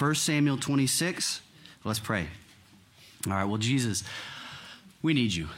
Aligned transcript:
1 0.00 0.14
Samuel 0.14 0.56
26. 0.56 1.42
Let's 1.84 1.98
pray. 1.98 2.26
All 3.26 3.34
right, 3.34 3.44
well, 3.44 3.58
Jesus, 3.58 4.02
we 5.02 5.12
need 5.12 5.34
you. 5.34 5.48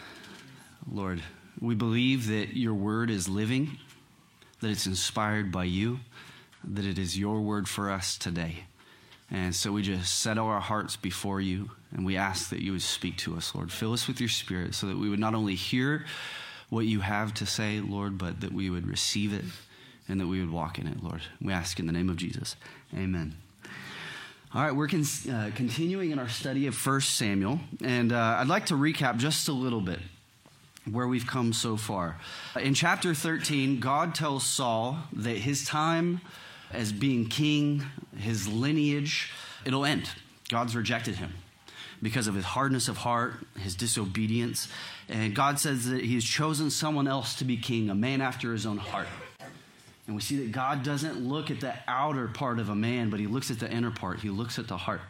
Lord, 0.90 1.22
we 1.60 1.76
believe 1.76 2.26
that 2.26 2.56
your 2.56 2.74
word 2.74 3.08
is 3.08 3.28
living, 3.28 3.78
that 4.60 4.68
it's 4.68 4.86
inspired 4.86 5.52
by 5.52 5.62
you, 5.62 6.00
that 6.64 6.84
it 6.84 6.98
is 6.98 7.16
your 7.16 7.40
word 7.40 7.68
for 7.68 7.88
us 7.88 8.18
today. 8.18 8.64
And 9.30 9.54
so 9.54 9.70
we 9.70 9.82
just 9.82 10.18
settle 10.18 10.48
our 10.48 10.60
hearts 10.60 10.96
before 10.96 11.40
you 11.40 11.70
and 11.92 12.04
we 12.04 12.16
ask 12.16 12.50
that 12.50 12.62
you 12.62 12.72
would 12.72 12.82
speak 12.82 13.18
to 13.18 13.36
us, 13.36 13.54
Lord. 13.54 13.70
Fill 13.70 13.92
us 13.92 14.08
with 14.08 14.18
your 14.18 14.28
spirit 14.28 14.74
so 14.74 14.88
that 14.88 14.98
we 14.98 15.08
would 15.08 15.20
not 15.20 15.36
only 15.36 15.54
hear 15.54 16.04
what 16.68 16.84
you 16.84 16.98
have 16.98 17.32
to 17.34 17.46
say, 17.46 17.78
Lord, 17.78 18.18
but 18.18 18.40
that 18.40 18.52
we 18.52 18.70
would 18.70 18.88
receive 18.88 19.32
it 19.32 19.44
and 20.08 20.20
that 20.20 20.26
we 20.26 20.40
would 20.40 20.50
walk 20.50 20.80
in 20.80 20.88
it, 20.88 21.00
Lord. 21.00 21.22
We 21.40 21.52
ask 21.52 21.78
in 21.78 21.86
the 21.86 21.92
name 21.92 22.08
of 22.08 22.16
Jesus. 22.16 22.56
Amen. 22.92 23.36
All 24.54 24.60
right, 24.62 24.76
we're 24.76 24.86
con- 24.86 25.06
uh, 25.30 25.50
continuing 25.54 26.10
in 26.10 26.18
our 26.18 26.28
study 26.28 26.66
of 26.66 26.86
1 26.86 27.00
Samuel, 27.00 27.58
and 27.82 28.12
uh, 28.12 28.36
I'd 28.38 28.48
like 28.48 28.66
to 28.66 28.74
recap 28.74 29.16
just 29.16 29.48
a 29.48 29.52
little 29.52 29.80
bit 29.80 29.98
where 30.90 31.08
we've 31.08 31.26
come 31.26 31.54
so 31.54 31.78
far. 31.78 32.18
In 32.60 32.74
chapter 32.74 33.14
13, 33.14 33.80
God 33.80 34.14
tells 34.14 34.44
Saul 34.44 34.98
that 35.14 35.38
his 35.38 35.64
time 35.64 36.20
as 36.70 36.92
being 36.92 37.30
king, 37.30 37.86
his 38.14 38.46
lineage, 38.46 39.32
it'll 39.64 39.86
end. 39.86 40.10
God's 40.50 40.76
rejected 40.76 41.14
him 41.14 41.32
because 42.02 42.26
of 42.26 42.34
his 42.34 42.44
hardness 42.44 42.88
of 42.88 42.98
heart, 42.98 43.36
his 43.58 43.74
disobedience. 43.74 44.68
And 45.08 45.34
God 45.34 45.60
says 45.60 45.86
that 45.86 46.04
he 46.04 46.12
has 46.12 46.24
chosen 46.24 46.68
someone 46.68 47.08
else 47.08 47.36
to 47.36 47.46
be 47.46 47.56
king, 47.56 47.88
a 47.88 47.94
man 47.94 48.20
after 48.20 48.52
his 48.52 48.66
own 48.66 48.76
heart. 48.76 49.08
And 50.06 50.16
we 50.16 50.22
see 50.22 50.36
that 50.38 50.52
God 50.52 50.82
doesn't 50.82 51.20
look 51.20 51.50
at 51.50 51.60
the 51.60 51.74
outer 51.86 52.28
part 52.28 52.58
of 52.58 52.68
a 52.68 52.74
man, 52.74 53.10
but 53.10 53.20
he 53.20 53.26
looks 53.26 53.50
at 53.50 53.60
the 53.60 53.70
inner 53.70 53.90
part. 53.90 54.20
He 54.20 54.30
looks 54.30 54.58
at 54.58 54.66
the 54.66 54.76
heart. 54.76 55.00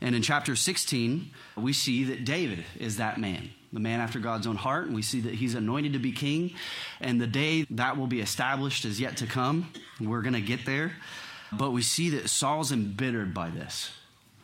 And 0.00 0.14
in 0.14 0.22
chapter 0.22 0.56
16, 0.56 1.30
we 1.56 1.72
see 1.72 2.04
that 2.04 2.24
David 2.24 2.64
is 2.78 2.96
that 2.96 3.20
man, 3.20 3.50
the 3.72 3.80
man 3.80 4.00
after 4.00 4.18
God's 4.18 4.46
own 4.46 4.56
heart. 4.56 4.86
And 4.86 4.94
we 4.94 5.02
see 5.02 5.20
that 5.20 5.34
he's 5.34 5.54
anointed 5.54 5.92
to 5.92 5.98
be 5.98 6.12
king. 6.12 6.54
And 7.00 7.20
the 7.20 7.26
day 7.26 7.66
that 7.70 7.96
will 7.96 8.06
be 8.06 8.20
established 8.20 8.84
is 8.84 8.98
yet 8.98 9.18
to 9.18 9.26
come. 9.26 9.72
We're 10.00 10.22
going 10.22 10.34
to 10.34 10.40
get 10.40 10.64
there. 10.64 10.92
But 11.52 11.72
we 11.72 11.82
see 11.82 12.10
that 12.10 12.30
Saul's 12.30 12.72
embittered 12.72 13.34
by 13.34 13.50
this. 13.50 13.92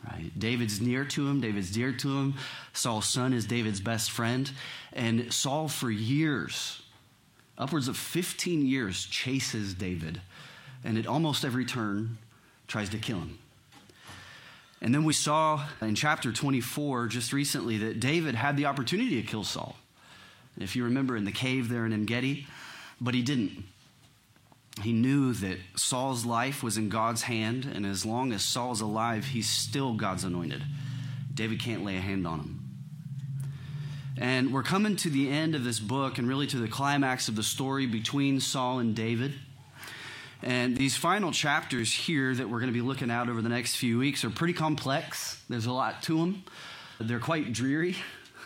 Right? 0.05 0.31
David's 0.37 0.79
near 0.79 1.03
to 1.05 1.27
him, 1.27 1.41
David's 1.41 1.71
dear 1.71 1.91
to 1.91 2.17
him. 2.19 2.35
Saul's 2.71 3.07
son 3.09 3.33
is 3.33 3.45
David's 3.45 3.81
best 3.81 4.11
friend. 4.11 4.49
And 4.93 5.33
Saul, 5.33 5.67
for 5.67 5.89
years, 5.89 6.81
upwards 7.57 7.87
of 7.87 7.97
15 7.97 8.65
years, 8.65 9.05
chases 9.05 9.73
David. 9.73 10.21
And 10.83 10.97
at 10.97 11.07
almost 11.07 11.43
every 11.43 11.65
turn, 11.65 12.17
tries 12.67 12.89
to 12.89 12.97
kill 12.97 13.17
him. 13.17 13.39
And 14.81 14.93
then 14.93 15.03
we 15.03 15.13
saw 15.13 15.65
in 15.81 15.95
chapter 15.95 16.31
24 16.31 17.07
just 17.07 17.33
recently 17.33 17.77
that 17.79 17.99
David 17.99 18.35
had 18.35 18.57
the 18.57 18.67
opportunity 18.67 19.21
to 19.21 19.27
kill 19.27 19.43
Saul. 19.43 19.75
If 20.59 20.75
you 20.75 20.83
remember 20.83 21.17
in 21.17 21.25
the 21.25 21.31
cave 21.31 21.69
there 21.69 21.85
in 21.85 21.93
En 21.93 22.05
Gedi, 22.05 22.47
but 23.01 23.13
he 23.13 23.21
didn't. 23.21 23.63
He 24.81 24.93
knew 24.93 25.33
that 25.33 25.57
Saul's 25.75 26.25
life 26.25 26.61
was 26.61 26.77
in 26.77 26.89
God's 26.89 27.23
hand, 27.23 27.65
and 27.65 27.85
as 27.85 28.05
long 28.05 28.31
as 28.31 28.43
Saul's 28.43 28.81
alive, 28.81 29.25
he's 29.25 29.49
still 29.49 29.95
God's 29.95 30.23
anointed. 30.23 30.63
David 31.33 31.59
can't 31.59 31.83
lay 31.83 31.97
a 31.97 32.01
hand 32.01 32.27
on 32.27 32.39
him. 32.39 32.66
And 34.19 34.51
we're 34.51 34.63
coming 34.63 34.95
to 34.97 35.09
the 35.09 35.29
end 35.29 35.53
of 35.53 35.63
this 35.63 35.79
book 35.79 36.17
and 36.17 36.27
really 36.27 36.47
to 36.47 36.57
the 36.57 36.67
climax 36.67 37.27
of 37.27 37.35
the 37.35 37.43
story 37.43 37.85
between 37.85 38.39
Saul 38.39 38.79
and 38.79 38.95
David. 38.95 39.33
And 40.41 40.75
these 40.75 40.95
final 40.95 41.31
chapters 41.31 41.91
here 41.91 42.33
that 42.33 42.49
we're 42.49 42.59
going 42.59 42.71
to 42.71 42.79
be 42.79 42.81
looking 42.81 43.11
at 43.11 43.29
over 43.29 43.41
the 43.41 43.49
next 43.49 43.75
few 43.75 43.99
weeks 43.99 44.23
are 44.23 44.29
pretty 44.31 44.53
complex. 44.53 45.41
There's 45.49 45.67
a 45.67 45.71
lot 45.71 46.01
to 46.03 46.17
them. 46.17 46.43
They're 46.99 47.19
quite 47.19 47.53
dreary. 47.53 47.95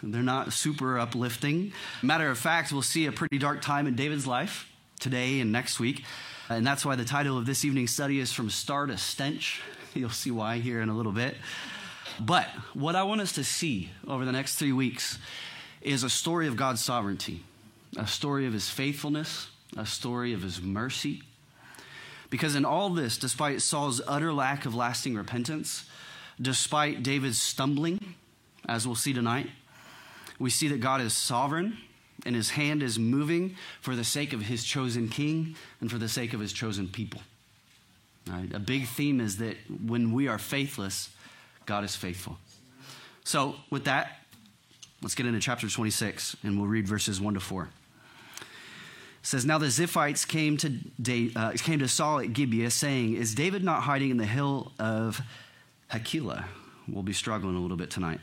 They're 0.04 0.22
not 0.22 0.52
super 0.52 1.00
uplifting. 1.00 1.72
Matter 2.02 2.30
of 2.30 2.38
fact, 2.38 2.74
we'll 2.74 2.82
see 2.82 3.06
a 3.06 3.12
pretty 3.12 3.38
dark 3.38 3.62
time 3.62 3.88
in 3.88 3.96
David's 3.96 4.28
life 4.28 4.70
today 5.00 5.40
and 5.40 5.52
next 5.54 5.80
week. 5.80 6.04
And 6.50 6.68
that's 6.68 6.86
why 6.86 6.98
the 6.98 7.06
title 7.06 7.38
of 7.38 7.46
this 7.46 7.64
evening's 7.64 7.92
study 7.92 8.20
is 8.20 8.34
From 8.34 8.50
Star 8.50 8.88
to 8.88 8.98
Stench. 8.98 9.62
You'll 9.94 10.10
see 10.10 10.32
why 10.32 10.58
here 10.58 10.82
in 10.82 10.90
a 10.90 10.96
little 10.96 11.12
bit. 11.14 11.36
But 12.20 12.48
what 12.74 12.96
I 12.96 13.04
want 13.04 13.22
us 13.22 13.34
to 13.34 13.44
see 13.44 13.90
over 14.08 14.26
the 14.26 14.32
next 14.32 14.56
three 14.56 14.74
weeks 14.74 15.18
is 15.82 16.04
a 16.04 16.10
story 16.10 16.48
of 16.48 16.56
God's 16.56 16.84
sovereignty, 16.84 17.44
a 17.98 18.08
story 18.08 18.46
of 18.46 18.54
his 18.54 18.70
faithfulness, 18.70 19.50
a 19.78 19.86
story 19.86 20.34
of 20.34 20.42
his 20.42 20.62
mercy. 20.62 21.24
Because 22.30 22.56
in 22.56 22.66
all 22.66 22.90
this, 22.90 23.18
despite 23.18 23.62
Saul's 23.62 24.02
utter 24.08 24.32
lack 24.32 24.66
of 24.66 24.74
lasting 24.74 25.16
repentance, 25.16 25.86
despite 26.40 27.04
David's 27.04 27.42
stumbling, 27.42 28.16
as 28.68 28.86
we'll 28.86 28.96
see 28.96 29.14
tonight, 29.14 29.50
we 30.40 30.50
see 30.50 30.68
that 30.70 30.80
God 30.80 31.02
is 31.02 31.14
sovereign 31.14 31.78
and 32.26 32.36
his 32.36 32.52
hand 32.52 32.84
is 32.84 32.98
moving 32.98 33.56
for 33.82 33.96
the 33.96 34.04
sake 34.04 34.34
of 34.34 34.44
his 34.44 34.64
chosen 34.64 35.10
king 35.10 35.56
and 35.80 35.92
for 35.92 35.98
the 35.98 36.08
sake 36.08 36.34
of 36.34 36.40
his 36.40 36.54
chosen 36.54 36.88
people. 36.88 37.22
Right? 38.28 38.54
A 38.54 38.60
big 38.60 38.88
theme 38.88 39.20
is 39.20 39.38
that 39.38 39.58
when 39.86 40.14
we 40.14 40.28
are 40.28 40.38
faithless, 40.38 41.10
God 41.66 41.84
is 41.84 41.96
faithful. 41.96 42.38
So, 43.24 43.56
with 43.70 43.86
that, 43.86 44.21
let's 45.02 45.16
get 45.16 45.26
into 45.26 45.40
chapter 45.40 45.68
26 45.68 46.38
and 46.44 46.60
we'll 46.60 46.68
read 46.68 46.88
verses 46.88 47.20
1 47.20 47.34
to 47.36 47.40
4. 47.40 47.64
It 47.64 47.70
says, 49.24 49.46
Now 49.46 49.58
the 49.58 49.68
Ziphites 49.68 50.28
came 50.28 50.58
to, 50.58 51.32
uh, 51.36 51.52
came 51.58 51.80
to 51.80 51.88
Saul 51.88 52.20
at 52.20 52.34
Gibeah, 52.34 52.72
saying, 52.72 53.16
Is 53.16 53.36
David 53.36 53.64
not 53.64 53.84
hiding 53.84 54.10
in 54.10 54.18
the 54.18 54.26
hill 54.26 54.72
of 54.80 55.22
Hachilah? 55.92 56.46
We'll 56.88 57.04
be 57.04 57.14
struggling 57.14 57.56
a 57.56 57.60
little 57.60 57.78
bit 57.78 57.92
tonight. 57.92 58.20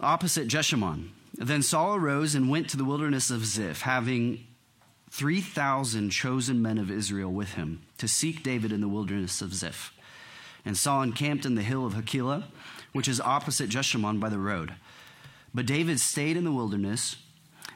Opposite 0.00 0.48
Jeshimon. 0.48 1.08
Then 1.34 1.62
Saul 1.62 1.96
arose 1.96 2.34
and 2.34 2.48
went 2.48 2.68
to 2.70 2.76
the 2.76 2.84
wilderness 2.84 3.30
of 3.30 3.44
Ziph, 3.44 3.82
having 3.82 4.46
3,000 5.10 6.10
chosen 6.10 6.62
men 6.62 6.78
of 6.78 6.90
Israel 6.90 7.30
with 7.30 7.54
him 7.54 7.82
to 7.98 8.08
seek 8.08 8.42
David 8.42 8.72
in 8.72 8.80
the 8.80 8.88
wilderness 8.88 9.42
of 9.42 9.54
Ziph. 9.54 9.92
And 10.64 10.76
Saul 10.76 11.02
encamped 11.02 11.44
in 11.44 11.54
the 11.54 11.62
hill 11.62 11.86
of 11.86 11.94
Hachilah, 11.94 12.44
which 12.92 13.08
is 13.08 13.20
opposite 13.20 13.70
Jeshimon 13.70 14.18
by 14.18 14.28
the 14.28 14.38
road. 14.38 14.74
But 15.56 15.64
David 15.64 16.00
stayed 16.00 16.36
in 16.36 16.44
the 16.44 16.52
wilderness, 16.52 17.16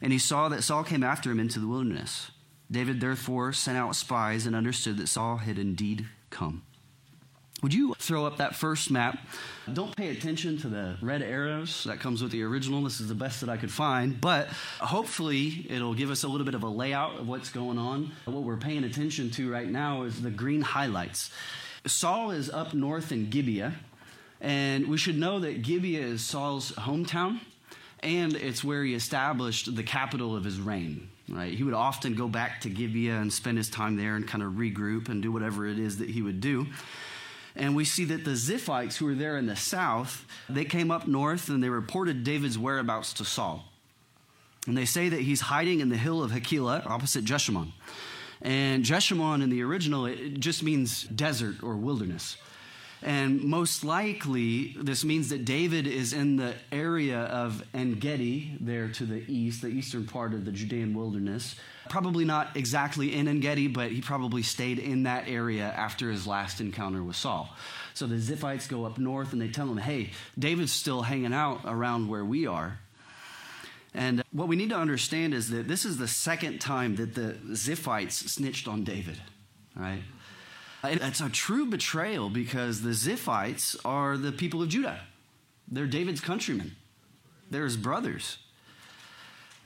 and 0.03 0.13
he 0.13 0.19
saw 0.19 0.51
that 0.51 0.63
Saul 0.63 0.85
came 0.85 1.03
after 1.03 1.31
him 1.31 1.41
into 1.41 1.59
the 1.59 1.67
wilderness. 1.67 2.31
David 2.71 3.01
therefore 3.01 3.55
sent 3.55 3.79
out 3.79 3.97
spies 3.97 4.45
and 4.45 4.55
understood 4.55 4.99
that 4.99 5.07
Saul 5.07 5.39
had 5.39 5.59
indeed 5.59 6.07
come. 6.29 6.63
Would 7.63 7.73
you 7.73 7.95
throw 7.99 8.27
up 8.27 8.37
that 8.37 8.55
first 8.55 8.91
map? 8.91 9.19
Don't 9.73 9.97
pay 9.97 10.11
attention 10.11 10.59
to 10.59 10.69
the 10.69 10.99
red 11.01 11.23
arrows 11.23 11.85
that 11.85 12.01
comes 12.01 12.23
with 12.23 12.33
the 12.33 12.43
original. 12.43 12.83
This 12.83 13.01
is 13.01 13.09
the 13.09 13.15
best 13.15 13.41
that 13.41 13.49
I 13.49 13.57
could 13.57 13.73
find, 13.73 14.21
but 14.21 14.49
hopefully 14.79 15.67
it'll 15.71 15.95
give 15.95 16.11
us 16.11 16.23
a 16.23 16.29
little 16.29 16.45
bit 16.45 16.55
of 16.55 16.63
a 16.63 16.69
layout 16.69 17.19
of 17.19 17.29
what's 17.29 17.49
going 17.49 17.79
on. 17.79 18.13
What 18.27 18.43
we're 18.43 18.59
paying 18.59 18.85
attention 18.85 19.31
to 19.31 19.51
right 19.51 19.69
now 19.69 20.03
is 20.03 20.21
the 20.21 20.31
green 20.31 20.61
highlights. 20.61 21.31
Saul 21.87 22.31
is 22.31 22.51
up 22.51 22.75
north 22.75 23.11
in 23.11 23.31
Gibeah, 23.31 23.73
and 24.39 24.87
we 24.87 24.99
should 24.99 25.17
know 25.17 25.41
that 25.41 25.63
Gibeah 25.63 26.05
is 26.05 26.23
Saul's 26.23 26.73
hometown, 26.73 27.41
and 28.03 28.35
it's 28.35 28.65
where 28.65 28.85
he 28.85 28.95
established 28.95 29.75
the 29.75 29.83
capital 29.83 30.37
of 30.37 30.45
his 30.45 30.61
reign. 30.61 31.09
Right? 31.29 31.53
He 31.53 31.63
would 31.63 31.75
often 31.75 32.15
go 32.15 32.27
back 32.27 32.61
to 32.63 32.69
Gibeah 32.69 33.19
and 33.19 33.33
spend 33.33 33.57
his 33.57 33.71
time 33.71 33.97
there 33.97 34.17
and 34.17 34.27
kind 34.27 34.43
of 34.43 34.55
regroup 34.55 35.09
and 35.09 35.23
do 35.23 35.31
whatever 35.31 35.67
it 35.67 35.79
is 35.79 35.99
that 35.99 36.11
he 36.11 36.23
would 36.23 36.41
do. 36.41 36.67
And 37.55 37.77
we 37.77 37.85
see 37.85 38.05
that 38.07 38.25
the 38.25 38.33
Ziphites 38.33 38.97
who 38.97 39.07
were 39.07 39.15
there 39.15 39.37
in 39.37 39.47
the 39.47 39.57
south, 39.57 40.25
they 40.49 40.65
came 40.65 40.91
up 40.91 41.07
north 41.07 41.49
and 41.49 41.63
they 41.63 41.69
reported 41.69 42.25
David's 42.25 42.59
whereabouts 42.59 43.13
to 43.15 43.25
Saul. 43.25 43.65
And 44.67 44.77
they 44.77 44.85
say 44.85 45.09
that 45.09 45.21
he's 45.21 45.41
hiding 45.41 45.81
in 45.81 45.89
the 45.89 45.97
hill 45.97 46.23
of 46.23 46.33
Hachilah, 46.33 46.87
opposite 46.87 47.25
Jeshimon. 47.25 47.73
And 48.43 48.85
Jeshimon 48.85 49.43
in 49.43 49.51
the 49.51 49.63
original, 49.63 50.07
it 50.07 50.41
just 50.41 50.63
means 50.63 51.05
desert 51.05 51.63
or 51.63 51.77
wilderness. 51.77 52.37
And 53.03 53.43
most 53.43 53.83
likely, 53.83 54.77
this 54.79 55.05
means 55.05 55.31
that 55.31 55.47
David 55.47 55.87
is 55.87 56.13
in 56.13 56.37
the 56.37 56.55
area 56.71 57.21
of 57.21 57.63
En 57.73 57.95
Gedi, 57.95 58.59
there 58.61 58.89
to 58.91 59.07
the 59.07 59.25
east, 59.27 59.63
the 59.63 59.69
eastern 59.69 60.07
part 60.07 60.35
of 60.35 60.45
the 60.45 60.53
Judean 60.53 60.95
wilderness. 60.95 61.57
Probably 61.89 62.27
not 62.27 62.57
exactly 62.57 63.15
in 63.15 63.27
En 63.27 63.41
Gedi, 63.41 63.69
but 63.69 63.91
he 63.91 64.03
probably 64.03 64.43
stayed 64.43 64.79
in 64.79 65.05
that 65.05 65.29
area 65.29 65.65
after 65.65 66.11
his 66.11 66.27
last 66.27 66.61
encounter 66.61 67.03
with 67.03 67.17
Saul. 67.17 67.49
So 67.95 68.07
the 68.07 68.17
Ziphites 68.17 68.69
go 68.69 68.85
up 68.85 68.99
north 68.99 69.33
and 69.33 69.41
they 69.41 69.49
tell 69.49 69.67
him, 69.67 69.79
hey, 69.79 70.11
David's 70.39 70.73
still 70.73 71.03
hanging 71.03 71.33
out 71.33 71.61
around 71.65 72.09
where 72.09 72.25
we 72.25 72.47
are. 72.47 72.79
And 73.95 74.23
what 74.31 74.47
we 74.47 74.57
need 74.57 74.71
to 74.71 74.77
understand 74.77 75.35
is 75.35 75.51
that 75.51 75.67
this 75.67 75.85
is 75.85 75.97
the 75.97 76.07
second 76.07 76.61
time 76.61 76.97
that 76.97 77.15
the 77.15 77.39
Ziphites 77.53 78.29
snitched 78.29 78.69
on 78.69 78.85
David, 78.85 79.19
right? 79.75 80.03
It's 80.83 81.21
a 81.21 81.29
true 81.29 81.67
betrayal 81.67 82.31
because 82.31 82.83
the 82.83 82.91
Ziphites 82.91 83.77
are 83.85 84.17
the 84.17 84.33
people 84.33 84.63
of 84.63 84.71
Judah. 84.71 85.01
They're 85.69 85.87
David's 85.87 86.21
countrymen, 86.21 86.77
they're 87.51 87.65
his 87.65 87.77
brothers. 87.77 88.39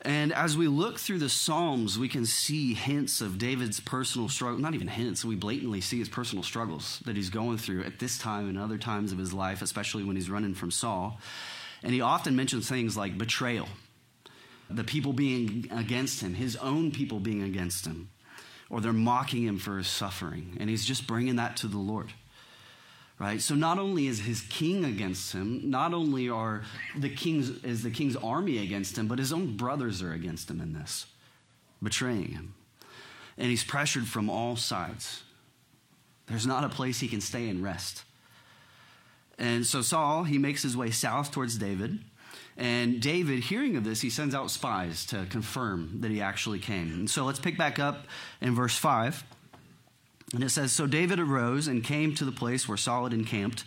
And 0.07 0.35
as 0.35 0.55
we 0.55 0.69
look 0.69 0.99
through 0.99 1.21
the 1.21 1.31
Psalms, 1.31 1.99
we 1.99 2.11
can 2.11 2.27
see 2.27 2.75
hints 2.75 3.23
of 3.23 3.39
David's 3.39 3.81
personal 3.81 4.29
struggle. 4.29 4.59
Not 4.61 4.75
even 4.75 4.89
hints, 4.89 5.25
we 5.25 5.35
blatantly 5.35 5.81
see 5.81 5.99
his 5.99 6.11
personal 6.11 6.45
struggles 6.45 7.01
that 7.07 7.17
he's 7.17 7.31
going 7.31 7.57
through 7.57 7.85
at 7.85 7.99
this 7.99 8.19
time 8.19 8.47
and 8.51 8.59
other 8.59 8.77
times 8.77 9.13
of 9.13 9.19
his 9.19 9.33
life, 9.33 9.63
especially 9.63 10.05
when 10.05 10.15
he's 10.15 10.29
running 10.29 10.53
from 10.53 10.71
Saul. 10.71 11.19
And 11.83 11.95
he 11.95 12.03
often 12.03 12.37
mentions 12.37 12.69
things 12.69 12.99
like 12.99 13.17
betrayal, 13.17 13.69
the 14.69 14.85
people 14.85 15.15
being 15.15 15.71
against 15.71 16.21
him, 16.21 16.35
his 16.35 16.57
own 16.57 16.91
people 16.91 17.19
being 17.19 17.43
against 17.43 17.87
him, 17.87 18.11
or 18.75 18.81
they're 18.81 18.93
mocking 18.93 19.45
him 19.45 19.57
for 19.57 19.79
his 19.79 19.87
suffering. 19.87 20.57
And 20.59 20.69
he's 20.69 20.85
just 20.85 21.07
bringing 21.07 21.37
that 21.37 21.57
to 21.59 21.69
the 21.69 21.79
Lord 21.79 22.13
right? 23.19 23.41
So 23.41 23.55
not 23.55 23.79
only 23.79 24.09
is 24.09 24.19
his 24.19 24.41
king 24.41 24.85
against 24.85 25.33
him 25.33 25.71
not 25.71 25.95
only 25.95 26.29
are 26.29 26.63
the 26.99 27.09
king's 27.09 27.49
is 27.63 27.85
the 27.85 27.91
king's 27.91 28.17
army 28.17 28.59
against 28.59 28.99
him 28.99 29.07
but 29.07 29.21
his 29.21 29.33
own 29.33 29.57
brothers 29.57 30.03
are 30.03 30.13
against 30.13 30.51
him 30.51 30.61
in 30.61 30.73
this 30.73 31.07
betraying 31.83 32.33
him. 32.33 32.55
And 33.39 33.51
he's 33.51 33.65
pressured 33.65 34.07
from 34.07 34.29
all 34.29 34.57
sides. 34.57 35.23
There's 36.27 36.47
not 36.47 36.65
a 36.65 36.69
place 36.69 37.01
he 37.01 37.09
can 37.09 37.21
stay 37.21 37.49
and 37.49 37.63
rest. 37.63 38.03
And 39.39 39.65
so 39.65 39.81
saul 39.81 40.25
he 40.25 40.37
makes 40.37 40.65
his 40.65 40.77
way 40.77 40.91
south 40.91 41.31
towards 41.31 41.57
david 41.57 42.01
and 42.57 43.01
david 43.01 43.41
hearing 43.41 43.77
of 43.77 43.85
this 43.85 44.01
he 44.01 44.11
sends 44.11 44.35
out 44.35 44.51
spies 44.51 45.05
to 45.05 45.27
confirm 45.27 46.01
that 46.01 46.11
he 46.11 46.21
actually 46.21 46.59
came 46.59 46.93
and 46.93 47.11
so 47.11 47.25
let's 47.25 47.39
pick 47.39 47.59
back 47.59 47.79
up 47.79 48.07
in 48.41 48.55
verse 48.55 48.77
5 48.77 49.25
and 50.35 50.43
it 50.43 50.51
says 50.51 50.73
So 50.73 50.87
David 50.87 51.21
arose 51.21 51.69
and 51.69 51.85
came 51.85 52.15
to 52.15 52.25
the 52.25 52.33
place 52.33 52.69
where 52.69 52.77
Saul 52.77 53.05
had 53.05 53.13
encamped. 53.13 53.65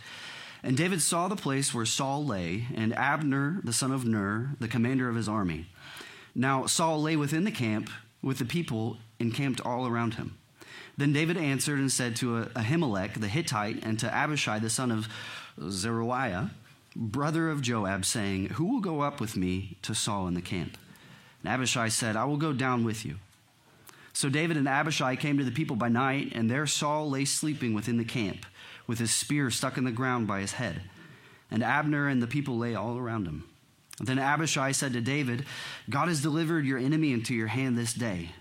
And 0.63 0.75
David 0.75 1.01
saw 1.01 1.27
the 1.27 1.35
place 1.35 1.73
where 1.73 1.85
Saul 1.85 2.25
lay, 2.25 2.67
and 2.75 2.93
Abner, 2.93 3.61
the 3.63 3.71
son 3.71 3.91
of 3.91 4.05
Ner, 4.05 4.55
the 4.59 4.67
commander 4.67 5.07
of 5.07 5.15
his 5.15 5.29
army. 5.29 5.67
Now 6.35 6.65
Saul 6.65 7.01
lay 7.01 7.15
within 7.15 7.45
the 7.45 7.51
camp 7.51 7.89
with 8.21 8.39
the 8.39 8.45
people 8.45 8.97
encamped 9.19 9.61
all 9.61 9.87
around 9.87 10.15
him. 10.15 10.37
Then 10.97 11.13
David 11.13 11.37
answered 11.37 11.79
and 11.79 11.91
said 11.91 12.15
to 12.17 12.45
Ahimelech 12.55 13.19
the 13.19 13.27
Hittite 13.27 13.83
and 13.83 13.99
to 13.99 14.13
Abishai 14.13 14.59
the 14.59 14.69
son 14.69 14.91
of 14.91 15.07
Zeruiah, 15.69 16.51
brother 16.97 17.49
of 17.49 17.61
Joab, 17.61 18.03
saying, 18.03 18.47
Who 18.49 18.65
will 18.65 18.81
go 18.81 19.01
up 19.01 19.21
with 19.21 19.37
me 19.37 19.77
to 19.83 19.93
Saul 19.93 20.27
in 20.27 20.33
the 20.33 20.41
camp? 20.41 20.77
And 21.43 21.53
Abishai 21.53 21.89
said, 21.89 22.15
I 22.15 22.25
will 22.25 22.37
go 22.37 22.51
down 22.51 22.83
with 22.83 23.05
you. 23.05 23.17
So 24.13 24.29
David 24.29 24.57
and 24.57 24.67
Abishai 24.67 25.15
came 25.15 25.37
to 25.37 25.43
the 25.43 25.51
people 25.51 25.75
by 25.75 25.89
night, 25.89 26.31
and 26.33 26.49
there 26.49 26.65
Saul 26.65 27.09
lay 27.09 27.23
sleeping 27.23 27.75
within 27.75 27.97
the 27.97 28.03
camp, 28.03 28.47
with 28.87 28.97
his 28.97 29.13
spear 29.13 29.51
stuck 29.51 29.77
in 29.77 29.83
the 29.83 29.91
ground 29.91 30.27
by 30.27 30.41
his 30.41 30.53
head. 30.53 30.81
And 31.51 31.63
Abner 31.63 32.07
and 32.07 32.21
the 32.21 32.27
people 32.27 32.57
lay 32.57 32.73
all 32.73 32.97
around 32.97 33.27
him. 33.27 33.47
Then 33.99 34.17
Abishai 34.17 34.71
said 34.71 34.93
to 34.93 35.01
David, 35.01 35.45
God 35.89 36.07
has 36.07 36.21
delivered 36.21 36.65
your 36.65 36.79
enemy 36.79 37.13
into 37.13 37.35
your 37.35 37.47
hand 37.47 37.77
this 37.77 37.93
day. 37.93 38.31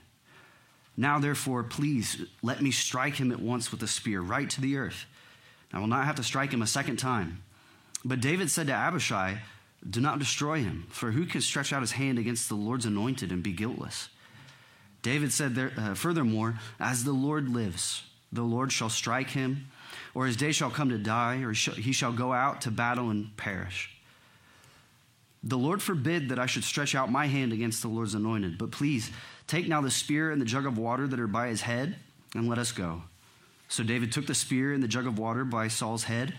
Now, 0.97 1.19
therefore, 1.19 1.63
please 1.63 2.25
let 2.43 2.63
me 2.63 2.71
strike 2.71 3.17
him 3.17 3.31
at 3.31 3.41
once 3.41 3.71
with 3.71 3.81
the 3.81 3.87
spear, 3.87 4.23
right 4.23 4.49
to 4.51 4.61
the 4.63 4.79
earth. 4.79 5.05
I 5.73 5.79
will 5.79 5.87
not 5.89 6.07
have 6.07 6.17
to 6.17 6.23
strike 6.23 6.53
him 6.53 6.63
a 6.63 6.67
second 6.67 6.97
time. 6.97 7.43
But 8.07 8.21
David 8.21 8.53
said 8.53 8.69
to 8.69 8.73
Abishai, 8.73 9.39
Do 9.89 10.01
not 10.01 10.21
destroy 10.21 10.61
him, 10.61 10.87
for 10.91 11.11
who 11.11 11.27
can 11.27 11.41
stretch 11.41 11.73
out 11.73 11.81
his 11.81 11.93
hand 11.93 12.21
against 12.21 12.49
the 12.49 12.55
Lord's 12.55 12.87
anointed 12.87 13.33
and 13.33 13.43
be 13.43 13.51
guiltless? 13.51 14.11
David 15.03 15.33
said, 15.33 15.57
there, 15.57 15.73
uh, 15.77 15.95
furthermore, 15.95 16.61
as 16.79 17.03
the 17.03 17.13
Lord 17.13 17.49
lives, 17.49 18.05
the 18.33 18.45
Lord 18.45 18.71
shall 18.71 18.91
strike 18.91 19.31
him, 19.31 19.67
or 20.15 20.27
his 20.27 20.37
day 20.37 20.53
shall 20.53 20.71
come 20.71 20.89
to 20.91 20.99
die, 20.99 21.43
or 21.43 21.51
he 21.53 21.91
shall 21.91 22.13
go 22.13 22.33
out 22.33 22.61
to 22.61 22.71
battle 22.71 23.11
and 23.11 23.37
perish. 23.37 23.91
The 25.43 25.59
Lord 25.59 25.83
forbid 25.83 26.29
that 26.29 26.39
I 26.39 26.47
should 26.47 26.65
stretch 26.65 26.95
out 26.95 27.11
my 27.11 27.27
hand 27.27 27.53
against 27.53 27.83
the 27.83 27.89
Lord's 27.89 28.15
anointed, 28.15 28.57
but 28.57 28.71
please 28.71 29.11
take 29.49 29.67
now 29.67 29.81
the 29.81 29.91
spear 29.91 30.31
and 30.31 30.41
the 30.41 30.47
jug 30.47 30.65
of 30.65 30.79
water 30.79 31.09
that 31.09 31.19
are 31.19 31.27
by 31.27 31.49
his 31.49 31.63
head, 31.63 31.97
and 32.37 32.49
let 32.49 32.59
us 32.59 32.71
go. 32.71 33.03
So 33.69 33.83
David 33.83 34.13
took 34.13 34.27
the 34.27 34.35
spear 34.35 34.73
and 34.73 34.83
the 34.83 34.89
jug 34.89 35.09
of 35.09 35.19
water 35.19 35.45
by 35.45 35.67
Saul's 35.67 36.05
head, 36.05 36.35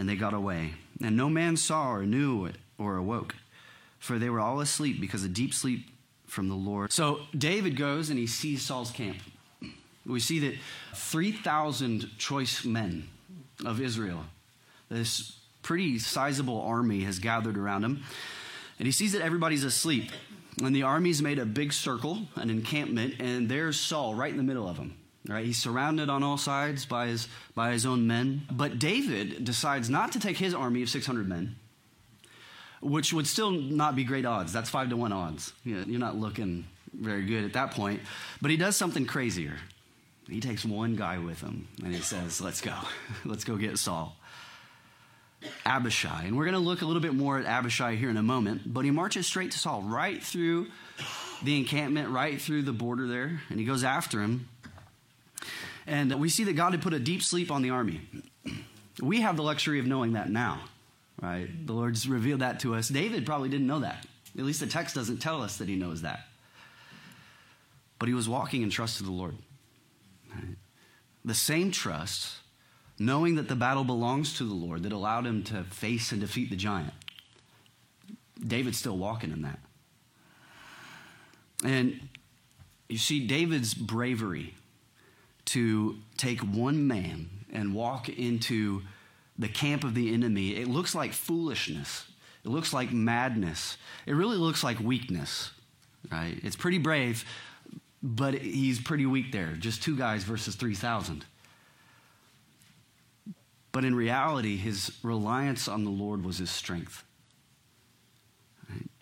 and 0.00 0.08
they 0.08 0.16
got 0.16 0.32
away. 0.32 0.72
And 1.02 1.14
no 1.14 1.28
man 1.28 1.58
saw 1.58 1.92
or 1.92 2.06
knew 2.06 2.46
it 2.46 2.56
or 2.78 2.96
awoke, 2.96 3.34
for 3.98 4.18
they 4.18 4.30
were 4.30 4.40
all 4.40 4.60
asleep 4.60 4.98
because 4.98 5.22
a 5.24 5.28
deep 5.28 5.52
sleep 5.52 5.90
from 6.26 6.48
the 6.48 6.54
Lord. 6.54 6.90
So 6.90 7.20
David 7.36 7.76
goes 7.76 8.08
and 8.08 8.18
he 8.18 8.26
sees 8.26 8.62
Saul's 8.62 8.90
camp. 8.90 9.18
We 10.06 10.18
see 10.18 10.38
that 10.38 10.54
3,000 10.94 12.16
choice 12.16 12.64
men 12.64 13.08
of 13.66 13.78
Israel, 13.78 14.24
this 14.88 15.36
pretty 15.60 15.98
sizable 15.98 16.62
army, 16.62 17.02
has 17.02 17.18
gathered 17.18 17.58
around 17.58 17.84
him. 17.84 18.02
And 18.78 18.86
he 18.86 18.92
sees 18.92 19.12
that 19.12 19.20
everybody's 19.20 19.64
asleep. 19.64 20.10
And 20.62 20.74
the 20.74 20.84
army's 20.84 21.20
made 21.20 21.38
a 21.38 21.44
big 21.44 21.74
circle, 21.74 22.22
an 22.36 22.48
encampment, 22.48 23.16
and 23.20 23.50
there's 23.50 23.78
Saul 23.78 24.14
right 24.14 24.30
in 24.30 24.38
the 24.38 24.42
middle 24.42 24.66
of 24.66 24.78
them. 24.78 24.96
Right? 25.28 25.44
He's 25.44 25.58
surrounded 25.58 26.08
on 26.08 26.22
all 26.22 26.38
sides 26.38 26.86
by 26.86 27.08
his, 27.08 27.28
by 27.54 27.72
his 27.72 27.84
own 27.84 28.06
men. 28.06 28.42
But 28.50 28.78
David 28.78 29.44
decides 29.44 29.90
not 29.90 30.12
to 30.12 30.20
take 30.20 30.38
his 30.38 30.54
army 30.54 30.82
of 30.82 30.88
600 30.88 31.28
men 31.28 31.56
which 32.80 33.12
would 33.12 33.26
still 33.26 33.50
not 33.50 33.94
be 33.94 34.04
great 34.04 34.24
odds. 34.24 34.52
That's 34.52 34.70
five 34.70 34.88
to 34.90 34.96
one 34.96 35.12
odds. 35.12 35.52
You're 35.64 35.84
not 35.86 36.16
looking 36.16 36.64
very 36.92 37.24
good 37.24 37.44
at 37.44 37.52
that 37.52 37.72
point. 37.72 38.00
But 38.40 38.50
he 38.50 38.56
does 38.56 38.76
something 38.76 39.06
crazier. 39.06 39.56
He 40.28 40.40
takes 40.40 40.64
one 40.64 40.96
guy 40.96 41.18
with 41.18 41.40
him 41.40 41.68
and 41.82 41.94
he 41.94 42.00
says, 42.00 42.40
Let's 42.40 42.60
go. 42.60 42.74
Let's 43.24 43.44
go 43.44 43.56
get 43.56 43.78
Saul. 43.78 44.16
Abishai. 45.64 46.24
And 46.24 46.36
we're 46.36 46.44
going 46.44 46.54
to 46.54 46.60
look 46.60 46.82
a 46.82 46.86
little 46.86 47.00
bit 47.00 47.14
more 47.14 47.38
at 47.38 47.46
Abishai 47.46 47.96
here 47.96 48.10
in 48.10 48.18
a 48.18 48.22
moment. 48.22 48.62
But 48.66 48.84
he 48.84 48.90
marches 48.90 49.26
straight 49.26 49.52
to 49.52 49.58
Saul, 49.58 49.82
right 49.82 50.22
through 50.22 50.66
the 51.42 51.56
encampment, 51.58 52.10
right 52.10 52.38
through 52.38 52.62
the 52.62 52.72
border 52.72 53.06
there. 53.06 53.40
And 53.48 53.58
he 53.58 53.64
goes 53.64 53.82
after 53.82 54.20
him. 54.20 54.48
And 55.90 56.14
we 56.14 56.28
see 56.28 56.44
that 56.44 56.54
God 56.54 56.72
had 56.72 56.82
put 56.82 56.94
a 56.94 56.98
deep 56.98 57.22
sleep 57.22 57.50
on 57.50 57.62
the 57.62 57.70
army. 57.70 58.00
We 59.02 59.20
have 59.20 59.36
the 59.36 59.42
luxury 59.42 59.78
of 59.78 59.86
knowing 59.86 60.12
that 60.12 60.30
now 60.30 60.60
right? 61.20 61.48
The 61.66 61.72
Lord's 61.72 62.08
revealed 62.08 62.40
that 62.40 62.60
to 62.60 62.74
us. 62.74 62.88
David 62.88 63.26
probably 63.26 63.48
didn't 63.48 63.66
know 63.66 63.80
that. 63.80 64.06
At 64.38 64.44
least 64.44 64.60
the 64.60 64.66
text 64.66 64.94
doesn't 64.94 65.18
tell 65.18 65.42
us 65.42 65.56
that 65.58 65.68
he 65.68 65.76
knows 65.76 66.02
that. 66.02 66.20
But 67.98 68.08
he 68.08 68.14
was 68.14 68.28
walking 68.28 68.62
in 68.62 68.70
trust 68.70 68.98
to 68.98 69.04
the 69.04 69.10
Lord. 69.10 69.36
Right? 70.34 70.56
The 71.24 71.34
same 71.34 71.70
trust, 71.70 72.36
knowing 72.98 73.34
that 73.34 73.48
the 73.48 73.56
battle 73.56 73.84
belongs 73.84 74.38
to 74.38 74.44
the 74.44 74.54
Lord, 74.54 74.84
that 74.84 74.92
allowed 74.92 75.26
him 75.26 75.42
to 75.44 75.64
face 75.64 76.12
and 76.12 76.20
defeat 76.20 76.48
the 76.48 76.56
giant. 76.56 76.94
David's 78.38 78.78
still 78.78 78.96
walking 78.96 79.32
in 79.32 79.42
that. 79.42 79.58
And 81.62 82.08
you 82.88 82.96
see, 82.96 83.26
David's 83.26 83.74
bravery 83.74 84.54
to 85.50 85.96
take 86.16 86.40
one 86.40 86.86
man 86.86 87.28
and 87.52 87.74
walk 87.74 88.08
into 88.08 88.82
the 89.38 89.48
camp 89.48 89.82
of 89.82 89.94
the 89.94 90.14
enemy, 90.14 90.56
it 90.56 90.68
looks 90.68 90.94
like 90.94 91.12
foolishness. 91.12 92.06
It 92.44 92.48
looks 92.48 92.72
like 92.72 92.92
madness. 92.92 93.76
It 94.06 94.12
really 94.12 94.36
looks 94.36 94.62
like 94.62 94.78
weakness, 94.78 95.50
right? 96.10 96.38
It's 96.42 96.56
pretty 96.56 96.78
brave, 96.78 97.24
but 98.02 98.34
he's 98.34 98.80
pretty 98.80 99.06
weak 99.06 99.32
there. 99.32 99.52
Just 99.58 99.82
two 99.82 99.96
guys 99.96 100.22
versus 100.22 100.54
3,000. 100.54 101.24
But 103.72 103.84
in 103.84 103.94
reality, 103.94 104.56
his 104.56 104.92
reliance 105.02 105.68
on 105.68 105.84
the 105.84 105.90
Lord 105.90 106.24
was 106.24 106.38
his 106.38 106.50
strength. 106.50 107.04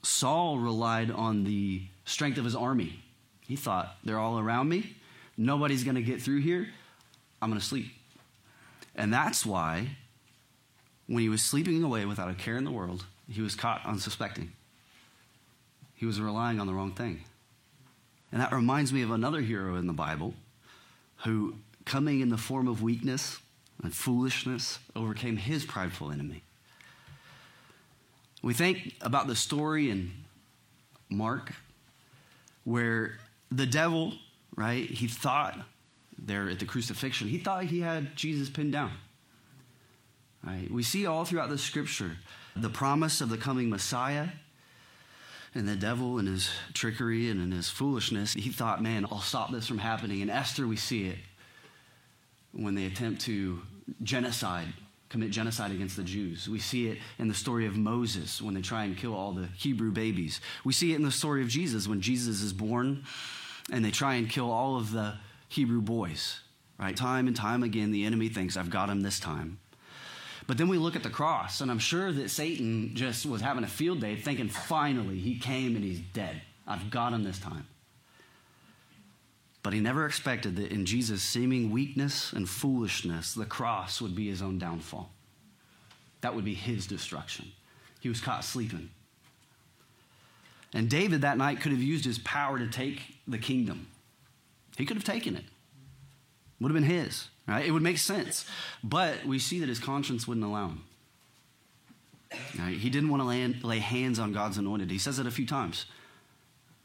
Saul 0.02 0.58
relied 0.58 1.10
on 1.10 1.44
the 1.44 1.82
strength 2.04 2.38
of 2.38 2.44
his 2.44 2.56
army. 2.56 3.02
He 3.40 3.56
thought, 3.56 3.96
they're 4.02 4.18
all 4.18 4.38
around 4.38 4.68
me. 4.68 4.96
Nobody's 5.38 5.84
going 5.84 5.94
to 5.94 6.02
get 6.02 6.20
through 6.20 6.40
here. 6.40 6.68
I'm 7.40 7.48
going 7.48 7.60
to 7.60 7.64
sleep. 7.64 7.86
And 8.96 9.14
that's 9.14 9.46
why 9.46 9.90
when 11.06 11.22
he 11.22 11.28
was 11.28 11.42
sleeping 11.42 11.82
away 11.82 12.04
without 12.04 12.28
a 12.28 12.34
care 12.34 12.56
in 12.56 12.64
the 12.64 12.72
world, 12.72 13.06
he 13.30 13.40
was 13.40 13.54
caught 13.54 13.86
unsuspecting. 13.86 14.52
He 15.94 16.04
was 16.04 16.20
relying 16.20 16.60
on 16.60 16.66
the 16.66 16.74
wrong 16.74 16.92
thing. 16.92 17.22
And 18.32 18.40
that 18.40 18.52
reminds 18.52 18.92
me 18.92 19.02
of 19.02 19.10
another 19.10 19.40
hero 19.40 19.76
in 19.76 19.86
the 19.86 19.92
Bible 19.92 20.34
who, 21.24 21.54
coming 21.84 22.20
in 22.20 22.28
the 22.28 22.36
form 22.36 22.68
of 22.68 22.82
weakness 22.82 23.38
and 23.82 23.94
foolishness, 23.94 24.80
overcame 24.94 25.36
his 25.36 25.64
prideful 25.64 26.10
enemy. 26.10 26.42
We 28.42 28.54
think 28.54 28.94
about 29.00 29.28
the 29.28 29.36
story 29.36 29.90
in 29.90 30.12
Mark 31.08 31.54
where 32.64 33.18
the 33.50 33.66
devil, 33.66 34.12
right, 34.58 34.90
he 34.90 35.06
thought 35.06 35.56
there 36.18 36.50
at 36.50 36.58
the 36.58 36.64
crucifixion, 36.64 37.28
he 37.28 37.38
thought 37.38 37.64
he 37.64 37.80
had 37.80 38.16
Jesus 38.16 38.50
pinned 38.50 38.72
down. 38.72 38.90
Right? 40.44 40.68
We 40.70 40.82
see 40.82 41.06
all 41.06 41.24
throughout 41.24 41.48
the 41.48 41.58
scripture 41.58 42.16
the 42.56 42.68
promise 42.68 43.20
of 43.20 43.28
the 43.28 43.36
coming 43.38 43.70
Messiah 43.70 44.28
and 45.54 45.68
the 45.68 45.76
devil 45.76 46.18
and 46.18 46.26
his 46.26 46.50
trickery 46.74 47.30
and 47.30 47.40
in 47.40 47.52
his 47.52 47.68
foolishness. 47.68 48.32
He 48.32 48.50
thought, 48.50 48.82
man, 48.82 49.06
I'll 49.10 49.20
stop 49.20 49.52
this 49.52 49.66
from 49.66 49.78
happening. 49.78 50.20
In 50.20 50.30
Esther, 50.30 50.66
we 50.66 50.76
see 50.76 51.06
it 51.06 51.18
when 52.52 52.74
they 52.74 52.86
attempt 52.86 53.22
to 53.22 53.60
genocide 54.02 54.66
commit 55.08 55.30
genocide 55.30 55.70
against 55.70 55.96
the 55.96 56.02
Jews. 56.02 56.48
We 56.48 56.58
see 56.58 56.88
it 56.88 56.98
in 57.18 57.28
the 57.28 57.34
story 57.34 57.66
of 57.66 57.76
Moses 57.76 58.42
when 58.42 58.54
they 58.54 58.60
try 58.60 58.84
and 58.84 58.96
kill 58.96 59.14
all 59.14 59.32
the 59.32 59.48
Hebrew 59.56 59.90
babies. 59.90 60.40
We 60.64 60.72
see 60.72 60.92
it 60.92 60.96
in 60.96 61.02
the 61.02 61.10
story 61.10 61.42
of 61.42 61.48
Jesus 61.48 61.88
when 61.88 62.00
Jesus 62.00 62.42
is 62.42 62.52
born 62.52 63.04
and 63.70 63.84
they 63.84 63.90
try 63.90 64.14
and 64.14 64.28
kill 64.28 64.50
all 64.50 64.76
of 64.76 64.92
the 64.92 65.14
Hebrew 65.48 65.80
boys. 65.80 66.40
Right? 66.78 66.96
Time 66.96 67.26
and 67.26 67.34
time 67.34 67.62
again, 67.62 67.90
the 67.90 68.04
enemy 68.04 68.28
thinks, 68.28 68.56
I've 68.56 68.70
got 68.70 68.88
him 68.88 69.00
this 69.00 69.18
time. 69.18 69.58
But 70.46 70.56
then 70.56 70.68
we 70.68 70.78
look 70.78 70.96
at 70.96 71.02
the 71.02 71.10
cross, 71.10 71.60
and 71.60 71.70
I'm 71.70 71.78
sure 71.78 72.10
that 72.10 72.30
Satan 72.30 72.92
just 72.94 73.26
was 73.26 73.42
having 73.42 73.64
a 73.64 73.68
field 73.68 74.00
day 74.00 74.16
thinking, 74.16 74.48
finally, 74.48 75.18
he 75.18 75.38
came 75.38 75.76
and 75.76 75.84
he's 75.84 76.00
dead. 76.00 76.40
I've 76.66 76.90
got 76.90 77.12
him 77.12 77.24
this 77.24 77.38
time. 77.38 77.66
But 79.62 79.72
he 79.72 79.80
never 79.80 80.06
expected 80.06 80.56
that 80.56 80.72
in 80.72 80.86
Jesus' 80.86 81.22
seeming 81.22 81.70
weakness 81.70 82.32
and 82.32 82.48
foolishness, 82.48 83.34
the 83.34 83.44
cross 83.44 84.00
would 84.00 84.14
be 84.14 84.28
his 84.28 84.40
own 84.40 84.58
downfall. 84.58 85.10
That 86.22 86.34
would 86.34 86.44
be 86.44 86.54
his 86.54 86.86
destruction. 86.86 87.52
He 88.00 88.08
was 88.08 88.20
caught 88.20 88.44
sleeping. 88.44 88.90
And 90.74 90.90
David 90.90 91.22
that 91.22 91.38
night 91.38 91.60
could 91.60 91.72
have 91.72 91.82
used 91.82 92.04
his 92.04 92.18
power 92.18 92.58
to 92.58 92.66
take 92.66 93.16
the 93.26 93.38
kingdom. 93.38 93.88
He 94.76 94.84
could 94.84 94.96
have 94.96 95.04
taken 95.04 95.36
it. 95.36 95.44
Would 96.60 96.70
have 96.70 96.80
been 96.80 96.90
his, 96.90 97.28
right? 97.46 97.64
It 97.64 97.70
would 97.70 97.82
make 97.82 97.98
sense. 97.98 98.44
But 98.82 99.24
we 99.24 99.38
see 99.38 99.60
that 99.60 99.68
his 99.68 99.78
conscience 99.78 100.26
wouldn't 100.26 100.44
allow 100.44 100.68
him. 100.68 100.84
Right? 102.58 102.76
He 102.76 102.90
didn't 102.90 103.08
want 103.08 103.22
to 103.22 103.26
lay, 103.26 103.46
lay 103.62 103.78
hands 103.78 104.18
on 104.18 104.32
God's 104.32 104.58
anointed. 104.58 104.90
He 104.90 104.98
says 104.98 105.18
it 105.18 105.26
a 105.26 105.30
few 105.30 105.46
times. 105.46 105.86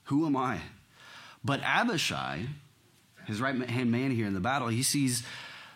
Who 0.05 0.25
am 0.25 0.37
I? 0.37 0.59
But 1.43 1.61
Abishai, 1.63 2.47
his 3.25 3.41
right 3.41 3.55
hand 3.69 3.91
man 3.91 4.11
here 4.11 4.27
in 4.27 4.33
the 4.33 4.39
battle, 4.39 4.67
he 4.69 4.83
sees 4.83 5.23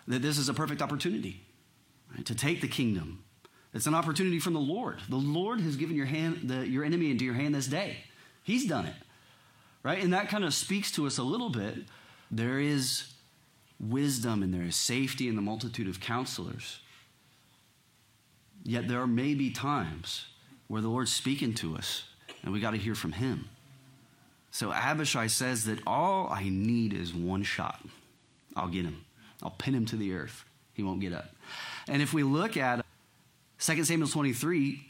that 0.07 0.21
this 0.21 0.37
is 0.37 0.47
a 0.47 0.53
perfect 0.53 0.81
opportunity 0.81 1.41
right, 2.15 2.25
to 2.25 2.35
take 2.35 2.61
the 2.61 2.67
kingdom. 2.67 3.23
It's 3.73 3.85
an 3.85 3.93
opportunity 3.93 4.39
from 4.39 4.53
the 4.53 4.59
Lord. 4.59 4.99
The 5.09 5.17
Lord 5.17 5.61
has 5.61 5.75
given 5.75 5.95
your 5.95 6.05
hand, 6.05 6.41
the, 6.49 6.67
your 6.67 6.83
enemy 6.83 7.11
into 7.11 7.25
your 7.25 7.33
hand 7.33 7.53
this 7.53 7.67
day. 7.67 7.97
He's 8.43 8.65
done 8.65 8.85
it, 8.85 8.95
right? 9.83 10.01
And 10.01 10.13
that 10.13 10.29
kind 10.29 10.43
of 10.43 10.53
speaks 10.53 10.91
to 10.93 11.05
us 11.05 11.17
a 11.17 11.23
little 11.23 11.49
bit. 11.49 11.75
There 12.31 12.59
is 12.59 13.11
wisdom 13.79 14.41
and 14.41 14.53
there 14.53 14.63
is 14.63 14.75
safety 14.75 15.27
in 15.27 15.35
the 15.35 15.41
multitude 15.41 15.87
of 15.87 15.99
counselors. 15.99 16.79
Yet 18.63 18.87
there 18.87 19.05
may 19.05 19.33
be 19.33 19.51
times 19.51 20.25
where 20.67 20.81
the 20.81 20.89
Lord's 20.89 21.13
speaking 21.13 21.53
to 21.55 21.75
us 21.75 22.03
and 22.43 22.53
we 22.53 22.59
got 22.59 22.71
to 22.71 22.77
hear 22.77 22.95
from 22.95 23.11
Him. 23.11 23.49
So 24.51 24.73
Abishai 24.73 25.27
says 25.27 25.65
that 25.65 25.79
all 25.85 26.29
I 26.31 26.49
need 26.49 26.93
is 26.93 27.13
one 27.13 27.43
shot. 27.43 27.79
I'll 28.55 28.67
get 28.67 28.85
him. 28.85 29.05
I'll 29.43 29.51
pin 29.51 29.75
him 29.75 29.85
to 29.85 29.95
the 29.95 30.13
earth. 30.13 30.45
He 30.73 30.81
won't 30.81 30.99
get 30.99 31.13
up. 31.13 31.35
And 31.87 32.01
if 32.01 32.13
we 32.13 32.23
look 32.23 32.57
at 32.57 32.83
2 33.59 33.83
Samuel 33.83 34.07
23, 34.07 34.85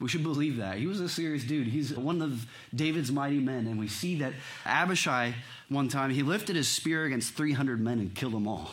we 0.00 0.08
should 0.08 0.22
believe 0.22 0.58
that. 0.58 0.78
He 0.78 0.86
was 0.86 1.00
a 1.00 1.08
serious 1.08 1.44
dude. 1.44 1.66
He's 1.66 1.96
one 1.96 2.22
of 2.22 2.46
David's 2.74 3.10
mighty 3.10 3.40
men. 3.40 3.66
And 3.66 3.78
we 3.78 3.88
see 3.88 4.16
that 4.20 4.32
Abishai, 4.64 5.34
one 5.68 5.88
time, 5.88 6.10
he 6.10 6.22
lifted 6.22 6.54
his 6.54 6.68
spear 6.68 7.04
against 7.04 7.34
300 7.34 7.80
men 7.80 7.98
and 7.98 8.14
killed 8.14 8.34
them 8.34 8.46
all. 8.46 8.70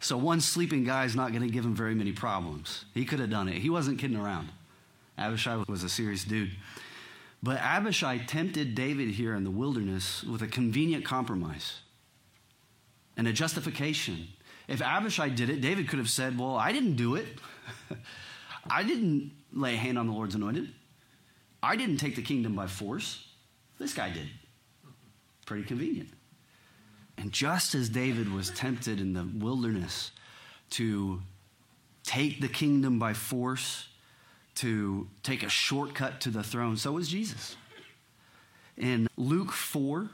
So 0.00 0.16
one 0.16 0.40
sleeping 0.40 0.84
guy 0.84 1.04
is 1.04 1.14
not 1.14 1.32
going 1.32 1.42
to 1.42 1.52
give 1.52 1.64
him 1.64 1.74
very 1.74 1.94
many 1.94 2.12
problems. 2.12 2.86
He 2.94 3.04
could 3.04 3.20
have 3.20 3.28
done 3.28 3.48
it. 3.48 3.56
He 3.56 3.68
wasn't 3.68 3.98
kidding 3.98 4.16
around. 4.16 4.48
Abishai 5.18 5.62
was 5.68 5.84
a 5.84 5.90
serious 5.90 6.24
dude. 6.24 6.52
But 7.42 7.58
Abishai 7.58 8.18
tempted 8.26 8.74
David 8.74 9.10
here 9.10 9.34
in 9.34 9.44
the 9.44 9.50
wilderness 9.50 10.22
with 10.22 10.40
a 10.40 10.46
convenient 10.46 11.04
compromise 11.04 11.80
and 13.16 13.28
a 13.28 13.32
justification. 13.32 14.28
If 14.68 14.80
Abishai 14.80 15.28
did 15.30 15.50
it, 15.50 15.60
David 15.60 15.88
could 15.88 15.98
have 15.98 16.08
said, 16.08 16.38
Well, 16.38 16.56
I 16.56 16.72
didn't 16.72 16.96
do 16.96 17.16
it. 17.16 17.26
I 18.68 18.82
didn't 18.82 19.32
lay 19.52 19.74
a 19.74 19.78
hand 19.78 19.98
on 19.98 20.06
the 20.06 20.12
Lord's 20.12 20.34
anointed. 20.34 20.68
I 21.62 21.76
didn't 21.76 21.98
take 21.98 22.16
the 22.16 22.22
kingdom 22.22 22.54
by 22.54 22.66
force. 22.66 23.26
This 23.78 23.94
guy 23.94 24.10
did. 24.10 24.28
Pretty 25.46 25.64
convenient. 25.64 26.10
And 27.16 27.32
just 27.32 27.74
as 27.74 27.88
David 27.88 28.32
was 28.32 28.50
tempted 28.50 29.00
in 29.00 29.12
the 29.12 29.28
wilderness 29.38 30.10
to 30.70 31.20
take 32.02 32.40
the 32.40 32.48
kingdom 32.48 32.98
by 32.98 33.12
force, 33.12 33.88
to 34.56 35.08
take 35.22 35.42
a 35.42 35.48
shortcut 35.48 36.20
to 36.22 36.30
the 36.30 36.42
throne. 36.42 36.76
So 36.76 36.92
was 36.92 37.08
Jesus. 37.08 37.56
In 38.76 39.08
Luke 39.16 39.52
4, 39.52 40.08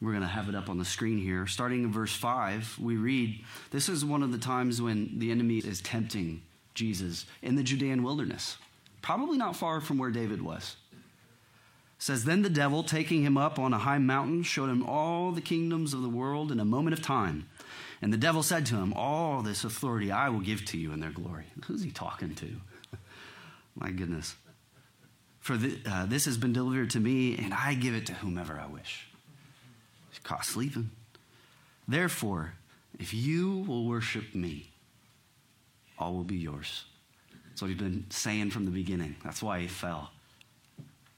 we're 0.00 0.10
going 0.10 0.22
to 0.22 0.28
have 0.28 0.48
it 0.48 0.54
up 0.54 0.68
on 0.68 0.78
the 0.78 0.84
screen 0.84 1.18
here. 1.18 1.46
Starting 1.46 1.82
in 1.82 1.92
verse 1.92 2.14
5, 2.14 2.78
we 2.80 2.96
read 2.96 3.44
this 3.70 3.88
is 3.88 4.04
one 4.04 4.22
of 4.22 4.30
the 4.30 4.38
times 4.38 4.80
when 4.80 5.18
the 5.18 5.30
enemy 5.30 5.58
is 5.58 5.80
tempting 5.80 6.42
Jesus 6.78 7.26
in 7.42 7.56
the 7.56 7.62
Judean 7.64 8.04
wilderness, 8.04 8.56
probably 9.02 9.36
not 9.36 9.56
far 9.56 9.80
from 9.80 9.98
where 9.98 10.12
David 10.12 10.40
was. 10.40 10.76
It 10.92 12.02
says, 12.02 12.24
Then 12.24 12.42
the 12.42 12.48
devil, 12.48 12.84
taking 12.84 13.22
him 13.22 13.36
up 13.36 13.58
on 13.58 13.74
a 13.74 13.78
high 13.78 13.98
mountain, 13.98 14.44
showed 14.44 14.70
him 14.70 14.86
all 14.86 15.32
the 15.32 15.40
kingdoms 15.40 15.92
of 15.92 16.02
the 16.02 16.08
world 16.08 16.52
in 16.52 16.60
a 16.60 16.64
moment 16.64 16.94
of 16.94 17.02
time. 17.02 17.48
And 18.00 18.12
the 18.12 18.16
devil 18.16 18.44
said 18.44 18.64
to 18.66 18.76
him, 18.76 18.92
All 18.94 19.42
this 19.42 19.64
authority 19.64 20.12
I 20.12 20.28
will 20.28 20.40
give 20.40 20.64
to 20.66 20.78
you 20.78 20.92
in 20.92 21.00
their 21.00 21.10
glory. 21.10 21.46
Who's 21.66 21.82
he 21.82 21.90
talking 21.90 22.36
to? 22.36 22.46
My 23.74 23.90
goodness. 23.90 24.36
For 25.40 25.56
the, 25.56 25.78
uh, 25.84 26.06
this 26.06 26.26
has 26.26 26.38
been 26.38 26.52
delivered 26.52 26.90
to 26.90 27.00
me, 27.00 27.36
and 27.36 27.52
I 27.52 27.74
give 27.74 27.94
it 27.94 28.06
to 28.06 28.14
whomever 28.14 28.60
I 28.60 28.66
wish. 28.66 29.08
He's 30.10 30.20
caught 30.20 30.44
sleeping. 30.44 30.90
Therefore, 31.88 32.52
if 33.00 33.12
you 33.12 33.64
will 33.66 33.86
worship 33.86 34.34
me, 34.34 34.70
all 35.98 36.14
will 36.14 36.24
be 36.24 36.36
yours. 36.36 36.84
That's 37.48 37.62
what 37.62 37.68
he's 37.68 37.78
been 37.78 38.06
saying 38.10 38.50
from 38.50 38.64
the 38.64 38.70
beginning. 38.70 39.16
That's 39.24 39.42
why 39.42 39.60
he 39.60 39.66
fell. 39.66 40.10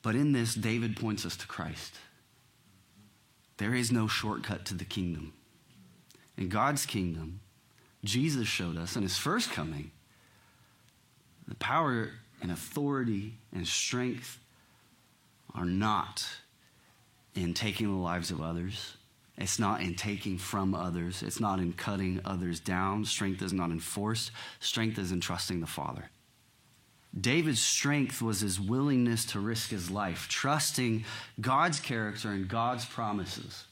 But 0.03 0.15
in 0.15 0.33
this, 0.33 0.55
David 0.55 0.97
points 0.97 1.27
us 1.27 1.37
to 1.39 1.47
Christ. 1.47 1.95
There 3.59 3.75
is 3.75 3.93
no 3.93 4.09
shortcut 4.09 4.65
to 4.67 4.75
the 4.75 4.87
kingdom. 4.87 5.35
In 6.39 6.49
God's 6.49 6.87
kingdom, 6.87 7.41
Jesus 8.03 8.49
showed 8.49 8.79
us 8.79 8.97
in 8.97 9.03
his 9.03 9.19
first 9.19 9.51
coming 9.53 9.91
the 11.47 11.57
power 11.57 12.13
and 12.41 12.51
authority 12.51 13.35
and 13.53 13.67
strength 13.67 14.39
are 15.55 15.65
not 15.65 16.27
in 17.35 17.55
taking 17.55 17.89
the 17.89 18.01
lives 18.01 18.31
of 18.31 18.41
others. 18.41 18.97
It's 19.41 19.59
not 19.59 19.81
in 19.81 19.95
taking 19.95 20.37
from 20.37 20.75
others. 20.75 21.23
It's 21.23 21.41
not 21.41 21.61
in 21.61 21.73
cutting 21.73 22.21
others 22.27 22.61
down. 22.61 23.07
Strength 23.07 23.41
is 23.41 23.55
not 23.55 23.71
in 23.71 23.81
force. 23.81 24.31
Strength 24.61 24.99
is 24.99 25.13
in 25.13 25.21
trusting 25.21 25.61
the 25.61 25.67
Father. 25.67 26.11
David's 27.19 27.61
strength 27.61 28.21
was 28.21 28.41
his 28.41 28.61
willingness 28.61 29.25
to 29.25 29.41
risk 29.41 29.71
his 29.71 29.91
life, 29.91 30.29
trusting 30.29 31.05
God's 31.41 31.81
character 31.81 32.29
and 32.29 32.47
God's 32.49 32.85
promises. 32.85 33.65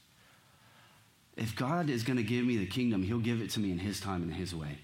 If 1.37 1.55
God 1.55 1.89
is 1.89 2.03
going 2.03 2.17
to 2.17 2.23
give 2.23 2.43
me 2.43 2.57
the 2.57 2.65
kingdom, 2.65 3.03
he'll 3.03 3.19
give 3.19 3.39
it 3.39 3.51
to 3.51 3.59
me 3.59 3.71
in 3.71 3.77
his 3.77 4.01
time 4.01 4.23
and 4.23 4.33
his 4.33 4.53
way. 4.53 4.79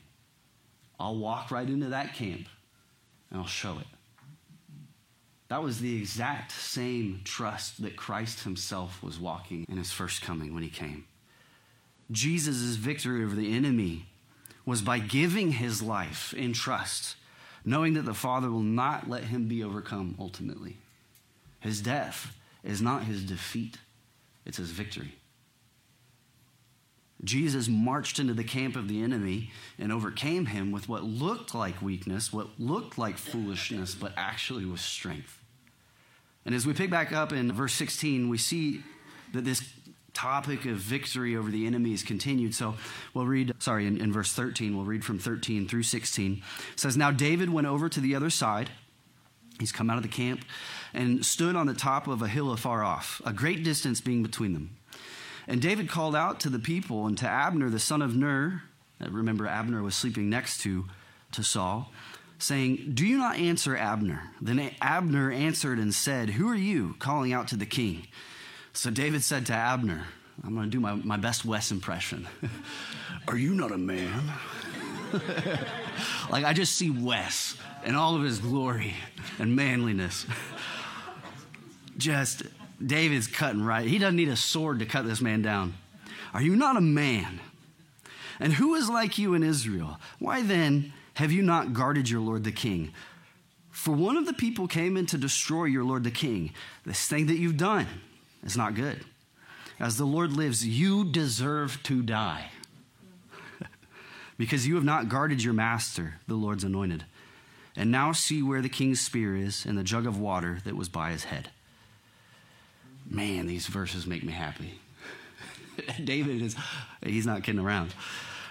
I'll 1.00 1.18
walk 1.18 1.50
right 1.50 1.68
into 1.68 1.88
that 1.88 2.14
camp 2.14 2.48
and 3.32 3.42
I'll 3.42 3.48
show 3.48 3.80
it. 3.80 3.88
That 5.48 5.64
was 5.64 5.80
the 5.80 5.96
exact 5.96 6.52
same 6.52 7.22
trust 7.24 7.82
that 7.84 7.96
Christ 7.96 8.44
himself 8.44 9.04
was 9.04 9.20
walking 9.20 9.66
in 9.70 9.78
his 9.78 9.92
first 9.92 10.22
coming 10.22 10.54
when 10.54 10.64
he 10.64 10.70
came. 10.70 11.06
Jesus' 12.12 12.76
victory 12.76 13.24
over 13.24 13.36
the 13.36 13.56
enemy 13.56 14.08
was 14.66 14.82
by 14.82 15.00
giving 15.00 15.54
his 15.54 15.82
life 15.82 16.34
in 16.34 16.54
trust, 16.54 17.16
knowing 17.64 17.94
that 17.94 18.06
the 18.06 18.14
Father 18.14 18.50
will 18.50 18.62
not 18.62 19.10
let 19.10 19.26
him 19.26 19.48
be 19.48 19.64
overcome 19.64 20.16
ultimately. 20.20 20.78
His 21.60 21.82
death 21.82 22.36
is 22.64 22.82
not 22.82 23.04
his 23.04 23.24
defeat, 23.24 23.78
it's 24.46 24.58
his 24.58 24.72
victory. 24.72 25.16
Jesus 27.26 27.68
marched 27.68 28.20
into 28.20 28.34
the 28.34 28.44
camp 28.44 28.76
of 28.76 28.88
the 28.88 29.02
enemy 29.02 29.52
and 29.78 29.92
overcame 29.92 30.48
him 30.48 30.72
with 30.72 30.88
what 30.88 31.04
looked 31.04 31.54
like 31.54 31.82
weakness, 31.82 32.32
what 32.32 32.60
looked 32.60 32.98
like 32.98 33.18
foolishness, 33.18 33.96
but 33.96 34.14
actually 34.16 34.66
was 34.66 34.82
strength. 34.82 35.42
And 36.46 36.54
as 36.54 36.66
we 36.66 36.74
pick 36.74 36.90
back 36.90 37.12
up 37.12 37.34
in 37.34 37.52
verse 37.52 37.74
16, 37.74 38.30
we 38.30 38.38
see 38.38 38.84
that 39.34 39.44
this 39.44 39.64
topic 40.14 40.66
of 40.66 40.78
victory 40.78 41.36
over 41.36 41.52
the 41.52 41.68
enemy 41.68 41.94
is 41.94 42.04
continued. 42.04 42.56
So 42.56 42.76
we'll 43.14 43.26
read, 43.26 43.54
sorry, 43.60 43.86
in, 43.86 44.00
in 44.00 44.14
verse 44.14 44.32
13, 44.32 44.76
we'll 44.76 44.86
read 44.86 45.04
from 45.04 45.20
13 45.20 45.68
through 45.68 45.84
16. 45.84 46.42
It 46.74 46.80
says, 46.80 46.96
Now 46.96 47.12
David 47.12 47.50
went 47.50 47.68
over 47.68 47.90
to 47.90 48.00
the 48.00 48.16
other 48.16 48.30
side. 48.30 48.70
He's 49.60 49.72
come 49.72 49.90
out 49.90 49.98
of 49.98 50.04
the 50.04 50.10
camp 50.10 50.44
and 50.94 51.26
stood 51.26 51.56
on 51.56 51.68
the 51.68 51.74
top 51.74 52.08
of 52.08 52.22
a 52.22 52.28
hill 52.28 52.52
afar 52.52 52.84
off, 52.84 53.22
a 53.26 53.34
great 53.34 53.64
distance 53.64 54.02
being 54.02 54.24
between 54.24 54.54
them. 54.54 54.78
And 55.48 55.62
David 55.62 55.90
called 55.90 56.16
out 56.16 56.40
to 56.42 56.50
the 56.50 56.60
people 56.60 57.06
and 57.06 57.18
to 57.20 57.28
Abner, 57.28 57.70
the 57.70 57.80
son 57.80 58.02
of 58.02 58.16
Ner. 58.16 58.64
Remember, 59.00 59.48
Abner 59.48 59.84
was 59.84 59.96
sleeping 59.96 60.30
next 60.30 60.62
to, 60.62 60.86
to 61.34 61.44
Saul, 61.44 61.92
saying, 62.40 62.92
Do 62.94 63.06
you 63.06 63.18
not 63.18 63.38
answer 63.38 63.78
Abner? 63.78 64.32
Then 64.42 64.72
Abner 64.82 65.32
answered 65.32 65.78
and 65.78 65.94
said, 65.94 66.32
Who 66.32 66.50
are 66.50 66.56
you 66.56 66.96
calling 67.00 67.34
out 67.34 67.48
to 67.50 67.56
the 67.56 67.66
king? 67.66 68.08
So 68.74 68.90
David 68.90 69.24
said 69.24 69.46
to 69.48 69.54
Abner, 69.54 70.08
I'm 70.44 70.54
going 70.54 70.66
to 70.66 70.72
do 70.72 70.80
my, 70.80 70.96
my 70.96 71.18
best 71.18 71.46
Wes 71.46 71.72
impression. 71.72 72.28
are 73.28 73.38
you 73.38 73.54
not 73.54 73.72
a 73.72 73.78
man? 73.78 74.34
like 76.30 76.44
I 76.44 76.54
just 76.54 76.74
see 76.74 76.90
Wes 76.90 77.56
and 77.84 77.96
all 77.96 78.16
of 78.16 78.24
his 78.24 78.40
glory 78.40 78.94
and 79.40 79.56
manliness. 79.56 80.26
Just 81.98 82.44
David's 82.84 83.28
cutting 83.28 83.64
right. 83.64 83.88
He 83.88 83.98
doesn't 83.98 84.16
need 84.16 84.30
a 84.30 84.36
sword 84.36 84.80
to 84.80 84.86
cut 84.86 85.06
this 85.06 85.22
man 85.22 85.42
down. 85.42 85.76
Are 86.34 86.42
you 86.42 86.56
not 86.56 86.78
a 86.78 86.82
man? 86.82 87.40
And 88.40 88.54
who 88.54 88.76
is 88.76 88.90
like 88.90 89.18
you 89.18 89.34
in 89.34 89.44
Israel? 89.44 90.00
Why 90.20 90.42
then 90.42 90.94
have 91.16 91.32
you 91.32 91.42
not 91.42 91.74
guarded 91.74 92.10
your 92.10 92.20
Lord 92.20 92.44
the 92.44 92.52
king? 92.52 92.92
For 93.72 93.94
one 93.94 94.18
of 94.18 94.26
the 94.26 94.34
people 94.34 94.68
came 94.68 94.98
in 94.98 95.06
to 95.08 95.18
destroy 95.18 95.66
your 95.66 95.84
Lord 95.84 96.04
the 96.04 96.12
king. 96.12 96.54
This 96.86 97.08
thing 97.08 97.28
that 97.28 97.38
you've 97.38 97.58
done 97.58 97.88
is 98.44 98.58
not 98.58 98.76
good. 98.76 99.06
As 99.80 99.98
the 99.98 100.06
Lord 100.06 100.32
lives, 100.34 100.66
you 100.66 101.04
deserve 101.06 101.82
to 101.84 102.02
die 102.02 102.50
because 104.38 104.66
you 104.66 104.76
have 104.76 104.84
not 104.84 105.10
guarded 105.10 105.44
your 105.44 105.54
master, 105.54 106.16
the 106.28 106.36
Lord's 106.36 106.64
anointed. 106.64 107.06
And 107.76 107.92
now 107.92 108.14
see 108.14 108.42
where 108.42 108.62
the 108.62 108.70
king's 108.70 109.02
spear 109.02 109.36
is 109.36 109.66
and 109.66 109.78
the 109.78 109.84
jug 109.84 110.08
of 110.08 110.18
water 110.18 110.60
that 110.64 110.78
was 110.78 110.88
by 110.88 111.12
his 111.12 111.26
head. 111.26 111.50
Man, 113.10 113.48
these 113.48 113.68
verses 113.68 114.08
make 114.08 114.24
me 114.24 114.34
happy. 114.34 114.80
David 116.04 116.42
is, 116.42 116.56
he's 117.04 117.26
not 117.26 117.44
kidding 117.44 117.62
around. 117.62 117.94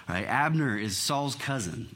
Right? 0.09 0.27
Abner 0.27 0.79
is 0.79 0.97
Saul's 0.97 1.35
cousin. 1.35 1.95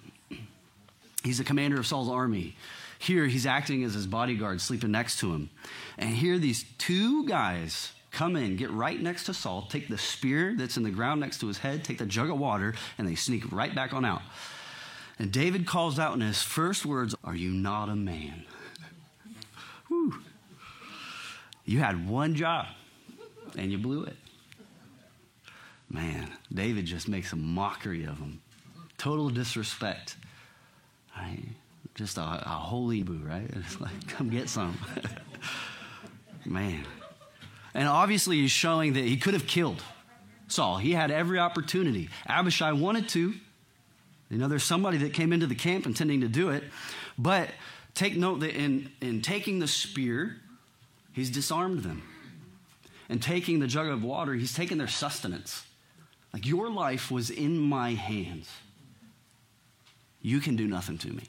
He's 1.23 1.38
the 1.38 1.45
commander 1.45 1.79
of 1.79 1.87
Saul's 1.87 2.09
army. 2.09 2.57
Here, 2.99 3.27
he's 3.27 3.47
acting 3.47 3.85
as 3.85 3.95
his 3.95 4.07
bodyguard, 4.07 4.61
sleeping 4.61 4.91
next 4.91 5.21
to 5.21 5.33
him. 5.33 5.50
And 5.97 6.11
here, 6.11 6.38
these 6.38 6.65
two 6.79 7.27
guys 7.27 7.93
come 8.11 8.35
in, 8.35 8.57
get 8.57 8.71
right 8.71 9.00
next 9.00 9.25
to 9.25 9.35
Saul, 9.35 9.67
take 9.69 9.88
the 9.88 9.99
spear 9.99 10.55
that's 10.57 10.77
in 10.77 10.83
the 10.83 10.91
ground 10.91 11.21
next 11.21 11.38
to 11.41 11.47
his 11.47 11.59
head, 11.59 11.85
take 11.85 11.99
the 11.99 12.07
jug 12.07 12.31
of 12.31 12.38
water, 12.38 12.75
and 12.97 13.07
they 13.07 13.15
sneak 13.15 13.53
right 13.53 13.75
back 13.75 13.93
on 13.93 14.05
out. 14.05 14.23
And 15.19 15.31
David 15.31 15.67
calls 15.67 15.99
out 15.99 16.15
in 16.15 16.21
his 16.21 16.43
first 16.43 16.87
words, 16.87 17.15
Are 17.23 17.35
you 17.35 17.50
not 17.50 17.88
a 17.88 17.97
man? 17.97 18.45
Whew. 19.88 20.15
You 21.69 21.81
had 21.81 22.09
one 22.09 22.35
job, 22.35 22.65
and 23.55 23.71
you 23.71 23.77
blew 23.77 24.05
it. 24.05 24.17
Man, 25.91 26.31
David 26.51 26.87
just 26.87 27.09
makes 27.09 27.35
a 27.35 27.37
mockery 27.37 28.05
of 28.05 28.17
him. 28.19 28.41
Total 28.97 29.29
disrespect. 29.29 30.17
Right? 31.15 31.45
Just 31.95 32.17
a, 32.17 32.23
a 32.23 32.49
holy 32.49 33.03
boo, 33.03 33.21
right? 33.23 33.51
It's 33.55 33.79
like, 33.83 34.09
come 34.09 34.31
get 34.31 34.49
some. 34.49 34.79
Man. 36.47 36.87
And 37.75 37.87
obviously, 37.87 38.39
he's 38.39 38.51
showing 38.51 38.95
that 38.95 39.05
he 39.05 39.19
could 39.19 39.35
have 39.35 39.47
killed 39.47 39.83
Saul. 40.47 40.79
He 40.79 40.93
had 40.93 41.11
every 41.11 41.39
opportunity. 41.39 42.09
Abishai 42.27 42.73
wanted 42.73 43.11
to. 43.11 43.35
You 44.31 44.39
know, 44.39 44.49
there's 44.49 44.65
somebody 44.65 44.97
that 44.99 45.13
came 45.13 45.35
into 45.35 45.47
the 45.47 45.55
camp 45.55 45.85
intending 45.85 46.23
to 46.23 46.29
do 46.29 46.49
it. 46.49 46.65
But 47.19 47.51
take 47.93 48.17
note 48.17 48.41
that 48.41 48.55
in, 48.55 48.91
in 49.03 49.21
taking 49.21 49.59
the 49.59 49.69
spear, 49.69 50.39
he's 51.19 51.31
disarmed 51.31 51.83
them. 51.83 52.03
And 53.09 53.23
taking 53.23 53.59
the 53.59 53.67
jug 53.67 53.89
of 53.89 54.05
water, 54.05 54.35
he's 54.35 54.55
taken 54.55 54.79
their 54.79 54.89
sustenance. 54.89 55.65
Like, 56.33 56.47
your 56.47 56.71
life 56.71 57.11
was 57.11 57.31
in 57.31 57.59
my 57.59 57.95
hands. 57.95 58.49
You 60.21 60.41
can 60.41 60.57
do 60.57 60.67
nothing 60.67 60.99
to 60.99 61.09
me. 61.09 61.25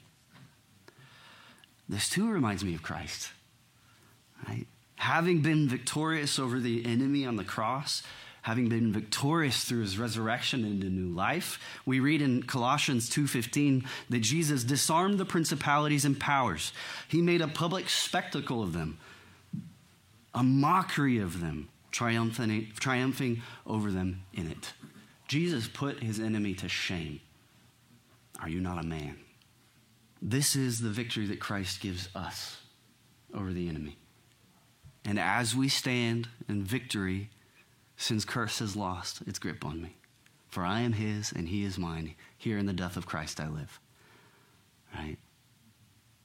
This 1.88 2.08
too 2.08 2.30
reminds 2.30 2.64
me 2.64 2.74
of 2.74 2.82
Christ. 2.82 3.30
Right? 4.46 4.66
Having 4.96 5.40
been 5.40 5.68
victorious 5.68 6.38
over 6.38 6.60
the 6.60 6.84
enemy 6.84 7.24
on 7.24 7.36
the 7.36 7.44
cross, 7.44 8.02
having 8.42 8.68
been 8.68 8.92
victorious 8.92 9.64
through 9.64 9.80
his 9.80 9.98
resurrection 9.98 10.64
into 10.64 10.88
new 10.88 11.14
life, 11.14 11.58
we 11.84 11.98
read 11.98 12.22
in 12.22 12.42
Colossians 12.42 13.08
2:15 13.08 13.84
that 14.08 14.20
Jesus 14.20 14.64
disarmed 14.64 15.18
the 15.18 15.24
principalities 15.24 16.04
and 16.04 16.20
powers. 16.20 16.72
He 17.08 17.22
made 17.22 17.40
a 17.40 17.48
public 17.48 17.88
spectacle 17.88 18.62
of 18.62 18.72
them, 18.72 18.98
a 20.34 20.42
mockery 20.42 21.18
of 21.18 21.40
them, 21.40 21.68
triumphing, 21.90 22.72
triumphing 22.78 23.42
over 23.66 23.90
them 23.90 24.22
in 24.32 24.50
it. 24.50 24.72
Jesus 25.28 25.68
put 25.68 26.02
his 26.02 26.18
enemy 26.18 26.54
to 26.54 26.68
shame. 26.68 27.20
Are 28.40 28.48
you 28.48 28.60
not 28.60 28.82
a 28.82 28.86
man? 28.86 29.16
This 30.22 30.56
is 30.56 30.80
the 30.80 30.90
victory 30.90 31.26
that 31.26 31.40
Christ 31.40 31.80
gives 31.80 32.08
us 32.14 32.58
over 33.34 33.52
the 33.52 33.68
enemy. 33.68 33.96
And 35.04 35.18
as 35.18 35.54
we 35.56 35.68
stand 35.68 36.28
in 36.48 36.62
victory, 36.62 37.30
sin's 37.96 38.24
curse 38.24 38.58
has 38.58 38.76
lost 38.76 39.22
its 39.22 39.38
grip 39.38 39.64
on 39.64 39.80
me. 39.80 39.96
For 40.48 40.64
I 40.64 40.80
am 40.80 40.92
his 40.92 41.32
and 41.32 41.48
he 41.48 41.64
is 41.64 41.78
mine. 41.78 42.14
Here 42.36 42.58
in 42.58 42.66
the 42.66 42.72
death 42.72 42.96
of 42.96 43.06
Christ 43.06 43.40
I 43.40 43.48
live. 43.48 43.80
Right? 44.94 45.16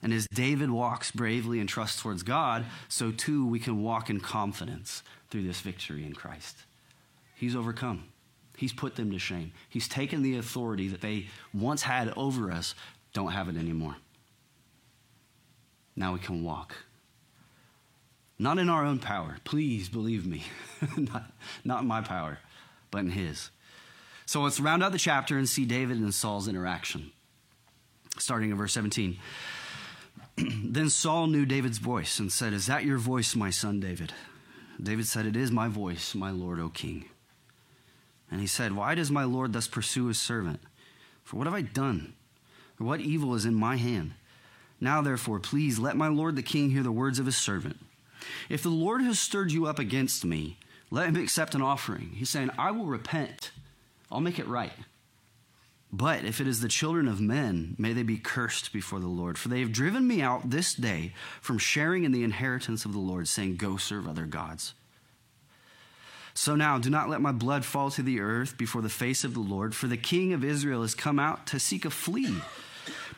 And 0.06 0.14
as 0.14 0.28
David 0.28 0.70
walks 0.70 1.10
bravely 1.10 1.60
and 1.60 1.68
trusts 1.68 2.00
towards 2.00 2.22
God, 2.22 2.64
so 2.88 3.12
too 3.12 3.44
we 3.44 3.58
can 3.60 3.82
walk 3.82 4.08
in 4.12 4.20
confidence 4.20 5.02
through 5.32 5.42
this 5.48 5.62
victory 5.62 6.06
in 6.06 6.14
Christ. 6.14 6.58
He's 7.34 7.56
overcome. 7.56 8.04
He's 8.56 8.72
put 8.72 8.98
them 8.98 9.10
to 9.10 9.18
shame. 9.18 9.52
He's 9.68 9.88
taken 9.88 10.22
the 10.22 10.38
authority 10.38 10.88
that 10.90 11.02
they 11.02 11.26
once 11.56 11.82
had 11.82 12.14
over 12.16 12.52
us, 12.52 12.76
don't 13.14 13.32
have 13.32 13.50
it 13.50 13.58
anymore. 13.58 13.96
Now 15.96 16.14
we 16.14 16.20
can 16.20 16.44
walk. 16.44 16.76
Not 18.38 18.60
in 18.60 18.70
our 18.70 18.86
own 18.86 19.00
power. 19.00 19.38
Please 19.44 19.90
believe 19.90 20.28
me. 20.28 20.44
not, 20.98 21.32
not 21.64 21.82
in 21.82 21.88
my 21.88 22.02
power, 22.02 22.38
but 22.92 23.00
in 23.00 23.10
His. 23.10 23.50
So 24.28 24.44
let's 24.44 24.60
round 24.60 24.84
out 24.84 24.92
the 24.92 25.00
chapter 25.00 25.36
and 25.36 25.50
see 25.50 25.66
David 25.66 25.98
and 25.98 26.14
Saul's 26.14 26.48
interaction. 26.48 27.12
Starting 28.20 28.52
in 28.52 28.56
verse 28.56 28.74
17. 28.74 29.18
then 30.64 30.90
Saul 30.90 31.28
knew 31.28 31.46
David's 31.46 31.78
voice 31.78 32.20
and 32.20 32.32
said, 32.32 32.54
Is 32.54 32.68
that 32.68 32.84
your 32.84 32.98
voice, 32.98 33.36
my 33.36 33.50
son 33.50 33.80
David? 33.80 34.14
David 34.82 35.08
said, 35.08 35.26
It 35.26 35.36
is 35.36 35.52
my 35.52 35.68
voice, 35.68 36.14
my 36.14 36.32
Lord, 36.32 36.60
O 36.60 36.70
king. 36.70 37.06
And 38.30 38.42
he 38.42 38.48
said, 38.48 38.74
Why 38.74 38.96
does 38.96 39.12
my 39.12 39.24
Lord 39.24 39.54
thus 39.54 39.68
pursue 39.68 40.08
his 40.08 40.20
servant? 40.20 40.60
For 41.24 41.38
what 41.38 41.48
have 41.48 41.54
I 41.54 41.62
done? 41.62 42.14
Or 42.80 42.86
what 42.86 43.00
evil 43.00 43.34
is 43.36 43.46
in 43.46 43.56
my 43.56 43.78
hand? 43.78 44.14
Now, 44.82 45.02
therefore, 45.02 45.40
please 45.40 45.80
let 45.80 45.96
my 45.96 46.10
Lord 46.10 46.36
the 46.36 46.44
king 46.44 46.70
hear 46.70 46.84
the 46.84 46.92
words 46.92 47.18
of 47.18 47.26
his 47.26 47.38
servant. 47.38 47.78
If 48.50 48.62
the 48.62 48.70
Lord 48.70 49.02
has 49.02 49.20
stirred 49.20 49.52
you 49.52 49.66
up 49.66 49.80
against 49.80 50.26
me, 50.26 50.58
let 50.92 51.08
him 51.08 51.16
accept 51.16 51.56
an 51.56 51.62
offering. 51.62 52.12
He's 52.16 52.30
saying, 52.30 52.52
I 52.58 52.72
will 52.72 52.86
repent, 52.86 53.52
I'll 54.12 54.20
make 54.20 54.40
it 54.40 54.48
right. 54.48 54.74
But 55.98 56.26
if 56.26 56.42
it 56.42 56.48
is 56.48 56.60
the 56.60 56.68
children 56.68 57.08
of 57.08 57.22
men, 57.22 57.74
may 57.78 57.94
they 57.94 58.04
be 58.04 58.18
cursed 58.18 58.74
before 58.74 59.00
the 59.00 59.08
Lord. 59.08 59.38
For 59.38 59.48
they 59.48 59.62
have 59.62 59.72
driven 59.72 60.06
me 60.06 60.22
out 60.22 60.50
this 60.50 60.74
day 60.74 61.14
from 61.40 61.58
sharing 61.58 62.04
in 62.04 62.12
the 62.12 62.24
inheritance 62.24 62.84
of 62.84 62.92
the 62.92 63.00
Lord, 63.00 63.30
saying, 63.30 63.56
Go 63.56 63.78
serve 63.78 64.06
other 64.06 64.26
gods. 64.26 64.74
So 66.34 66.54
now, 66.54 66.78
do 66.80 66.90
not 66.90 67.08
let 67.08 67.22
my 67.22 67.32
blood 67.32 67.64
fall 67.64 67.92
to 67.92 68.02
the 68.02 68.20
earth 68.20 68.58
before 68.58 68.82
the 68.82 68.90
face 68.90 69.24
of 69.24 69.34
the 69.34 69.40
Lord, 69.40 69.74
for 69.74 69.88
the 69.88 69.96
king 69.96 70.34
of 70.34 70.44
Israel 70.44 70.82
has 70.82 70.96
come 70.96 71.18
out 71.18 71.48
to 71.48 71.62
seek 71.62 71.86
a 71.86 71.90
flea, 71.90 72.42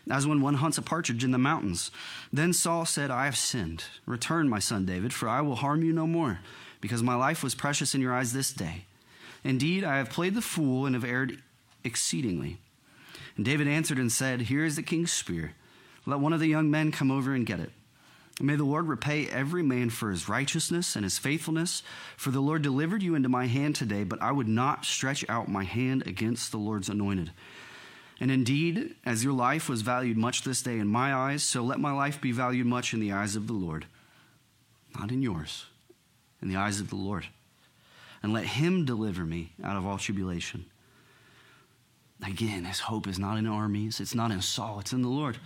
as 0.08 0.28
when 0.28 0.40
one 0.40 0.54
hunts 0.56 0.78
a 0.78 0.84
partridge 0.84 1.24
in 1.24 1.32
the 1.32 1.40
mountains. 1.40 1.90
Then 2.32 2.54
Saul 2.54 2.86
said, 2.86 3.10
I 3.10 3.26
have 3.26 3.38
sinned. 3.38 3.86
Return, 4.06 4.50
my 4.50 4.60
son 4.60 4.86
David, 4.86 5.14
for 5.14 5.28
I 5.28 5.42
will 5.42 5.56
harm 5.56 5.84
you 5.84 5.94
no 5.94 6.06
more, 6.06 6.42
because 6.80 7.02
my 7.02 7.16
life 7.16 7.42
was 7.42 7.56
precious 7.56 7.96
in 7.96 8.02
your 8.02 8.14
eyes 8.14 8.34
this 8.34 8.54
day. 8.54 8.86
Indeed, 9.44 9.84
I 9.84 9.98
have 9.98 10.12
played 10.12 10.36
the 10.36 10.44
fool 10.44 10.86
and 10.86 10.94
have 10.94 11.04
erred 11.04 11.42
exceedingly. 11.84 12.60
And 13.38 13.46
David 13.46 13.68
answered 13.68 14.00
and 14.00 14.12
said, 14.12 14.42
Here 14.42 14.66
is 14.66 14.76
the 14.76 14.84
king's 14.84 15.14
spear. 15.14 15.54
Let 16.06 16.20
one 16.20 16.34
of 16.34 16.40
the 16.40 16.48
young 16.48 16.70
men 16.70 16.92
come 16.92 17.12
over 17.12 17.34
and 17.34 17.46
get 17.46 17.60
it. 17.60 17.72
May 18.40 18.56
the 18.56 18.64
Lord 18.64 18.88
repay 18.88 19.28
every 19.28 19.64
man 19.64 19.90
for 19.90 20.12
his 20.12 20.30
righteousness 20.30 20.96
and 20.96 21.04
his 21.04 21.18
faithfulness. 21.18 21.82
For 22.18 22.30
the 22.30 22.40
Lord 22.40 22.62
delivered 22.62 23.02
you 23.02 23.16
into 23.16 23.30
my 23.30 23.46
hand 23.48 23.76
today, 23.76 24.04
but 24.04 24.22
I 24.22 24.32
would 24.32 24.48
not 24.48 24.86
stretch 24.86 25.28
out 25.30 25.50
my 25.50 25.64
hand 25.64 26.06
against 26.06 26.52
the 26.52 26.58
Lord's 26.58 26.90
anointed. 26.90 27.32
And 28.20 28.32
indeed, 28.32 28.96
as 29.06 29.24
your 29.24 29.34
life 29.34 29.70
was 29.70 29.82
valued 29.82 30.18
much 30.18 30.44
this 30.44 30.62
day 30.62 30.80
in 30.80 30.88
my 30.88 31.14
eyes, 31.14 31.44
so 31.44 31.64
let 31.64 31.80
my 31.80 31.92
life 31.92 32.20
be 32.20 32.32
valued 32.32 32.66
much 32.66 32.94
in 32.94 33.00
the 33.00 33.12
eyes 33.12 33.36
of 33.36 33.48
the 33.48 33.54
Lord. 33.54 33.86
Not 35.00 35.12
in 35.12 35.22
yours, 35.22 35.66
in 36.42 36.48
the 36.50 36.56
eyes 36.56 36.80
of 36.80 36.90
the 36.90 36.96
Lord. 36.96 37.28
And 38.24 38.34
let 38.34 38.46
him 38.46 38.86
deliver 38.86 39.24
me 39.24 39.52
out 39.64 39.78
of 39.78 39.86
all 39.86 40.00
tribulation. 40.00 40.66
Again, 42.26 42.66
his 42.66 42.80
hope 42.80 43.08
is 43.08 43.20
not 43.20 43.38
in 43.38 43.48
armies, 43.48 44.00
it's 44.00 44.16
not 44.16 44.32
in 44.32 44.42
Saul, 44.42 44.80
it's 44.80 44.94
in 44.94 45.02
the 45.04 45.08
Lord. 45.08 45.38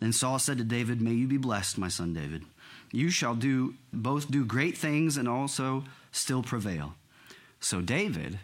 Then 0.00 0.12
Saul 0.12 0.38
said 0.38 0.58
to 0.58 0.64
David, 0.64 1.00
May 1.00 1.12
you 1.12 1.26
be 1.26 1.36
blessed, 1.36 1.76
my 1.76 1.88
son 1.88 2.14
David. 2.14 2.44
You 2.92 3.10
shall 3.10 3.34
do 3.34 3.74
both 3.92 4.30
do 4.30 4.44
great 4.44 4.78
things 4.78 5.16
and 5.16 5.28
also 5.28 5.84
still 6.12 6.42
prevail. 6.42 6.94
So 7.60 7.80
David 7.80 8.38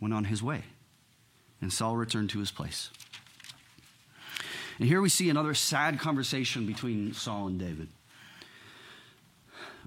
went 0.00 0.14
on 0.14 0.24
his 0.24 0.42
way, 0.42 0.64
and 1.60 1.72
Saul 1.72 1.96
returned 1.96 2.30
to 2.30 2.40
his 2.40 2.50
place. 2.50 2.90
And 4.78 4.88
here 4.88 5.00
we 5.00 5.08
see 5.08 5.30
another 5.30 5.54
sad 5.54 5.98
conversation 6.00 6.66
between 6.66 7.12
Saul 7.14 7.46
and 7.46 7.58
David. 7.58 7.88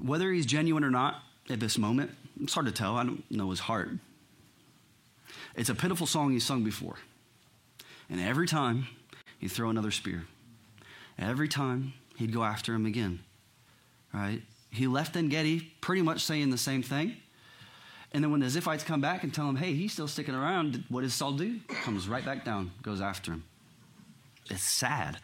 Whether 0.02 0.32
he's 0.32 0.46
genuine 0.46 0.84
or 0.84 0.90
not 0.90 1.22
at 1.50 1.60
this 1.60 1.78
moment, 1.78 2.12
it's 2.42 2.54
hard 2.54 2.68
to 2.68 2.72
tell. 2.72 2.96
I 2.96 3.04
don't 3.04 3.30
know 3.30 3.50
his 3.50 3.60
heart. 3.60 3.90
It's 5.60 5.70
a 5.70 5.76
pitiful 5.76 6.08
song 6.08 6.32
he's 6.32 6.46
sung 6.46 6.64
before. 6.64 6.96
And 8.10 8.22
every 8.22 8.48
time, 8.48 8.88
he'd 9.40 9.50
throw 9.50 9.70
another 9.70 9.92
spear. 9.92 10.24
Every 11.18 11.50
time, 11.50 11.92
he'd 12.16 12.34
go 12.34 12.46
after 12.46 12.74
him 12.74 12.86
again. 12.86 13.20
Right? 14.14 14.42
He 14.72 14.88
left 14.88 15.18
En 15.18 15.28
Gedi 15.28 15.60
pretty 15.82 16.02
much 16.02 16.24
saying 16.24 16.52
the 16.52 16.58
same 16.58 16.82
thing. 16.82 17.18
And 18.14 18.24
then 18.24 18.32
when 18.32 18.40
the 18.40 18.46
Ziphites 18.46 18.86
come 18.86 19.02
back 19.02 19.24
and 19.24 19.34
tell 19.34 19.50
him, 19.50 19.58
hey, 19.58 19.74
he's 19.74 19.92
still 19.92 20.08
sticking 20.08 20.34
around, 20.34 20.86
what 20.88 21.02
does 21.02 21.14
Saul 21.14 21.34
do? 21.34 21.60
Comes 21.84 22.08
right 22.08 22.24
back 22.24 22.46
down, 22.46 22.72
goes 22.82 23.02
after 23.02 23.34
him. 23.34 23.44
It's 24.50 24.64
sad. 24.64 25.18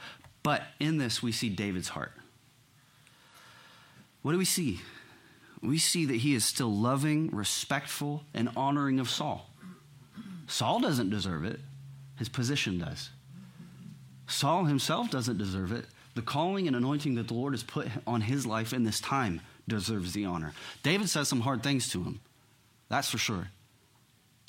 But 0.44 0.64
in 0.82 0.98
this, 0.98 1.24
we 1.24 1.32
see 1.32 1.48
David's 1.48 1.88
heart. 1.88 2.12
What 4.22 4.34
do 4.34 4.38
we 4.38 4.44
see? 4.44 4.82
We 5.62 5.78
see 5.78 6.04
that 6.04 6.18
he 6.18 6.36
is 6.36 6.44
still 6.44 6.76
loving, 6.76 7.30
respectful, 7.30 8.26
and 8.34 8.50
honoring 8.58 9.00
of 9.00 9.10
Saul. 9.10 9.50
Saul 10.48 10.80
doesn't 10.80 11.10
deserve 11.10 11.44
it, 11.44 11.60
his 12.18 12.30
position 12.30 12.78
does. 12.78 13.10
Saul 14.28 14.66
himself 14.66 15.10
doesn't 15.10 15.38
deserve 15.38 15.72
it. 15.72 15.86
The 16.16 16.22
calling 16.22 16.68
and 16.68 16.76
anointing 16.76 17.16
that 17.16 17.28
the 17.28 17.34
Lord 17.34 17.54
has 17.54 17.64
put 17.64 17.88
on 18.08 18.22
his 18.22 18.46
life 18.46 18.74
in 18.74 18.84
this 18.84 19.02
time 19.02 19.42
deserves 19.68 20.14
the 20.14 20.26
honor. 20.26 20.54
David 20.82 21.10
says 21.10 21.28
some 21.28 21.42
hard 21.42 21.62
things 21.62 21.90
to 21.90 22.04
him. 22.04 22.22
That's 22.90 23.10
for 23.10 23.18
sure. 23.18 23.50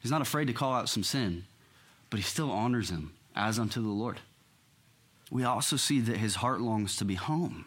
He's 0.01 0.11
not 0.11 0.23
afraid 0.23 0.47
to 0.47 0.53
call 0.53 0.73
out 0.73 0.89
some 0.89 1.03
sin, 1.03 1.45
but 2.11 2.19
he 2.19 2.23
still 2.23 2.51
honors 2.51 2.91
him 2.91 3.13
as 3.35 3.59
unto 3.59 3.83
the 3.83 3.89
Lord. 3.89 4.21
We 5.31 5.43
also 5.43 5.77
see 5.77 6.01
that 6.01 6.19
his 6.19 6.37
heart 6.37 6.61
longs 6.61 6.97
to 6.97 7.05
be 7.05 7.15
home, 7.15 7.67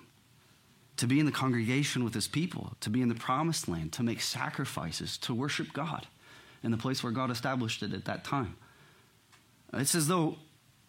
to 0.96 1.06
be 1.06 1.20
in 1.20 1.26
the 1.26 1.32
congregation 1.32 2.04
with 2.06 2.14
his 2.14 2.28
people, 2.28 2.78
to 2.80 2.90
be 2.90 3.02
in 3.02 3.10
the 3.10 3.16
promised 3.16 3.68
land, 3.68 3.92
to 3.94 4.04
make 4.04 4.22
sacrifices, 4.22 5.18
to 5.18 5.34
worship 5.34 5.74
God 5.74 6.08
in 6.64 6.72
the 6.72 6.78
place 6.78 7.04
where 7.04 7.12
God 7.12 7.32
established 7.32 7.84
it 7.84 7.94
at 7.94 8.06
that 8.06 8.24
time. 8.24 8.56
It's 9.74 9.96
as 9.96 10.08
though 10.08 10.38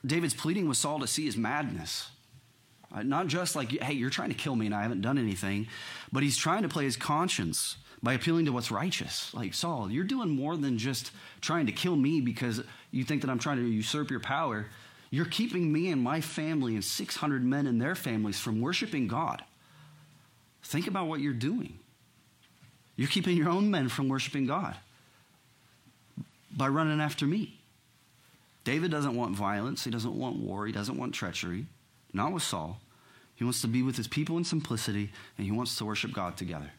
David's 0.05 0.35
pleading 0.35 0.69
with 0.69 0.77
Saul 0.77 1.01
to 1.01 1.07
see 1.07 1.27
his 1.27 1.37
madness. 1.37 2.11
Uh, 2.93 3.03
not 3.03 3.29
just 3.29 3.55
like, 3.55 3.71
hey, 3.71 3.93
you're 3.93 4.11
trying 4.11 4.31
to 4.31 4.35
kill 4.35 4.57
me 4.57 4.67
and 4.67 4.75
I 4.75 4.83
haven't 4.83 5.03
done 5.03 5.19
anything, 5.19 5.69
but 6.11 6.23
he's 6.23 6.37
trying 6.37 6.63
to 6.63 6.69
play 6.69 6.85
his 6.85 6.97
conscience 6.97 7.77
by 8.03 8.15
appealing 8.15 8.47
to 8.47 8.53
what's 8.53 8.71
righteous. 8.71 9.33
Like, 9.35 9.55
Saul, 9.55 9.91
you're 9.91 10.05
doing 10.05 10.31
more 10.31 10.57
than 10.57 10.79
just 10.79 11.13
trying 11.41 11.67
to 11.67 11.73
kill 11.73 11.95
me 11.95 12.21
because 12.21 12.63
you 12.91 13.05
think 13.05 13.21
that 13.21 13.31
I'm 13.31 13.39
trying 13.39 13.59
to 13.59 13.67
usurp 13.67 14.11
your 14.11 14.21
power. 14.21 14.67
You're 15.11 15.27
keeping 15.27 15.71
me 15.71 15.93
and 15.93 16.03
my 16.03 16.21
family 16.21 16.75
and 16.75 16.85
600 16.85 17.45
men 17.45 17.67
and 17.67 17.81
their 17.81 17.95
families 17.95 18.41
from 18.41 18.61
worshiping 18.61 19.07
God. 19.07 19.45
Think 20.63 20.89
about 20.89 21.07
what 21.07 21.21
you're 21.21 21.33
doing. 21.33 21.79
You're 22.97 23.09
keeping 23.09 23.37
your 23.37 23.51
own 23.51 23.71
men 23.71 23.89
from 23.89 24.09
worshiping 24.09 24.47
God 24.47 24.77
by 26.57 26.69
running 26.69 27.01
after 27.01 27.27
me. 27.27 27.61
David 28.65 28.91
doesn't 28.91 29.17
want 29.17 29.35
violence. 29.35 29.85
He 29.85 29.91
doesn't 29.91 30.15
want 30.15 30.37
war. 30.37 30.67
He 30.67 30.73
doesn't 30.73 30.97
want 30.97 31.15
treachery. 31.15 31.67
Not 32.13 32.33
with 32.33 32.43
Saul. 32.43 32.81
He 33.35 33.45
wants 33.45 33.63
to 33.63 33.69
be 33.69 33.83
with 33.83 33.97
his 33.97 34.09
people 34.09 34.37
in 34.37 34.45
simplicity, 34.45 35.11
and 35.39 35.47
he 35.47 35.53
wants 35.53 35.77
to 35.79 35.85
worship 35.85 36.13
God 36.13 36.37
together 36.37 36.73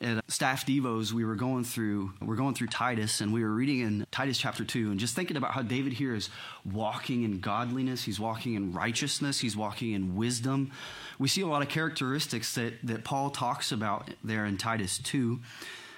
at 0.00 0.30
staff 0.30 0.66
devos 0.66 1.12
we 1.12 1.24
were 1.24 1.34
going 1.34 1.64
through 1.64 2.12
we're 2.20 2.36
going 2.36 2.54
through 2.54 2.66
titus 2.66 3.20
and 3.20 3.32
we 3.32 3.42
were 3.42 3.50
reading 3.50 3.80
in 3.80 4.06
titus 4.10 4.36
chapter 4.36 4.64
2 4.64 4.90
and 4.90 5.00
just 5.00 5.14
thinking 5.14 5.36
about 5.36 5.52
how 5.52 5.62
david 5.62 5.92
here 5.92 6.14
is 6.14 6.28
walking 6.70 7.22
in 7.22 7.40
godliness 7.40 8.04
he's 8.04 8.20
walking 8.20 8.54
in 8.54 8.72
righteousness 8.72 9.40
he's 9.40 9.56
walking 9.56 9.92
in 9.92 10.14
wisdom 10.16 10.70
we 11.18 11.28
see 11.28 11.40
a 11.40 11.46
lot 11.46 11.62
of 11.62 11.68
characteristics 11.68 12.54
that, 12.54 12.74
that 12.82 13.04
paul 13.04 13.30
talks 13.30 13.72
about 13.72 14.10
there 14.22 14.44
in 14.44 14.56
titus 14.58 14.98
2 14.98 15.38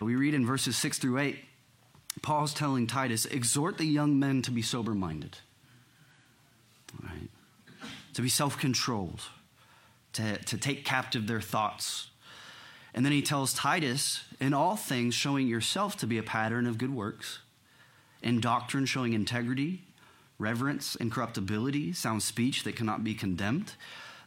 we 0.01 0.15
read 0.15 0.35
in 0.35 0.47
verses 0.47 0.77
6 0.77 0.99
through 0.99 1.19
8 1.19 1.37
paul's 2.23 2.55
telling 2.55 2.87
titus 2.87 3.27
exhort 3.27 3.79
the 3.79 3.85
young 3.85 4.19
men 4.19 4.43
to 4.43 4.51
be 4.51 4.63
sober-minded 4.63 5.39
right? 7.03 7.29
to 8.15 8.23
be 8.23 8.29
self-controlled 8.29 9.23
to, 10.13 10.37
to 10.39 10.57
take 10.57 10.85
captive 10.85 11.27
their 11.27 11.41
thoughts 11.41 12.09
and 12.95 13.05
then 13.05 13.13
he 13.13 13.23
tells 13.23 13.55
Titus, 13.55 14.25
in 14.41 14.53
all 14.53 14.75
things, 14.75 15.15
showing 15.15 15.47
yourself 15.47 15.97
to 15.99 16.07
be 16.07 16.19
a 16.19 16.23
pattern 16.25 16.67
of 16.67 16.79
good 16.79 16.93
works, 16.93 17.39
in 18.23 18.41
doctrine, 18.41 18.87
showing 18.87 19.13
integrity, 19.13 19.83
reverence, 20.39 20.97
incorruptibility, 20.97 21.93
sound 21.93 22.23
speech 22.23 22.65
that 22.65 22.77
cannot 22.77 23.05
be 23.05 23.15
condemned. 23.15 23.75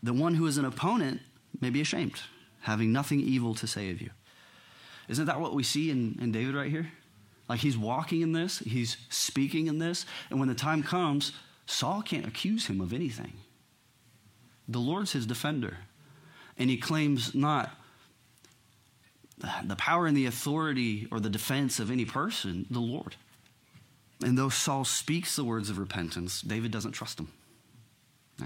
The 0.01 0.13
one 0.13 0.35
who 0.35 0.47
is 0.47 0.57
an 0.57 0.65
opponent 0.65 1.21
may 1.59 1.69
be 1.69 1.81
ashamed, 1.81 2.21
having 2.61 2.93
nothing 2.93 3.19
evil 3.19 3.55
to 3.55 3.67
say 3.67 3.89
of 3.89 4.01
you. 4.01 4.11
Isn't 5.09 5.25
that 5.25 5.41
what 5.41 5.53
we 5.53 5.63
see 5.63 5.91
in, 5.91 6.17
in 6.21 6.31
David 6.31 6.55
right 6.55 6.71
here? 6.71 6.91
Like 7.51 7.59
he's 7.59 7.77
walking 7.77 8.21
in 8.21 8.31
this, 8.31 8.59
he's 8.59 8.95
speaking 9.09 9.67
in 9.67 9.77
this, 9.77 10.05
and 10.29 10.39
when 10.39 10.47
the 10.47 10.55
time 10.55 10.83
comes, 10.83 11.33
Saul 11.65 12.01
can't 12.01 12.25
accuse 12.25 12.67
him 12.67 12.79
of 12.79 12.93
anything. 12.93 13.33
The 14.69 14.79
Lord's 14.79 15.11
his 15.11 15.25
defender. 15.25 15.79
And 16.57 16.69
he 16.69 16.77
claims 16.77 17.35
not 17.35 17.69
the 19.65 19.75
power 19.75 20.07
and 20.07 20.15
the 20.15 20.27
authority 20.27 21.09
or 21.11 21.19
the 21.19 21.29
defense 21.29 21.77
of 21.81 21.91
any 21.91 22.05
person, 22.05 22.67
the 22.71 22.79
Lord. 22.79 23.17
And 24.23 24.37
though 24.37 24.47
Saul 24.47 24.85
speaks 24.85 25.35
the 25.35 25.43
words 25.43 25.69
of 25.69 25.77
repentance, 25.77 26.39
David 26.39 26.71
doesn't 26.71 26.93
trust 26.93 27.19
him. 27.19 27.33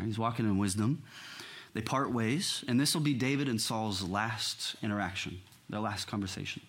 He's 0.04 0.18
walking 0.18 0.46
in 0.46 0.58
wisdom. 0.58 1.04
They 1.76 1.82
part 1.82 2.12
ways, 2.12 2.65
and 2.68 2.80
this 2.80 2.96
will 2.96 3.04
be 3.04 3.13
David 3.13 3.50
and 3.50 3.62
Saul's 3.62 4.02
last 4.02 4.76
interaction, 4.82 5.41
their 5.70 5.80
last 5.80 6.08
conversation. 6.08 6.63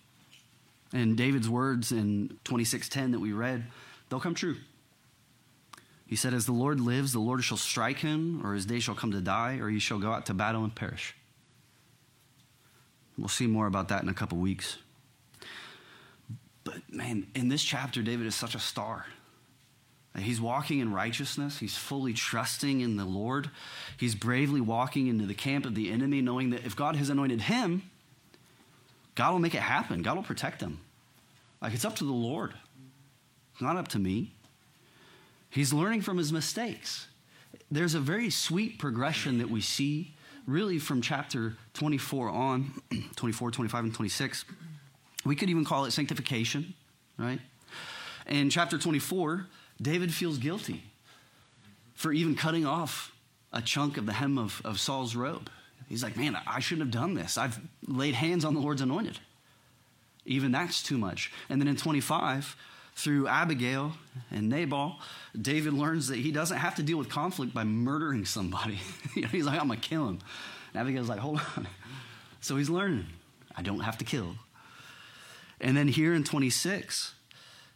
And 0.93 1.17
David's 1.17 1.49
words 1.49 1.91
in 1.91 2.39
26:10 2.45 3.11
that 3.11 3.19
we 3.19 3.33
read, 3.33 3.65
they'll 4.09 4.19
come 4.19 4.35
true. 4.35 4.57
He 6.05 6.15
said, 6.15 6.33
As 6.33 6.45
the 6.45 6.53
Lord 6.53 6.79
lives, 6.79 7.11
the 7.11 7.19
Lord 7.19 7.43
shall 7.43 7.57
strike 7.57 7.99
him, 7.99 8.45
or 8.45 8.53
his 8.53 8.65
day 8.65 8.79
shall 8.79 8.95
come 8.95 9.11
to 9.11 9.19
die, 9.19 9.57
or 9.57 9.69
he 9.69 9.79
shall 9.79 9.99
go 9.99 10.13
out 10.13 10.25
to 10.27 10.33
battle 10.33 10.63
and 10.63 10.73
perish. 10.73 11.13
We'll 13.17 13.27
see 13.27 13.47
more 13.47 13.67
about 13.67 13.89
that 13.89 14.03
in 14.03 14.09
a 14.09 14.13
couple 14.13 14.37
weeks. 14.37 14.77
But 16.63 16.81
man, 16.89 17.27
in 17.35 17.49
this 17.49 17.63
chapter, 17.63 18.01
David 18.01 18.27
is 18.27 18.35
such 18.35 18.55
a 18.55 18.59
star. 18.59 19.05
He's 20.17 20.41
walking 20.41 20.79
in 20.79 20.93
righteousness. 20.93 21.59
He's 21.59 21.77
fully 21.77 22.13
trusting 22.13 22.81
in 22.81 22.97
the 22.97 23.05
Lord. 23.05 23.51
He's 23.97 24.15
bravely 24.15 24.61
walking 24.61 25.07
into 25.07 25.25
the 25.25 25.35
camp 25.35 25.65
of 25.65 25.75
the 25.75 25.91
enemy, 25.91 26.21
knowing 26.21 26.49
that 26.51 26.65
if 26.65 26.75
God 26.75 26.95
has 26.95 27.09
anointed 27.09 27.41
him, 27.41 27.83
God 29.17 29.31
will 29.31 29.39
make 29.39 29.55
it 29.55 29.61
happen. 29.61 30.03
God 30.03 30.15
will 30.15 30.23
protect 30.23 30.59
them. 30.59 30.79
Like 31.59 31.73
it's 31.73 31.83
up 31.83 31.95
to 31.97 32.03
the 32.05 32.13
Lord, 32.13 32.53
it's 33.51 33.61
not 33.61 33.75
up 33.75 33.87
to 33.89 33.99
me. 33.99 34.31
He's 35.49 35.73
learning 35.73 36.01
from 36.01 36.17
his 36.17 36.31
mistakes. 36.31 37.07
There's 37.71 37.95
a 37.95 37.99
very 37.99 38.29
sweet 38.29 38.77
progression 38.77 39.39
that 39.39 39.49
we 39.49 39.59
see 39.59 40.13
really 40.45 40.77
from 40.77 41.01
chapter 41.01 41.57
24 41.73 42.29
on, 42.29 42.73
24, 43.15 43.51
25, 43.51 43.83
and 43.85 43.93
26. 43.93 44.45
We 45.25 45.35
could 45.35 45.49
even 45.49 45.65
call 45.65 45.85
it 45.85 45.91
sanctification, 45.91 46.75
right? 47.17 47.39
In 48.27 48.51
chapter 48.51 48.77
24, 48.77 49.47
David 49.81 50.13
feels 50.13 50.37
guilty 50.37 50.83
for 51.95 52.13
even 52.13 52.35
cutting 52.35 52.65
off 52.65 53.11
a 53.51 53.61
chunk 53.61 53.97
of 53.97 54.05
the 54.05 54.13
hem 54.13 54.37
of, 54.37 54.61
of 54.63 54.79
Saul's 54.79 55.15
robe. 55.15 55.49
He's 55.87 56.03
like, 56.03 56.17
man, 56.17 56.37
I 56.45 56.59
shouldn't 56.59 56.87
have 56.87 57.01
done 57.01 57.13
this. 57.13 57.37
I've 57.37 57.59
laid 57.87 58.13
hands 58.13 58.43
on 58.43 58.53
the 58.53 58.59
Lord's 58.59 58.81
anointed. 58.81 59.19
Even 60.25 60.51
that's 60.51 60.83
too 60.83 60.97
much. 60.97 61.31
And 61.49 61.61
then 61.61 61.67
in 61.67 61.77
25, 61.77 62.57
through 62.95 63.27
Abigail 63.27 63.93
and 64.29 64.49
Nabal, 64.49 64.97
David 65.39 65.73
learns 65.73 66.07
that 66.07 66.17
he 66.17 66.31
doesn't 66.31 66.57
have 66.57 66.75
to 66.75 66.83
deal 66.83 66.97
with 66.97 67.09
conflict 67.09 67.53
by 67.53 67.63
murdering 67.63 68.25
somebody. 68.25 68.79
he's 69.31 69.45
like, 69.45 69.59
I'm 69.59 69.67
going 69.67 69.79
to 69.79 69.87
kill 69.87 70.09
him. 70.09 70.19
And 70.73 70.81
Abigail's 70.81 71.07
like, 71.07 71.19
hold 71.19 71.39
on. 71.55 71.67
So 72.41 72.57
he's 72.57 72.69
learning, 72.69 73.05
I 73.55 73.61
don't 73.61 73.81
have 73.81 73.97
to 73.99 74.05
kill. 74.05 74.35
And 75.59 75.75
then 75.75 75.87
here 75.87 76.13
in 76.13 76.23
26, 76.23 77.13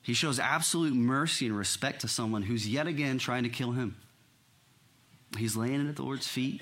he 0.01 0.13
shows 0.13 0.39
absolute 0.39 0.93
mercy 0.93 1.47
and 1.47 1.57
respect 1.57 2.01
to 2.01 2.07
someone 2.07 2.43
who's 2.43 2.67
yet 2.67 2.87
again 2.87 3.17
trying 3.17 3.43
to 3.43 3.49
kill 3.49 3.71
him. 3.71 3.95
He's 5.37 5.55
laying 5.55 5.85
it 5.85 5.89
at 5.89 5.95
the 5.95 6.03
Lord's 6.03 6.27
feet. 6.27 6.61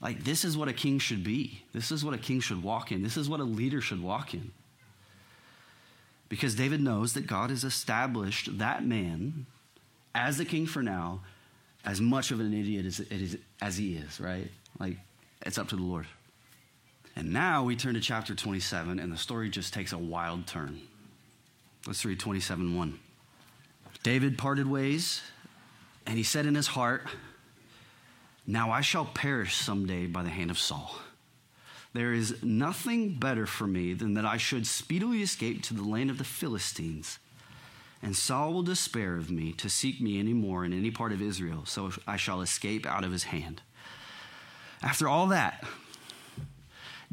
Like, 0.00 0.24
this 0.24 0.44
is 0.44 0.56
what 0.56 0.68
a 0.68 0.72
king 0.72 0.98
should 0.98 1.22
be. 1.22 1.62
This 1.72 1.92
is 1.92 2.04
what 2.04 2.14
a 2.14 2.18
king 2.18 2.40
should 2.40 2.62
walk 2.62 2.90
in. 2.90 3.02
This 3.02 3.16
is 3.16 3.28
what 3.28 3.40
a 3.40 3.44
leader 3.44 3.80
should 3.80 4.02
walk 4.02 4.32
in. 4.32 4.52
Because 6.28 6.54
David 6.54 6.80
knows 6.80 7.12
that 7.14 7.26
God 7.26 7.50
has 7.50 7.64
established 7.64 8.58
that 8.58 8.84
man 8.84 9.46
as 10.14 10.38
the 10.38 10.44
king 10.44 10.66
for 10.66 10.82
now, 10.82 11.20
as 11.84 12.00
much 12.00 12.30
of 12.30 12.40
an 12.40 12.54
idiot 12.54 12.86
as, 12.86 13.36
as 13.60 13.76
he 13.76 13.94
is, 13.94 14.20
right? 14.20 14.50
Like, 14.78 14.96
it's 15.44 15.58
up 15.58 15.68
to 15.68 15.76
the 15.76 15.82
Lord. 15.82 16.06
And 17.16 17.32
now 17.32 17.64
we 17.64 17.76
turn 17.76 17.94
to 17.94 18.00
chapter 18.00 18.34
27, 18.34 18.98
and 18.98 19.12
the 19.12 19.16
story 19.16 19.50
just 19.50 19.74
takes 19.74 19.92
a 19.92 19.98
wild 19.98 20.46
turn. 20.46 20.80
Let's 21.86 22.04
read 22.04 22.20
27 22.20 22.76
1. 22.76 22.98
David 24.02 24.38
parted 24.38 24.66
ways, 24.66 25.22
and 26.06 26.16
he 26.16 26.22
said 26.22 26.46
in 26.46 26.54
his 26.54 26.68
heart, 26.68 27.02
Now 28.46 28.70
I 28.70 28.80
shall 28.80 29.04
perish 29.04 29.56
someday 29.56 30.06
by 30.06 30.22
the 30.22 30.30
hand 30.30 30.50
of 30.50 30.58
Saul. 30.58 30.96
There 31.92 32.12
is 32.12 32.42
nothing 32.42 33.14
better 33.14 33.46
for 33.46 33.66
me 33.66 33.94
than 33.94 34.14
that 34.14 34.24
I 34.24 34.36
should 34.36 34.66
speedily 34.66 35.22
escape 35.22 35.62
to 35.64 35.74
the 35.74 35.82
land 35.82 36.10
of 36.10 36.18
the 36.18 36.24
Philistines 36.24 37.18
and 38.02 38.16
Saul 38.16 38.52
will 38.52 38.62
despair 38.62 39.16
of 39.16 39.30
me 39.30 39.52
to 39.54 39.68
seek 39.68 40.00
me 40.00 40.18
any 40.18 40.32
more 40.32 40.64
in 40.64 40.72
any 40.72 40.90
part 40.90 41.12
of 41.12 41.20
Israel, 41.20 41.64
so 41.66 41.92
I 42.06 42.16
shall 42.16 42.40
escape 42.40 42.86
out 42.86 43.04
of 43.04 43.12
his 43.12 43.24
hand. 43.24 43.60
After 44.82 45.06
all 45.06 45.26
that, 45.28 45.64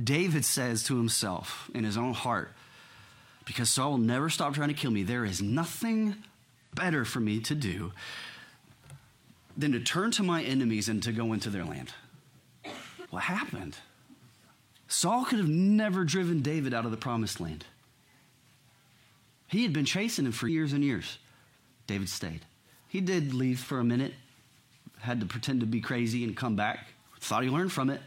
David 0.02 0.46
says 0.46 0.84
to 0.84 0.98
himself 0.98 1.70
in 1.74 1.84
his 1.84 1.98
own 1.98 2.14
heart, 2.14 2.54
because 3.46 3.70
Saul 3.70 3.92
will 3.92 3.98
never 3.98 4.30
stop 4.30 4.54
trying 4.54 4.70
to 4.70 4.74
kill 4.74 4.92
me, 4.92 5.04
there 5.04 5.26
is 5.26 5.42
nothing 5.42 6.16
better 6.74 7.04
for 7.04 7.20
me 7.20 7.40
to 7.42 7.56
do 7.56 7.92
than 9.58 9.72
to 9.72 9.80
turn 9.80 10.12
to 10.12 10.24
my 10.24 10.44
enemies 10.44 10.88
and 10.88 11.02
to 11.04 11.12
go 11.12 11.34
into 11.34 11.50
their 11.50 11.66
land. 11.66 11.92
What 13.10 13.24
happened? 13.24 13.78
Saul 14.88 15.26
could 15.26 15.40
have 15.40 15.50
never 15.50 16.04
driven 16.06 16.42
David 16.42 16.74
out 16.74 16.86
of 16.86 16.92
the 16.92 16.98
promised 16.98 17.42
land. 17.42 17.66
He 19.48 19.64
had 19.64 19.74
been 19.74 19.86
chasing 19.86 20.26
him 20.26 20.32
for 20.32 20.48
years 20.48 20.74
and 20.74 20.84
years. 20.84 21.18
David 21.88 22.10
stayed. 22.10 22.42
He 22.88 23.02
did 23.02 23.34
leave 23.34 23.60
for 23.60 23.80
a 23.80 23.84
minute, 23.84 24.14
had 25.00 25.20
to 25.22 25.26
pretend 25.26 25.62
to 25.62 25.66
be 25.66 25.82
crazy 25.82 26.24
and 26.24 26.36
come 26.36 26.56
back. 26.56 26.88
Thought 27.20 27.44
he 27.44 27.50
learned 27.50 27.72
from 27.72 27.90
it. 27.90 28.02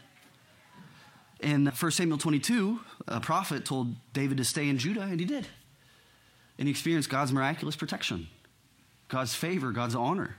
In 1.41 1.65
1 1.65 1.91
Samuel 1.91 2.19
22, 2.19 2.79
a 3.07 3.19
prophet 3.19 3.65
told 3.65 3.95
David 4.13 4.37
to 4.37 4.45
stay 4.45 4.69
in 4.69 4.77
Judah, 4.77 5.01
and 5.01 5.19
he 5.19 5.25
did. 5.25 5.47
And 6.59 6.67
he 6.67 6.71
experienced 6.71 7.09
God's 7.09 7.33
miraculous 7.33 7.75
protection, 7.75 8.27
God's 9.07 9.33
favor, 9.33 9.71
God's 9.71 9.95
honor. 9.95 10.37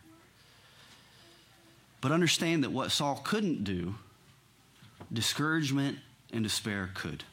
But 2.02 2.10
understand 2.12 2.64
that 2.64 2.72
what 2.72 2.90
Saul 2.90 3.22
couldn't 3.24 3.64
do, 3.64 3.94
discouragement 5.10 5.98
and 6.32 6.42
despair 6.42 6.90
could. 6.92 7.24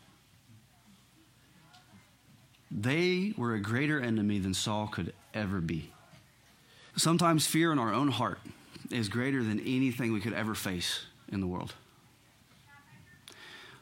They 2.71 3.33
were 3.35 3.55
a 3.55 3.59
greater 3.59 3.99
enemy 3.99 4.37
than 4.37 4.53
Saul 4.53 4.87
could 4.87 5.13
ever 5.33 5.59
be. 5.59 5.91
Sometimes 6.95 7.47
fear 7.47 7.71
in 7.71 7.79
our 7.79 7.91
own 7.91 8.09
heart 8.09 8.39
is 8.91 9.09
greater 9.09 9.43
than 9.43 9.59
anything 9.61 10.13
we 10.13 10.21
could 10.21 10.33
ever 10.33 10.53
face 10.53 11.01
in 11.31 11.41
the 11.41 11.47
world. 11.47 11.73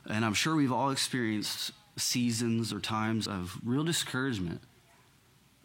And 0.09 0.23
I'm 0.23 0.33
sure 0.33 0.55
we've 0.55 0.71
all 0.71 0.91
experienced 0.91 1.71
seasons 1.97 2.71
or 2.71 2.79
times 2.79 3.27
of 3.27 3.59
real 3.65 3.83
discouragement, 3.83 4.61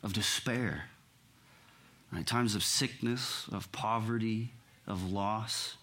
of 0.02 0.14
despair, 0.14 0.86
right? 2.10 2.26
times 2.26 2.56
of 2.56 2.64
sickness, 2.64 3.46
of 3.52 3.70
poverty, 3.70 4.52
of 4.86 5.10
loss, 5.10 5.76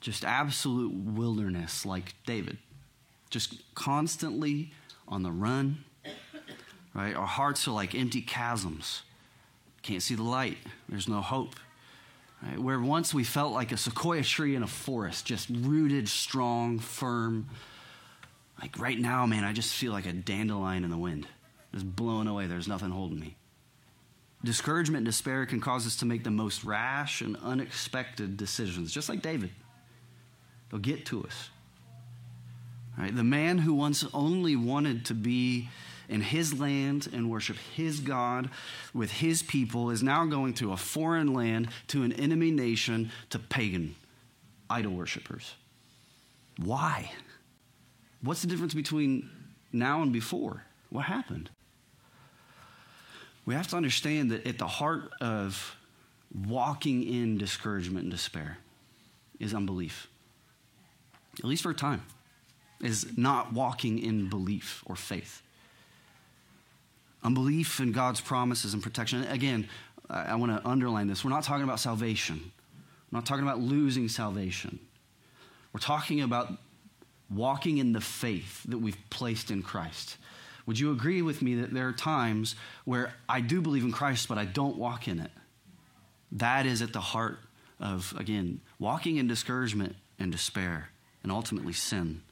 just 0.00 0.24
absolute 0.24 0.92
wilderness 0.92 1.84
like 1.86 2.14
David, 2.26 2.58
just 3.30 3.74
constantly 3.74 4.72
on 5.08 5.22
the 5.22 5.32
run 5.32 5.84
right? 6.94 7.14
Our 7.14 7.26
hearts 7.26 7.66
are 7.68 7.72
like 7.72 7.94
empty 7.94 8.22
chasms. 8.22 9.02
Can't 9.82 10.02
see 10.02 10.14
the 10.14 10.22
light. 10.22 10.58
There's 10.88 11.08
no 11.08 11.20
hope. 11.20 11.56
Right? 12.42 12.58
Where 12.58 12.80
once 12.80 13.14
we 13.14 13.24
felt 13.24 13.52
like 13.52 13.72
a 13.72 13.76
sequoia 13.76 14.22
tree 14.22 14.54
in 14.54 14.62
a 14.62 14.68
forest, 14.68 15.26
just 15.26 15.48
rooted, 15.50 16.08
strong, 16.08 16.78
firm. 16.78 17.48
Like 18.60 18.78
right 18.78 18.98
now, 18.98 19.26
man, 19.26 19.44
I 19.44 19.52
just 19.52 19.74
feel 19.74 19.92
like 19.92 20.06
a 20.06 20.12
dandelion 20.12 20.84
in 20.84 20.90
the 20.90 20.98
wind, 20.98 21.26
just 21.72 21.96
blowing 21.96 22.28
away. 22.28 22.46
There's 22.46 22.68
nothing 22.68 22.90
holding 22.90 23.18
me. 23.18 23.36
Discouragement 24.44 24.98
and 24.98 25.06
despair 25.06 25.46
can 25.46 25.60
cause 25.60 25.86
us 25.86 25.96
to 25.96 26.06
make 26.06 26.24
the 26.24 26.30
most 26.30 26.64
rash 26.64 27.20
and 27.20 27.36
unexpected 27.42 28.36
decisions, 28.36 28.92
just 28.92 29.08
like 29.08 29.22
David. 29.22 29.50
They'll 30.70 30.80
get 30.80 31.06
to 31.06 31.24
us. 31.24 31.50
Right? 32.98 33.14
The 33.14 33.24
man 33.24 33.58
who 33.58 33.74
once 33.74 34.04
only 34.12 34.56
wanted 34.56 35.06
to 35.06 35.14
be 35.14 35.68
in 36.08 36.20
his 36.20 36.58
land 36.58 37.08
and 37.12 37.30
worship 37.30 37.56
his 37.74 38.00
God 38.00 38.50
with 38.92 39.10
his 39.10 39.42
people 39.42 39.90
is 39.90 40.02
now 40.02 40.26
going 40.26 40.54
to 40.54 40.72
a 40.72 40.76
foreign 40.76 41.32
land, 41.32 41.68
to 41.88 42.02
an 42.02 42.12
enemy 42.12 42.50
nation, 42.50 43.10
to 43.30 43.38
pagan 43.38 43.94
idol 44.68 44.92
worshippers. 44.92 45.54
Why? 46.58 47.10
What's 48.22 48.42
the 48.42 48.48
difference 48.48 48.74
between 48.74 49.30
now 49.72 50.02
and 50.02 50.12
before? 50.12 50.64
What 50.90 51.06
happened? 51.06 51.50
We 53.44 53.54
have 53.54 53.66
to 53.68 53.76
understand 53.76 54.30
that 54.30 54.46
at 54.46 54.58
the 54.58 54.66
heart 54.66 55.10
of 55.20 55.76
walking 56.46 57.02
in 57.02 57.38
discouragement 57.38 58.04
and 58.04 58.10
despair 58.10 58.58
is 59.40 59.52
unbelief, 59.52 60.08
at 61.38 61.44
least 61.44 61.62
for 61.62 61.70
a 61.70 61.74
time, 61.74 62.02
is 62.80 63.16
not 63.16 63.52
walking 63.52 63.98
in 63.98 64.28
belief 64.28 64.82
or 64.86 64.96
faith. 64.96 65.42
Unbelief 67.24 67.80
in 67.80 67.92
God's 67.92 68.20
promises 68.20 68.74
and 68.74 68.82
protection. 68.82 69.24
Again, 69.24 69.68
I 70.08 70.34
want 70.34 70.52
to 70.52 70.68
underline 70.68 71.06
this. 71.06 71.24
We're 71.24 71.30
not 71.30 71.44
talking 71.44 71.64
about 71.64 71.80
salvation. 71.80 72.52
We're 73.10 73.18
not 73.18 73.26
talking 73.26 73.44
about 73.44 73.60
losing 73.60 74.08
salvation. 74.08 74.78
We're 75.72 75.80
talking 75.80 76.20
about 76.20 76.52
walking 77.30 77.78
in 77.78 77.92
the 77.92 78.00
faith 78.00 78.62
that 78.64 78.78
we've 78.78 78.98
placed 79.10 79.50
in 79.50 79.62
Christ. 79.62 80.16
Would 80.66 80.78
you 80.78 80.92
agree 80.92 81.22
with 81.22 81.42
me 81.42 81.56
that 81.56 81.72
there 81.72 81.88
are 81.88 81.92
times 81.92 82.54
where 82.84 83.14
I 83.28 83.40
do 83.40 83.60
believe 83.60 83.84
in 83.84 83.92
Christ, 83.92 84.28
but 84.28 84.38
I 84.38 84.44
don't 84.44 84.76
walk 84.76 85.08
in 85.08 85.18
it? 85.18 85.30
That 86.30 86.66
is 86.66 86.82
at 86.82 86.92
the 86.92 87.00
heart 87.00 87.38
of, 87.80 88.14
again, 88.16 88.60
walking 88.78 89.16
in 89.16 89.26
discouragement 89.26 89.96
and 90.18 90.30
despair 90.30 90.90
and 91.22 91.32
ultimately 91.32 91.72
sin. 91.72 92.22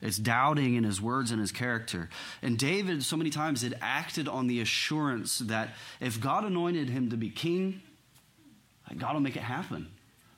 It's 0.00 0.18
doubting 0.18 0.74
in 0.74 0.84
his 0.84 1.00
words 1.00 1.30
and 1.30 1.40
his 1.40 1.52
character. 1.52 2.10
And 2.42 2.58
David, 2.58 3.04
so 3.04 3.16
many 3.16 3.30
times, 3.30 3.62
had 3.62 3.78
acted 3.80 4.26
on 4.28 4.48
the 4.48 4.60
assurance 4.60 5.38
that 5.38 5.70
if 6.00 6.20
God 6.20 6.44
anointed 6.44 6.90
him 6.90 7.10
to 7.10 7.16
be 7.16 7.30
king, 7.30 7.82
God 8.98 9.14
will 9.14 9.20
make 9.20 9.36
it 9.36 9.42
happen. 9.42 9.88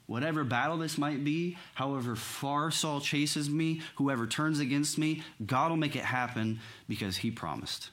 Whatever 0.06 0.44
battle 0.44 0.76
this 0.76 0.98
might 0.98 1.24
be, 1.24 1.56
however 1.74 2.14
far 2.14 2.70
Saul 2.70 3.00
chases 3.00 3.48
me, 3.48 3.80
whoever 3.96 4.26
turns 4.26 4.58
against 4.60 4.98
me, 4.98 5.22
God 5.44 5.70
will 5.70 5.78
make 5.78 5.96
it 5.96 6.04
happen 6.04 6.60
because 6.88 7.18
he 7.18 7.30
promised. 7.30 7.90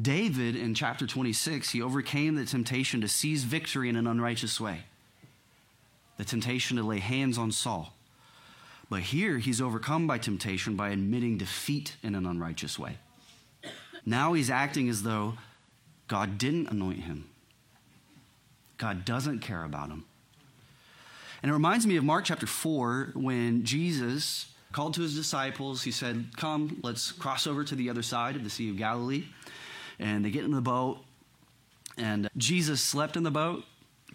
David, 0.00 0.56
in 0.56 0.74
chapter 0.74 1.06
26, 1.06 1.70
he 1.70 1.80
overcame 1.80 2.34
the 2.34 2.44
temptation 2.44 3.00
to 3.00 3.08
seize 3.08 3.44
victory 3.44 3.88
in 3.88 3.94
an 3.94 4.08
unrighteous 4.08 4.60
way, 4.60 4.84
the 6.16 6.24
temptation 6.24 6.76
to 6.78 6.82
lay 6.82 6.98
hands 6.98 7.38
on 7.38 7.52
Saul. 7.52 7.92
But 8.90 9.02
here 9.02 9.38
he's 9.38 9.60
overcome 9.60 10.08
by 10.08 10.18
temptation 10.18 10.74
by 10.74 10.90
admitting 10.90 11.38
defeat 11.38 11.96
in 12.02 12.16
an 12.16 12.26
unrighteous 12.26 12.76
way. 12.76 12.98
Now 14.04 14.32
he's 14.32 14.50
acting 14.50 14.88
as 14.88 15.04
though 15.04 15.34
God 16.08 16.38
didn't 16.38 16.68
anoint 16.68 17.00
him. 17.00 17.28
God 18.78 19.04
doesn't 19.04 19.38
care 19.38 19.62
about 19.62 19.88
him. 19.88 20.04
And 21.44 21.50
it 21.50 21.52
reminds 21.52 21.86
me 21.86 21.96
of 21.96 22.04
Mark 22.04 22.24
chapter 22.24 22.46
4 22.46 23.10
when 23.12 23.66
Jesus 23.66 24.46
called 24.72 24.94
to 24.94 25.02
his 25.02 25.14
disciples. 25.14 25.82
He 25.82 25.90
said, 25.90 26.28
Come, 26.38 26.80
let's 26.82 27.12
cross 27.12 27.46
over 27.46 27.62
to 27.64 27.74
the 27.74 27.90
other 27.90 28.00
side 28.00 28.34
of 28.34 28.44
the 28.44 28.48
Sea 28.48 28.70
of 28.70 28.78
Galilee. 28.78 29.24
And 29.98 30.24
they 30.24 30.30
get 30.30 30.44
in 30.44 30.52
the 30.52 30.62
boat, 30.62 31.00
and 31.98 32.30
Jesus 32.38 32.80
slept 32.80 33.18
in 33.18 33.24
the 33.24 33.30
boat, 33.30 33.62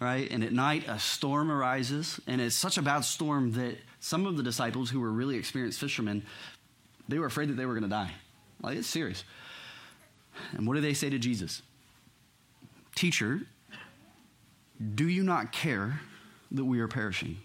right? 0.00 0.28
And 0.28 0.42
at 0.42 0.52
night, 0.52 0.88
a 0.88 0.98
storm 0.98 1.52
arises, 1.52 2.20
and 2.26 2.40
it's 2.40 2.56
such 2.56 2.78
a 2.78 2.82
bad 2.82 3.04
storm 3.04 3.52
that 3.52 3.78
some 4.00 4.26
of 4.26 4.36
the 4.36 4.42
disciples 4.42 4.90
who 4.90 4.98
were 4.98 5.12
really 5.12 5.36
experienced 5.36 5.78
fishermen, 5.78 6.24
they 7.08 7.20
were 7.20 7.26
afraid 7.26 7.48
that 7.50 7.54
they 7.54 7.64
were 7.64 7.74
going 7.74 7.84
to 7.84 7.88
die. 7.88 8.10
Like, 8.60 8.76
it's 8.76 8.88
serious. 8.88 9.22
And 10.56 10.66
what 10.66 10.74
do 10.74 10.80
they 10.80 10.94
say 10.94 11.08
to 11.10 11.18
Jesus? 11.20 11.62
Teacher, 12.96 13.42
do 14.96 15.08
you 15.08 15.22
not 15.22 15.52
care 15.52 16.00
that 16.52 16.64
we 16.64 16.80
are 16.80 16.88
perishing? 16.88 17.38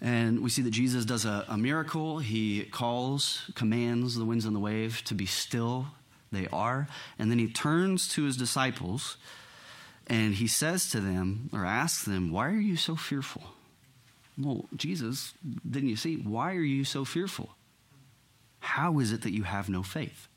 And 0.00 0.42
we 0.42 0.50
see 0.50 0.62
that 0.62 0.70
Jesus 0.70 1.04
does 1.04 1.24
a, 1.24 1.44
a, 1.48 1.58
miracle. 1.58 2.18
He 2.18 2.62
calls, 2.64 3.50
commands 3.54 4.14
the 4.14 4.24
winds 4.24 4.44
and 4.44 4.54
the 4.54 4.60
wave 4.60 5.02
to 5.04 5.14
be 5.14 5.26
still. 5.26 5.88
They 6.30 6.46
are. 6.52 6.86
And 7.18 7.30
then 7.30 7.38
he 7.38 7.48
turns 7.48 8.06
to 8.08 8.24
his 8.24 8.36
disciples 8.36 9.16
and 10.06 10.34
he 10.34 10.46
says 10.46 10.90
to 10.90 11.00
them, 11.00 11.50
or 11.52 11.64
asks 11.64 12.04
them, 12.04 12.30
Why 12.30 12.46
are 12.46 12.60
you 12.60 12.76
so 12.76 12.96
fearful? 12.96 13.42
Well, 14.38 14.66
Jesus, 14.76 15.34
didn't 15.68 15.88
you 15.88 15.96
see? 15.96 16.16
Why 16.16 16.54
are 16.54 16.62
you 16.62 16.84
so 16.84 17.04
fearful? 17.04 17.56
How 18.60 18.98
is 19.00 19.12
it 19.12 19.22
that 19.22 19.34
you 19.34 19.42
have 19.42 19.68
no 19.68 19.82
faith? 19.82 20.28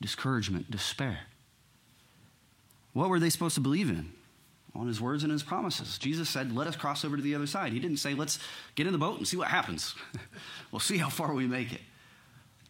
Discouragement, 0.00 0.70
despair. 0.70 1.20
What 2.92 3.10
were 3.10 3.20
they 3.20 3.30
supposed 3.30 3.54
to 3.56 3.60
believe 3.60 3.90
in? 3.90 4.12
On 4.74 4.86
his 4.86 5.00
words 5.00 5.24
and 5.24 5.32
his 5.32 5.42
promises. 5.42 5.98
Jesus 5.98 6.28
said, 6.28 6.54
Let 6.54 6.66
us 6.66 6.76
cross 6.76 7.04
over 7.04 7.16
to 7.16 7.22
the 7.22 7.34
other 7.34 7.46
side. 7.46 7.72
He 7.72 7.80
didn't 7.80 7.96
say, 7.98 8.14
Let's 8.14 8.38
get 8.76 8.86
in 8.86 8.92
the 8.92 8.98
boat 8.98 9.18
and 9.18 9.26
see 9.26 9.36
what 9.36 9.48
happens. 9.48 9.94
we'll 10.70 10.80
see 10.80 10.98
how 10.98 11.08
far 11.08 11.34
we 11.34 11.46
make 11.46 11.72
it. 11.72 11.80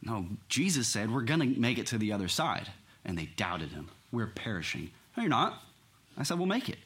No, 0.02 0.26
Jesus 0.48 0.88
said, 0.88 1.12
We're 1.12 1.22
going 1.22 1.40
to 1.40 1.60
make 1.60 1.78
it 1.78 1.86
to 1.88 1.98
the 1.98 2.12
other 2.12 2.28
side. 2.28 2.68
And 3.04 3.18
they 3.18 3.26
doubted 3.36 3.70
him. 3.70 3.88
We're 4.12 4.26
perishing. 4.26 4.90
No, 5.16 5.22
you're 5.22 5.30
not. 5.30 5.62
I 6.16 6.22
said, 6.22 6.38
We'll 6.38 6.46
make 6.46 6.68
it. 6.68 6.78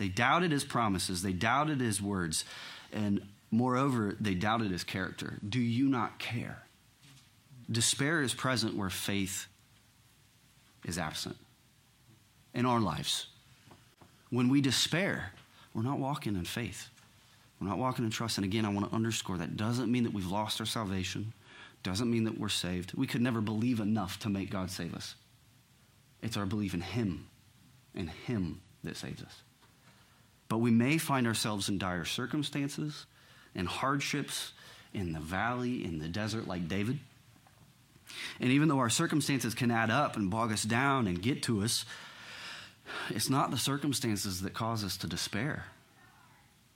They 0.00 0.08
doubted 0.08 0.50
his 0.50 0.64
promises, 0.64 1.20
they 1.22 1.34
doubted 1.34 1.78
his 1.78 2.00
words, 2.00 2.46
and 2.90 3.20
moreover, 3.50 4.16
they 4.18 4.34
doubted 4.34 4.70
his 4.70 4.82
character. 4.82 5.38
Do 5.46 5.60
you 5.60 5.90
not 5.90 6.18
care? 6.18 6.62
Despair 7.70 8.22
is 8.22 8.32
present 8.32 8.76
where 8.76 8.88
faith 8.88 9.46
is 10.86 10.98
absent. 10.98 11.36
in 12.54 12.64
our 12.64 12.80
lives. 12.80 13.26
When 14.30 14.48
we 14.48 14.60
despair, 14.60 15.32
we're 15.74 15.82
not 15.82 15.98
walking 15.98 16.36
in 16.36 16.44
faith. 16.44 16.88
We're 17.60 17.68
not 17.68 17.78
walking 17.78 18.04
in 18.04 18.10
trust. 18.10 18.38
And 18.38 18.44
again, 18.44 18.64
I 18.64 18.70
want 18.70 18.88
to 18.88 18.94
underscore 18.94 19.38
that 19.38 19.56
doesn't 19.56 19.90
mean 19.90 20.04
that 20.04 20.14
we've 20.14 20.30
lost 20.30 20.60
our 20.60 20.66
salvation, 20.66 21.32
doesn't 21.82 22.10
mean 22.10 22.24
that 22.24 22.38
we're 22.38 22.48
saved. 22.48 22.94
We 22.94 23.06
could 23.06 23.20
never 23.20 23.40
believe 23.40 23.80
enough 23.80 24.18
to 24.20 24.28
make 24.28 24.50
God 24.50 24.70
save 24.70 24.94
us. 24.94 25.14
It's 26.22 26.36
our 26.36 26.46
belief 26.46 26.74
in 26.74 26.80
Him, 26.80 27.26
in 27.94 28.08
Him 28.08 28.60
that 28.84 28.96
saves 28.96 29.22
us. 29.22 29.42
But 30.48 30.58
we 30.58 30.70
may 30.70 30.98
find 30.98 31.26
ourselves 31.26 31.68
in 31.68 31.78
dire 31.78 32.04
circumstances, 32.04 33.06
in 33.54 33.66
hardships, 33.66 34.52
in 34.92 35.12
the 35.12 35.20
valley, 35.20 35.84
in 35.84 35.98
the 35.98 36.08
desert, 36.08 36.48
like 36.48 36.68
David. 36.68 36.98
And 38.40 38.50
even 38.50 38.68
though 38.68 38.80
our 38.80 38.90
circumstances 38.90 39.54
can 39.54 39.70
add 39.70 39.90
up 39.90 40.16
and 40.16 40.30
bog 40.30 40.52
us 40.52 40.64
down 40.64 41.06
and 41.06 41.22
get 41.22 41.44
to 41.44 41.62
us, 41.62 41.84
it's 43.10 43.30
not 43.30 43.50
the 43.50 43.58
circumstances 43.58 44.42
that 44.42 44.54
cause 44.54 44.84
us 44.84 44.96
to 44.98 45.06
despair. 45.06 45.66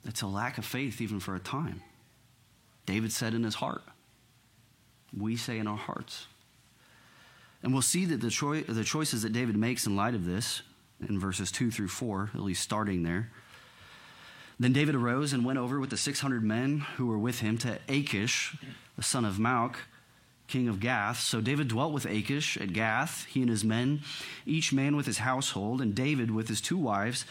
It's 0.05 0.21
a 0.21 0.27
lack 0.27 0.57
of 0.57 0.65
faith, 0.65 1.01
even 1.01 1.19
for 1.19 1.35
a 1.35 1.39
time. 1.39 1.81
David 2.85 3.11
said 3.11 3.33
in 3.33 3.43
his 3.43 3.55
heart. 3.55 3.81
We 5.17 5.35
say 5.35 5.57
in 5.57 5.67
our 5.67 5.77
hearts. 5.77 6.27
And 7.63 7.73
we'll 7.73 7.81
see 7.81 8.05
that 8.05 8.21
the, 8.21 8.63
the 8.67 8.83
choices 8.83 9.23
that 9.23 9.33
David 9.33 9.55
makes 9.55 9.87
in 9.87 9.95
light 9.95 10.13
of 10.13 10.25
this, 10.25 10.61
in 11.07 11.19
verses 11.19 11.51
2 11.51 11.71
through 11.71 11.87
4, 11.87 12.31
at 12.33 12.41
least 12.41 12.61
starting 12.61 13.03
there. 13.03 13.31
Then 14.59 14.71
David 14.71 14.95
arose 14.95 15.33
and 15.33 15.43
went 15.43 15.59
over 15.59 15.79
with 15.79 15.89
the 15.89 15.97
600 15.97 16.43
men 16.43 16.79
who 16.97 17.07
were 17.07 17.17
with 17.17 17.39
him 17.39 17.57
to 17.59 17.79
Achish, 17.89 18.55
the 18.95 19.03
son 19.03 19.25
of 19.25 19.35
Maoch, 19.35 19.75
king 20.47 20.67
of 20.67 20.79
Gath. 20.79 21.19
So 21.19 21.41
David 21.41 21.67
dwelt 21.67 21.93
with 21.93 22.05
Achish 22.05 22.57
at 22.57 22.73
Gath, 22.73 23.25
he 23.25 23.41
and 23.41 23.49
his 23.49 23.63
men, 23.63 24.01
each 24.45 24.71
man 24.71 24.95
with 24.95 25.05
his 25.05 25.19
household, 25.19 25.81
and 25.81 25.95
David 25.95 26.31
with 26.31 26.47
his 26.47 26.61
two 26.61 26.77
wives, 26.77 27.25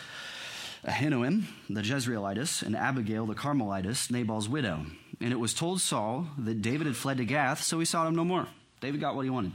Ahinoam, 0.85 1.45
the 1.71 1.81
Jezreelitess, 1.81 2.63
and 2.63 2.77
Abigail, 2.77 3.27
the 3.27 3.35
Carmelitess, 3.35 4.11
Nabal's 4.11 4.49
widow. 4.49 4.85
And 5.21 5.33
it 5.33 5.39
was 5.39 5.55
told 5.55 5.81
Saul 5.81 6.27
that 6.39 6.61
David 6.61 6.87
had 6.87 6.97
fled 6.97 7.19
to 7.19 7.25
Gath, 7.25 7.63
so 7.63 7.79
he 7.79 7.85
sought 7.85 8.07
him 8.07 8.17
no 8.17 8.25
more. 8.25 8.49
David 8.81 9.01
got 9.01 9.15
what 9.17 9.25
he 9.25 9.31
wanted. 9.31 9.53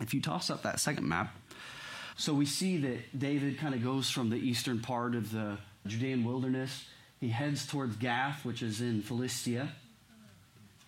If 0.00 0.12
you 0.12 0.20
toss 0.20 0.50
up 0.50 0.62
that 0.64 0.80
second 0.80 1.08
map, 1.08 1.34
so 2.16 2.34
we 2.34 2.44
see 2.44 2.76
that 2.78 3.18
David 3.18 3.58
kind 3.58 3.74
of 3.74 3.82
goes 3.82 4.10
from 4.10 4.30
the 4.30 4.36
eastern 4.36 4.80
part 4.80 5.14
of 5.14 5.32
the 5.32 5.56
Judean 5.86 6.24
wilderness. 6.24 6.84
He 7.20 7.28
heads 7.28 7.66
towards 7.66 7.96
Gath, 7.96 8.44
which 8.44 8.62
is 8.62 8.80
in 8.80 9.02
Philistia. 9.02 9.72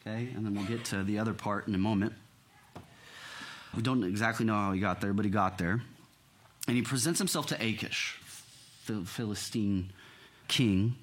Okay, 0.07 0.29
and 0.37 0.45
then 0.45 0.55
we'll 0.55 0.67
get 0.67 0.85
to 0.87 1.03
the 1.03 1.19
other 1.19 1.33
part 1.33 1.67
in 1.67 1.75
a 1.75 1.79
moment. 1.79 2.13
We 3.75 3.83
don't 3.83 4.05
exactly 4.05 4.45
know 4.45 4.53
how 4.55 4.73
he 4.73 4.81
got 4.81 5.01
there, 5.01 5.15
but 5.15 5.25
he 5.25 5.31
got 5.31 5.57
there. 5.57 5.81
And 6.69 6.77
he 6.77 6.83
presents 6.83 7.19
himself 7.19 7.47
to 7.47 7.55
Achish, 7.55 8.21
the 8.87 9.01
Philistine 9.05 9.91
king. 10.47 10.97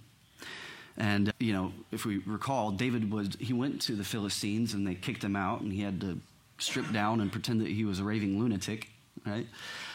And, 0.98 1.30
uh, 1.30 1.32
you 1.40 1.54
know, 1.54 1.74
if 1.92 2.06
we 2.06 2.20
recall, 2.20 2.72
David 2.72 3.12
was, 3.12 3.36
he 3.40 3.54
went 3.54 3.82
to 3.84 3.96
the 3.96 4.04
Philistines 4.04 4.76
and 4.76 4.86
they 4.86 4.94
kicked 4.94 5.24
him 5.24 5.36
out 5.36 5.62
and 5.62 5.74
he 5.74 5.82
had 5.82 6.00
to 6.02 6.20
strip 6.60 6.92
down 6.92 7.22
and 7.22 7.32
pretend 7.32 7.62
that 7.62 7.70
he 7.70 7.86
was 7.86 8.00
a 8.00 8.04
raving 8.04 8.40
lunatic, 8.40 8.88
right? 9.26 9.48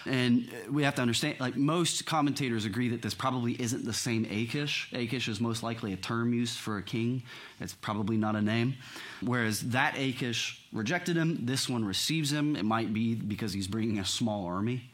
And 0.04 0.48
we 0.70 0.84
have 0.84 0.94
to 0.96 1.02
understand, 1.02 1.40
like 1.40 1.56
most 1.56 2.06
commentators 2.06 2.64
agree 2.64 2.88
that 2.90 3.02
this 3.02 3.14
probably 3.14 3.60
isn't 3.60 3.84
the 3.84 3.92
same 3.92 4.24
Achish. 4.26 4.88
Achish 4.92 5.28
is 5.28 5.40
most 5.40 5.62
likely 5.62 5.92
a 5.92 5.96
term 5.96 6.32
used 6.32 6.58
for 6.58 6.78
a 6.78 6.82
king. 6.82 7.22
It's 7.60 7.74
probably 7.74 8.16
not 8.16 8.36
a 8.36 8.42
name. 8.42 8.74
Whereas 9.20 9.60
that 9.70 9.96
Achish 9.98 10.64
rejected 10.72 11.16
him, 11.16 11.44
this 11.44 11.68
one 11.68 11.84
receives 11.84 12.32
him. 12.32 12.54
It 12.56 12.64
might 12.64 12.92
be 12.92 13.14
because 13.14 13.52
he's 13.52 13.66
bringing 13.66 13.98
a 13.98 14.04
small 14.04 14.46
army. 14.46 14.90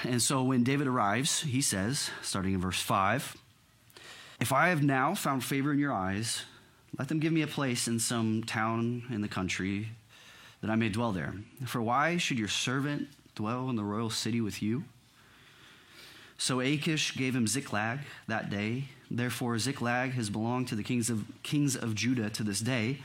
And 0.00 0.20
so 0.20 0.42
when 0.42 0.64
David 0.64 0.88
arrives, 0.88 1.42
he 1.42 1.60
says, 1.60 2.10
starting 2.22 2.54
in 2.54 2.60
verse 2.60 2.80
5, 2.80 3.36
If 4.40 4.52
I 4.52 4.68
have 4.68 4.82
now 4.82 5.14
found 5.14 5.44
favor 5.44 5.72
in 5.72 5.78
your 5.78 5.92
eyes, 5.92 6.44
let 6.98 7.06
them 7.08 7.20
give 7.20 7.32
me 7.32 7.42
a 7.42 7.46
place 7.46 7.86
in 7.86 8.00
some 8.00 8.42
town 8.42 9.04
in 9.10 9.20
the 9.20 9.28
country 9.28 9.90
that 10.62 10.70
I 10.70 10.76
may 10.76 10.88
dwell 10.88 11.12
there. 11.12 11.34
For 11.66 11.82
why 11.82 12.16
should 12.16 12.38
your 12.38 12.48
servant 12.48 13.08
dwell 13.34 13.68
in 13.68 13.76
the 13.76 13.84
royal 13.84 14.10
city 14.10 14.40
with 14.40 14.62
you? 14.62 14.84
So 16.38 16.60
Achish 16.60 17.16
gave 17.16 17.36
him 17.36 17.46
Ziklag 17.46 18.00
that 18.26 18.50
day. 18.50 18.84
Therefore, 19.10 19.58
Ziklag 19.58 20.12
has 20.12 20.30
belonged 20.30 20.68
to 20.68 20.74
the 20.74 20.82
kings 20.82 21.10
of, 21.10 21.24
kings 21.42 21.76
of 21.76 21.94
Judah 21.94 22.30
to 22.30 22.42
this 22.42 22.60
day. 22.60 22.98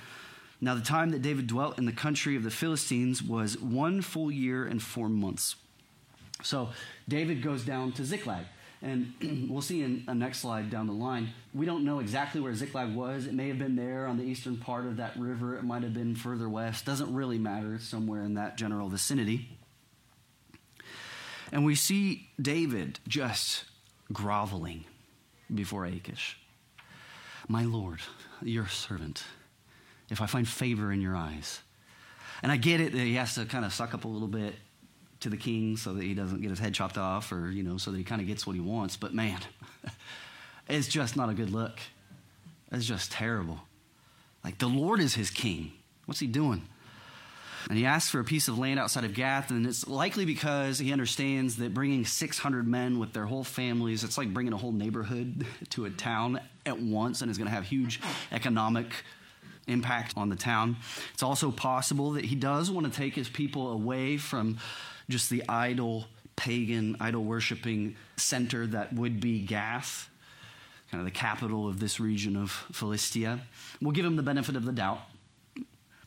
Now, 0.60 0.74
the 0.74 0.82
time 0.82 1.12
that 1.12 1.22
David 1.22 1.46
dwelt 1.46 1.78
in 1.78 1.86
the 1.86 1.92
country 1.92 2.36
of 2.36 2.44
the 2.44 2.50
Philistines 2.50 3.22
was 3.22 3.60
one 3.60 4.02
full 4.02 4.32
year 4.32 4.66
and 4.66 4.82
four 4.82 5.10
months. 5.10 5.56
So, 6.42 6.70
David 7.08 7.44
goes 7.44 7.64
down 7.64 7.92
to 7.94 8.06
Ziklag. 8.06 8.46
And 8.82 9.48
we'll 9.50 9.62
see 9.62 9.82
in 9.82 10.04
a 10.08 10.14
next 10.14 10.40
slide 10.40 10.70
down 10.70 10.88
the 10.88 10.94
line. 10.94 11.30
We 11.54 11.66
don't 11.66 11.84
know 11.84 12.00
exactly 12.00 12.42
where 12.42 12.54
Ziklag 12.54 12.94
was. 12.94 13.26
It 13.26 13.34
may 13.34 13.48
have 13.48 13.58
been 13.58 13.76
there 13.76 14.08
on 14.08 14.18
the 14.18 14.24
eastern 14.24 14.58
part 14.58 14.86
of 14.86 14.98
that 14.98 15.18
river. 15.18 15.58
It 15.58 15.64
might 15.64 15.84
have 15.84 15.94
been 15.94 16.16
further 16.16 16.48
west. 16.48 16.86
Doesn't 16.86 17.14
really 17.14 17.40
matter. 17.40 17.76
It's 17.76 17.88
somewhere 17.88 18.22
in 18.22 18.36
that 18.36 18.58
general 18.58 18.90
vicinity. 18.90 19.50
And 21.52 21.66
we 21.66 21.76
see 21.76 22.30
David 22.40 23.00
just 23.08 23.64
groveling 24.12 24.84
before 25.54 25.86
Achish. 25.86 26.38
My 27.48 27.64
Lord, 27.64 28.02
your 28.42 28.68
servant, 28.68 29.24
if 30.10 30.22
I 30.22 30.26
find 30.26 30.48
favor 30.48 30.92
in 30.92 31.02
your 31.02 31.16
eyes. 31.16 31.62
And 32.44 32.52
I 32.52 32.58
get 32.58 32.82
it 32.82 32.92
that 32.92 33.00
he 33.00 33.16
has 33.16 33.36
to 33.36 33.46
kind 33.46 33.66
of 33.66 33.74
suck 33.74 33.94
up 33.94 34.04
a 34.04 34.08
little 34.08 34.28
bit 34.28 34.56
to 35.20 35.30
the 35.30 35.38
king 35.38 35.78
so 35.78 35.94
that 35.94 36.04
he 36.04 36.14
doesn't 36.14 36.42
get 36.42 36.50
his 36.50 36.60
head 36.60 36.74
chopped 36.74 36.98
off 36.98 37.32
or, 37.32 37.50
you 37.50 37.64
know, 37.64 37.78
so 37.78 37.92
that 37.92 37.98
he 37.98 38.04
kind 38.04 38.22
of 38.22 38.28
gets 38.28 38.46
what 38.46 38.56
he 38.56 38.62
wants. 38.62 38.98
But 38.98 39.14
man, 39.14 39.40
it's 40.70 40.88
just 40.88 41.16
not 41.16 41.30
a 41.30 41.34
good 41.34 41.50
look. 41.50 41.80
It's 42.72 42.86
just 42.86 43.12
terrible. 43.12 43.60
Like 44.44 44.60
the 44.60 44.68
Lord 44.68 45.00
is 45.00 45.16
his 45.16 45.30
king. 45.30 45.72
What's 46.06 46.20
he 46.20 46.28
doing? 46.28 46.68
And 47.70 47.78
he 47.78 47.86
asks 47.86 48.10
for 48.10 48.20
a 48.20 48.24
piece 48.24 48.48
of 48.48 48.58
land 48.58 48.80
outside 48.80 49.04
of 49.04 49.14
Gath, 49.14 49.52
and 49.52 49.66
it's 49.66 49.88
likely 49.88 50.24
because 50.24 50.80
he 50.80 50.94
understands 50.94 51.58
that 51.58 51.74
bringing 51.74 52.06
600 52.06 52.66
men 52.66 52.98
with 52.98 53.12
their 53.12 53.26
whole 53.26 53.44
families, 53.44 54.06
it's 54.06 54.18
like 54.18 54.34
bringing 54.34 54.54
a 54.54 54.58
whole 54.58 54.72
neighborhood 54.72 55.46
to 55.72 55.84
a 55.86 55.90
town 55.90 56.40
at 56.66 56.80
once, 56.80 57.22
and 57.22 57.30
is 57.30 57.38
going 57.38 57.50
to 57.50 57.54
have 57.54 57.66
huge 57.66 58.00
economic 58.32 58.94
impact 59.68 60.14
on 60.16 60.30
the 60.30 60.36
town. 60.38 60.78
It's 61.14 61.24
also 61.24 61.52
possible 61.52 62.12
that 62.12 62.24
he 62.24 62.36
does 62.36 62.72
want 62.72 62.92
to 62.92 62.98
take 62.98 63.16
his 63.16 63.28
people 63.28 63.72
away 63.72 64.16
from 64.16 64.60
just 65.10 65.30
the 65.30 65.44
idol, 65.48 66.06
pagan, 66.36 66.98
idol 67.00 67.24
worshiping 67.24 67.96
center 68.18 68.68
that 68.68 68.94
would 68.94 69.20
be 69.20 69.46
Gath, 69.46 70.10
kind 70.92 71.00
of 71.02 71.06
the 71.06 71.12
capital 71.12 71.68
of 71.68 71.80
this 71.80 72.00
region 72.00 72.36
of 72.36 72.52
Philistia. 72.72 73.40
We'll 73.82 73.92
give 73.92 74.06
him 74.06 74.16
the 74.16 74.24
benefit 74.24 74.56
of 74.56 74.66
the 74.66 74.72
doubt. 74.72 75.02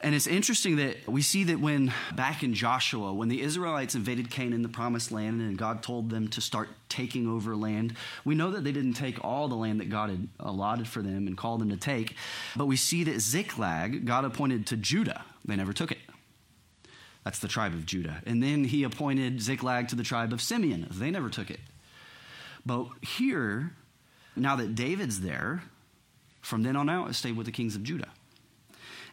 And 0.03 0.15
it's 0.15 0.27
interesting 0.27 0.77
that 0.77 1.07
we 1.07 1.21
see 1.21 1.45
that 1.45 1.61
when 1.61 1.93
back 2.15 2.43
in 2.43 2.55
Joshua, 2.55 3.13
when 3.13 3.29
the 3.29 3.43
Israelites 3.43 3.95
invaded 3.95 4.31
Canaan, 4.31 4.63
the 4.63 4.69
promised 4.71 5.13
land, 5.13 5.43
and 5.43 5.59
God 5.59 5.83
told 5.83 6.09
them 6.09 6.29
to 6.29 6.41
start 6.41 6.71
taking 6.89 7.29
over 7.29 7.55
land, 7.55 7.95
we 8.25 8.35
know 8.35 8.51
that 8.53 8.65
they 8.65 8.73
didn't 8.73 8.95
take 8.95 9.23
all 9.23 9.47
the 9.47 9.57
land 9.57 9.79
that 9.81 9.91
God 9.91 10.09
had 10.09 10.29
allotted 10.39 10.89
for 10.89 11.03
them 11.03 11.27
and 11.27 11.37
called 11.37 11.61
them 11.61 11.69
to 11.69 11.77
take. 11.77 12.17
But 12.57 12.65
we 12.65 12.77
see 12.77 13.05
that 13.05 13.21
Ziklag, 13.21 14.07
God 14.07 14.25
appointed 14.25 14.67
to 14.69 14.79
Judah. 14.79 15.23
They 15.45 15.57
never 15.57 15.75
took 15.75 15.93
it. 15.93 15.99
That's 17.25 17.39
the 17.39 17.49
tribe 17.49 17.75
of 17.75 17.87
Judah. 17.87 18.23
And 18.27 18.43
then 18.43 18.65
he 18.65 18.83
appointed 18.83 19.43
Ziklag 19.43 19.89
to 19.89 19.97
the 19.97 20.03
tribe 20.03 20.33
of 20.33 20.41
Simeon. 20.41 20.89
They 20.91 21.11
never 21.11 21.29
took 21.29 21.51
it. 21.51 21.61
But 22.65 22.87
here, 23.03 23.73
now 24.37 24.57
that 24.57 24.75
David's 24.75 25.21
there, 25.21 25.63
from 26.41 26.63
then 26.63 26.77
on 26.77 26.89
out, 26.89 27.11
it 27.11 27.15
stayed 27.15 27.37
with 27.37 27.47
the 27.47 27.53
kings 27.53 27.77
of 27.77 27.83
Judah. 27.83 28.09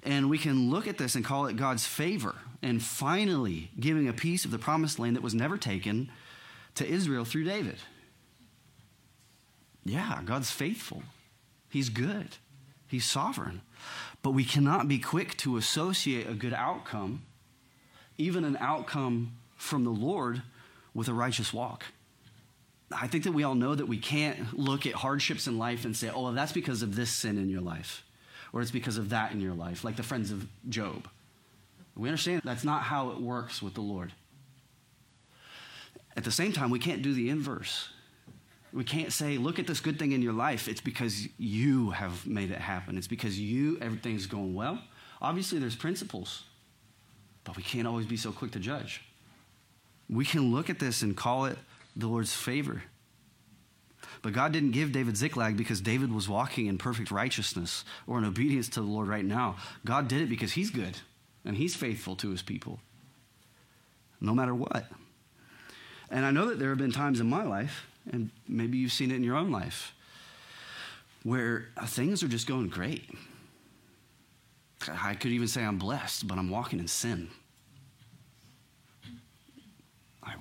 And 0.03 0.29
we 0.29 0.37
can 0.37 0.69
look 0.69 0.87
at 0.87 0.97
this 0.97 1.15
and 1.15 1.25
call 1.25 1.47
it 1.47 1.57
God's 1.57 1.85
favor 1.85 2.35
and 2.61 2.81
finally 2.81 3.71
giving 3.79 4.07
a 4.07 4.13
piece 4.13 4.45
of 4.45 4.51
the 4.51 4.59
promised 4.59 4.99
land 4.99 5.15
that 5.15 5.23
was 5.23 5.33
never 5.33 5.57
taken 5.57 6.09
to 6.75 6.87
Israel 6.87 7.25
through 7.25 7.43
David. 7.43 7.77
Yeah, 9.83 10.21
God's 10.23 10.51
faithful. 10.51 11.03
He's 11.69 11.89
good. 11.89 12.37
He's 12.87 13.05
sovereign. 13.05 13.61
But 14.21 14.31
we 14.31 14.43
cannot 14.43 14.87
be 14.87 14.99
quick 14.99 15.37
to 15.37 15.57
associate 15.57 16.27
a 16.27 16.33
good 16.33 16.53
outcome, 16.53 17.23
even 18.17 18.43
an 18.43 18.57
outcome 18.59 19.33
from 19.55 19.83
the 19.83 19.89
Lord, 19.89 20.41
with 20.93 21.07
a 21.07 21.13
righteous 21.13 21.53
walk. 21.53 21.83
I 22.91 23.07
think 23.07 23.25
that 23.25 23.31
we 23.31 23.43
all 23.43 23.55
know 23.55 23.75
that 23.75 23.87
we 23.87 23.97
can't 23.97 24.57
look 24.57 24.85
at 24.85 24.93
hardships 24.93 25.45
in 25.45 25.57
life 25.57 25.85
and 25.85 25.95
say, 25.95 26.09
oh, 26.09 26.23
well, 26.23 26.31
that's 26.31 26.51
because 26.51 26.81
of 26.81 26.95
this 26.95 27.11
sin 27.11 27.37
in 27.37 27.49
your 27.49 27.61
life 27.61 28.03
or 28.51 28.61
it's 28.61 28.71
because 28.71 28.97
of 28.97 29.09
that 29.09 29.31
in 29.31 29.41
your 29.41 29.53
life, 29.53 29.83
like 29.83 29.95
the 29.95 30.03
friends 30.03 30.31
of 30.31 30.47
Job. 30.69 31.07
We 31.95 32.09
understand 32.09 32.41
that's 32.43 32.63
not 32.63 32.83
how 32.83 33.11
it 33.11 33.19
works 33.19 33.61
with 33.61 33.73
the 33.73 33.81
Lord. 33.81 34.13
At 36.15 36.23
the 36.23 36.31
same 36.31 36.51
time, 36.51 36.69
we 36.69 36.79
can't 36.79 37.01
do 37.01 37.13
the 37.13 37.29
inverse. 37.29 37.89
We 38.73 38.83
can't 38.83 39.13
say, 39.13 39.37
look 39.37 39.59
at 39.59 39.67
this 39.67 39.79
good 39.79 39.99
thing 39.99 40.11
in 40.11 40.21
your 40.21 40.33
life. 40.33 40.67
It's 40.67 40.81
because 40.81 41.27
you 41.37 41.91
have 41.91 42.25
made 42.25 42.51
it 42.51 42.57
happen. 42.57 42.97
It's 42.97 43.07
because 43.07 43.39
you, 43.39 43.77
everything's 43.81 44.25
going 44.25 44.53
well. 44.53 44.81
Obviously, 45.21 45.59
there's 45.59 45.75
principles, 45.75 46.43
but 47.47 47.55
we 47.55 47.63
can't 47.63 47.87
always 47.87 48.05
be 48.05 48.17
so 48.17 48.33
quick 48.33 48.51
to 48.51 48.59
judge. 48.59 49.01
We 50.09 50.25
can 50.25 50.53
look 50.53 50.69
at 50.69 50.79
this 50.79 51.01
and 51.01 51.15
call 51.15 51.45
it 51.45 51.57
the 51.95 52.07
Lord's 52.07 52.33
favor. 52.33 52.83
But 54.21 54.33
God 54.33 54.51
didn't 54.51 54.71
give 54.71 54.91
David 54.91 55.15
Ziklag 55.15 55.55
because 55.55 55.79
David 55.79 56.11
was 56.11 56.27
walking 56.27 56.65
in 56.65 56.77
perfect 56.77 57.09
righteousness 57.09 57.85
or 58.05 58.17
in 58.17 58.25
obedience 58.25 58.67
to 58.69 58.81
the 58.81 58.87
Lord 58.87 59.07
right 59.07 59.23
now. 59.23 59.55
God 59.85 60.09
did 60.09 60.21
it 60.21 60.29
because 60.29 60.53
he's 60.53 60.69
good 60.69 60.97
and 61.45 61.55
he's 61.55 61.73
faithful 61.73 62.17
to 62.17 62.31
his 62.31 62.41
people, 62.41 62.79
no 64.19 64.35
matter 64.35 64.53
what. 64.53 64.85
And 66.09 66.25
I 66.25 66.31
know 66.31 66.47
that 66.47 66.59
there 66.59 66.69
have 66.69 66.77
been 66.77 66.91
times 66.91 67.21
in 67.21 67.29
my 67.29 67.43
life, 67.43 67.87
and 68.11 68.29
maybe 68.45 68.77
you've 68.77 68.91
seen 68.91 69.11
it 69.11 69.15
in 69.15 69.23
your 69.23 69.37
own 69.37 69.51
life, 69.51 69.93
where 71.23 71.69
things 71.85 72.23
are 72.23 72.27
just 72.27 72.47
going 72.47 72.67
great. 72.67 73.09
I 74.89 75.15
could 75.15 75.31
even 75.31 75.47
say 75.47 75.63
I'm 75.63 75.77
blessed, 75.77 76.27
but 76.27 76.37
I'm 76.37 76.49
walking 76.49 76.79
in 76.79 76.87
sin. 76.87 77.29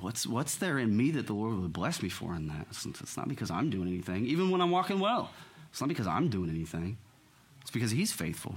What's, 0.01 0.27
what's 0.27 0.57
there 0.57 0.79
in 0.79 0.97
me 0.97 1.11
that 1.13 1.27
the 1.27 1.33
Lord 1.33 1.61
would 1.61 1.73
bless 1.73 2.03
me 2.03 2.09
for 2.09 2.35
in 2.35 2.49
that? 2.49 2.67
It's, 2.71 2.87
it's 2.87 3.17
not 3.17 3.29
because 3.29 3.51
I'm 3.51 3.71
doing 3.71 3.89
anything. 3.89 4.27
Even 4.27 4.51
when 4.51 4.61
I'm 4.61 4.71
walking 4.71 5.01
well, 5.01 5.31
it's 5.71 5.81
not 5.81 5.89
because 5.89 6.07
I'm 6.07 6.29
doing 6.29 6.51
anything. 6.51 6.99
It's 7.63 7.71
because 7.71 7.91
He's 7.91 8.13
faithful. 8.13 8.57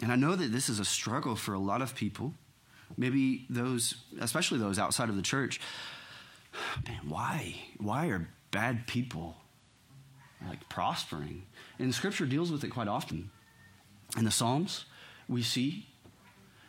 And 0.00 0.12
I 0.12 0.16
know 0.16 0.36
that 0.36 0.52
this 0.52 0.68
is 0.68 0.78
a 0.78 0.84
struggle 0.84 1.34
for 1.34 1.54
a 1.54 1.58
lot 1.58 1.82
of 1.82 1.94
people. 1.94 2.34
Maybe 2.96 3.46
those, 3.50 3.96
especially 4.20 4.58
those 4.58 4.78
outside 4.78 5.08
of 5.08 5.16
the 5.16 5.22
church. 5.22 5.60
Man, 6.86 7.00
why? 7.08 7.56
Why 7.78 8.06
are 8.06 8.28
bad 8.50 8.86
people 8.86 9.36
like 10.46 10.68
prospering? 10.68 11.46
And 11.78 11.94
Scripture 11.94 12.26
deals 12.26 12.52
with 12.52 12.64
it 12.64 12.68
quite 12.68 12.88
often. 12.88 13.30
In 14.16 14.24
the 14.24 14.30
Psalms, 14.30 14.84
we 15.28 15.42
see. 15.42 15.86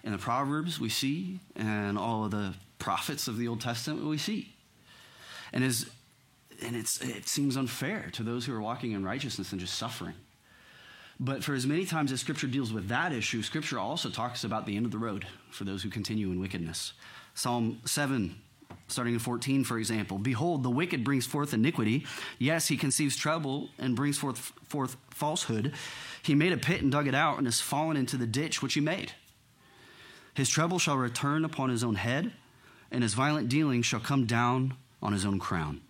In 0.03 0.11
the 0.11 0.17
Proverbs, 0.17 0.79
we 0.79 0.89
see. 0.89 1.39
And 1.55 1.97
all 1.97 2.25
of 2.25 2.31
the 2.31 2.53
prophets 2.79 3.27
of 3.27 3.37
the 3.37 3.47
Old 3.47 3.61
Testament, 3.61 4.05
we 4.05 4.17
see. 4.17 4.53
And, 5.53 5.63
as, 5.63 5.89
and 6.61 6.75
it's, 6.75 7.01
it 7.01 7.27
seems 7.27 7.57
unfair 7.57 8.09
to 8.13 8.23
those 8.23 8.45
who 8.45 8.53
are 8.53 8.61
walking 8.61 8.91
in 8.91 9.03
righteousness 9.03 9.51
and 9.51 9.59
just 9.59 9.75
suffering. 9.75 10.15
But 11.19 11.43
for 11.43 11.53
as 11.53 11.65
many 11.65 11.85
times 11.85 12.11
as 12.11 12.21
Scripture 12.21 12.47
deals 12.47 12.71
with 12.71 12.87
that 12.87 13.11
issue, 13.11 13.41
Scripture 13.41 13.77
also 13.77 14.09
talks 14.09 14.43
about 14.43 14.65
the 14.65 14.77
end 14.77 14.85
of 14.85 14.91
the 14.91 14.97
road 14.97 15.25
for 15.51 15.65
those 15.65 15.83
who 15.83 15.89
continue 15.89 16.31
in 16.31 16.39
wickedness. 16.39 16.93
Psalm 17.33 17.81
7, 17.85 18.35
starting 18.91 19.13
in 19.13 19.19
14, 19.19 19.63
for 19.63 19.77
example 19.77 20.17
Behold, 20.17 20.63
the 20.63 20.69
wicked 20.69 21.03
brings 21.03 21.25
forth 21.25 21.53
iniquity. 21.53 22.05
Yes, 22.37 22.67
he 22.67 22.77
conceives 22.77 23.15
trouble 23.15 23.69
and 23.77 23.95
brings 23.95 24.17
forth, 24.17 24.53
forth 24.67 24.97
falsehood. 25.09 25.73
He 26.21 26.35
made 26.35 26.53
a 26.53 26.57
pit 26.57 26.81
and 26.81 26.91
dug 26.91 27.07
it 27.07 27.15
out 27.15 27.37
and 27.37 27.47
has 27.47 27.61
fallen 27.61 27.97
into 27.97 28.17
the 28.17 28.27
ditch 28.27 28.61
which 28.61 28.73
he 28.73 28.81
made. 28.81 29.13
His 30.33 30.49
trouble 30.49 30.79
shall 30.79 30.97
return 30.97 31.43
upon 31.43 31.69
his 31.69 31.83
own 31.83 31.95
head, 31.95 32.31
and 32.91 33.03
his 33.03 33.13
violent 33.13 33.49
dealing 33.49 33.81
shall 33.81 33.99
come 33.99 34.25
down 34.25 34.75
on 35.01 35.13
his 35.13 35.25
own 35.25 35.39
crown. 35.39 35.81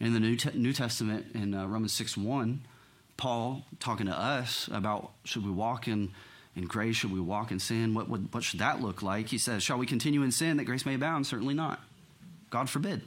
In 0.00 0.12
the 0.12 0.20
New, 0.20 0.36
Te- 0.36 0.58
New 0.58 0.72
Testament, 0.72 1.26
in 1.34 1.54
uh, 1.54 1.66
Romans 1.66 1.92
6 1.92 2.16
1, 2.16 2.66
Paul 3.16 3.64
talking 3.78 4.06
to 4.06 4.18
us 4.18 4.68
about 4.72 5.12
should 5.24 5.44
we 5.44 5.50
walk 5.50 5.86
in, 5.86 6.10
in 6.56 6.66
grace, 6.66 6.96
should 6.96 7.12
we 7.12 7.20
walk 7.20 7.50
in 7.50 7.58
sin? 7.58 7.94
What, 7.94 8.08
what, 8.08 8.20
what 8.32 8.44
should 8.44 8.60
that 8.60 8.80
look 8.80 9.02
like? 9.02 9.28
He 9.28 9.38
says, 9.38 9.62
Shall 9.62 9.78
we 9.78 9.86
continue 9.86 10.22
in 10.22 10.30
sin 10.30 10.56
that 10.56 10.64
grace 10.64 10.86
may 10.86 10.94
abound? 10.94 11.26
Certainly 11.26 11.54
not. 11.54 11.80
God 12.50 12.70
forbid. 12.70 13.02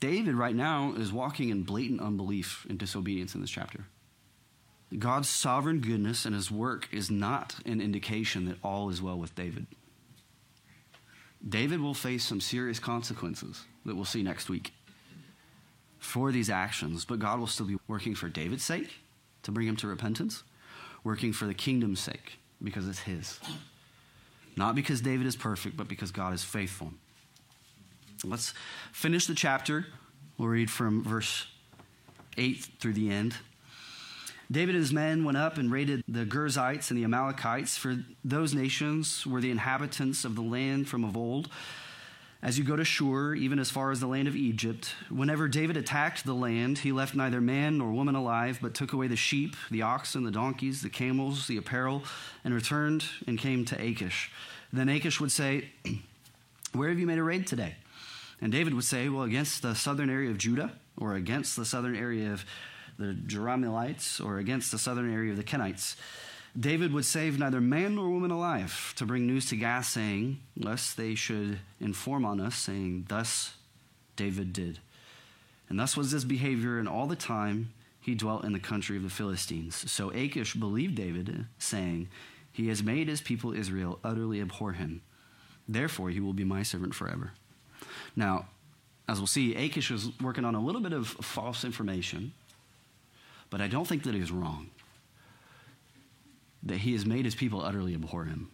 David, 0.00 0.34
right 0.34 0.54
now, 0.54 0.94
is 0.96 1.12
walking 1.12 1.50
in 1.50 1.62
blatant 1.62 2.00
unbelief 2.00 2.66
and 2.68 2.78
disobedience 2.78 3.34
in 3.34 3.42
this 3.42 3.50
chapter. 3.50 3.84
God's 4.98 5.28
sovereign 5.28 5.80
goodness 5.80 6.24
and 6.24 6.34
his 6.34 6.50
work 6.50 6.88
is 6.90 7.10
not 7.10 7.56
an 7.66 7.80
indication 7.80 8.46
that 8.46 8.58
all 8.64 8.90
is 8.90 9.02
well 9.02 9.18
with 9.18 9.34
David. 9.34 9.66
David 11.46 11.80
will 11.80 11.94
face 11.94 12.24
some 12.24 12.40
serious 12.40 12.78
consequences 12.78 13.62
that 13.84 13.94
we'll 13.94 14.04
see 14.04 14.22
next 14.22 14.48
week 14.48 14.72
for 15.98 16.32
these 16.32 16.50
actions, 16.50 17.04
but 17.04 17.18
God 17.18 17.38
will 17.38 17.46
still 17.46 17.66
be 17.66 17.78
working 17.86 18.14
for 18.14 18.28
David's 18.28 18.64
sake 18.64 18.90
to 19.42 19.52
bring 19.52 19.68
him 19.68 19.76
to 19.76 19.86
repentance, 19.86 20.42
working 21.04 21.32
for 21.32 21.46
the 21.46 21.54
kingdom's 21.54 22.00
sake 22.00 22.38
because 22.62 22.88
it's 22.88 23.00
his. 23.00 23.38
Not 24.56 24.74
because 24.74 25.00
David 25.00 25.26
is 25.26 25.36
perfect, 25.36 25.76
but 25.76 25.88
because 25.88 26.10
God 26.10 26.34
is 26.34 26.44
faithful. 26.44 26.92
Let's 28.24 28.52
finish 28.92 29.26
the 29.26 29.34
chapter. 29.34 29.86
We'll 30.36 30.48
read 30.48 30.70
from 30.70 31.02
verse 31.04 31.46
8 32.36 32.68
through 32.78 32.94
the 32.94 33.10
end. 33.10 33.36
David 34.50 34.74
and 34.74 34.82
his 34.82 34.92
men 34.92 35.24
went 35.24 35.38
up 35.38 35.58
and 35.58 35.70
raided 35.70 36.02
the 36.08 36.26
Girzites 36.26 36.90
and 36.90 36.98
the 36.98 37.04
Amalekites, 37.04 37.76
for 37.76 38.04
those 38.24 38.52
nations 38.52 39.24
were 39.24 39.40
the 39.40 39.50
inhabitants 39.50 40.24
of 40.24 40.34
the 40.34 40.42
land 40.42 40.88
from 40.88 41.04
of 41.04 41.16
old 41.16 41.48
as 42.42 42.58
you 42.58 42.64
go 42.64 42.74
to 42.74 42.84
Shur, 42.84 43.34
even 43.34 43.58
as 43.58 43.70
far 43.70 43.90
as 43.90 44.00
the 44.00 44.06
land 44.06 44.26
of 44.26 44.34
Egypt, 44.34 44.94
whenever 45.10 45.46
David 45.46 45.76
attacked 45.76 46.24
the 46.24 46.34
land, 46.34 46.78
he 46.78 46.90
left 46.90 47.14
neither 47.14 47.40
man 47.40 47.76
nor 47.76 47.92
woman 47.92 48.14
alive, 48.14 48.58
but 48.62 48.72
took 48.72 48.94
away 48.94 49.08
the 49.08 49.16
sheep, 49.16 49.56
the 49.70 49.82
oxen, 49.82 50.24
the 50.24 50.30
donkeys, 50.30 50.80
the 50.80 50.88
camels, 50.88 51.46
the 51.46 51.58
apparel, 51.58 52.02
and 52.42 52.54
returned 52.54 53.04
and 53.26 53.38
came 53.38 53.66
to 53.66 53.80
Achish. 53.80 54.30
Then 54.72 54.88
Achish 54.88 55.20
would 55.20 55.32
say, 55.32 55.70
Where 56.72 56.88
have 56.88 56.98
you 56.98 57.06
made 57.06 57.18
a 57.18 57.22
raid 57.22 57.46
today? 57.46 57.74
And 58.40 58.50
David 58.50 58.72
would 58.72 58.84
say, 58.84 59.08
Well, 59.10 59.24
against 59.24 59.60
the 59.60 59.74
southern 59.74 60.08
area 60.08 60.30
of 60.30 60.38
Judah, 60.38 60.72
or 60.96 61.16
against 61.16 61.56
the 61.56 61.66
southern 61.66 61.96
area 61.96 62.32
of 62.32 62.44
the 62.98 63.14
Jerahmeelites, 63.26 64.24
or 64.24 64.38
against 64.38 64.72
the 64.72 64.78
southern 64.78 65.12
area 65.12 65.30
of 65.32 65.36
the 65.36 65.44
Kenites. 65.44 65.96
David 66.58 66.92
would 66.92 67.04
save 67.04 67.38
neither 67.38 67.60
man 67.60 67.94
nor 67.94 68.08
woman 68.08 68.30
alive 68.30 68.92
to 68.96 69.06
bring 69.06 69.26
news 69.26 69.46
to 69.46 69.56
Gath, 69.56 69.86
saying, 69.86 70.40
lest 70.56 70.96
they 70.96 71.14
should 71.14 71.60
inform 71.80 72.24
on 72.24 72.40
us, 72.40 72.56
saying, 72.56 73.06
Thus 73.08 73.54
David 74.16 74.52
did. 74.52 74.80
And 75.68 75.78
thus 75.78 75.96
was 75.96 76.10
his 76.10 76.24
behavior 76.24 76.80
in 76.80 76.88
all 76.88 77.06
the 77.06 77.14
time 77.14 77.72
he 78.00 78.14
dwelt 78.14 78.44
in 78.44 78.52
the 78.52 78.58
country 78.58 78.96
of 78.96 79.04
the 79.04 79.10
Philistines. 79.10 79.90
So 79.90 80.10
Achish 80.10 80.54
believed 80.54 80.96
David, 80.96 81.46
saying, 81.58 82.08
He 82.50 82.68
has 82.68 82.82
made 82.82 83.06
his 83.06 83.20
people 83.20 83.52
Israel 83.52 84.00
utterly 84.02 84.40
abhor 84.40 84.72
him. 84.72 85.02
Therefore, 85.68 86.10
he 86.10 86.18
will 86.18 86.32
be 86.32 86.42
my 86.42 86.64
servant 86.64 86.94
forever. 86.94 87.32
Now, 88.16 88.46
as 89.08 89.18
we'll 89.18 89.28
see, 89.28 89.54
Achish 89.54 89.90
was 89.90 90.10
working 90.20 90.44
on 90.44 90.56
a 90.56 90.60
little 90.60 90.80
bit 90.80 90.92
of 90.92 91.06
false 91.06 91.64
information, 91.64 92.32
but 93.50 93.60
I 93.60 93.68
don't 93.68 93.86
think 93.86 94.02
that 94.02 94.14
he 94.14 94.20
was 94.20 94.32
wrong 94.32 94.70
that 96.62 96.78
he 96.78 96.92
has 96.92 97.06
made 97.06 97.24
his 97.24 97.34
people 97.34 97.62
utterly 97.62 97.94
abhor 97.94 98.24
him. 98.24 98.50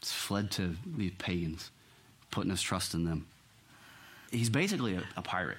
He's 0.00 0.12
fled 0.12 0.50
to 0.52 0.76
these 0.84 1.12
pagans, 1.18 1.70
putting 2.30 2.50
his 2.50 2.62
trust 2.62 2.94
in 2.94 3.04
them. 3.04 3.26
He's 4.30 4.50
basically 4.50 4.94
a, 4.94 5.04
a 5.16 5.22
pirate. 5.22 5.58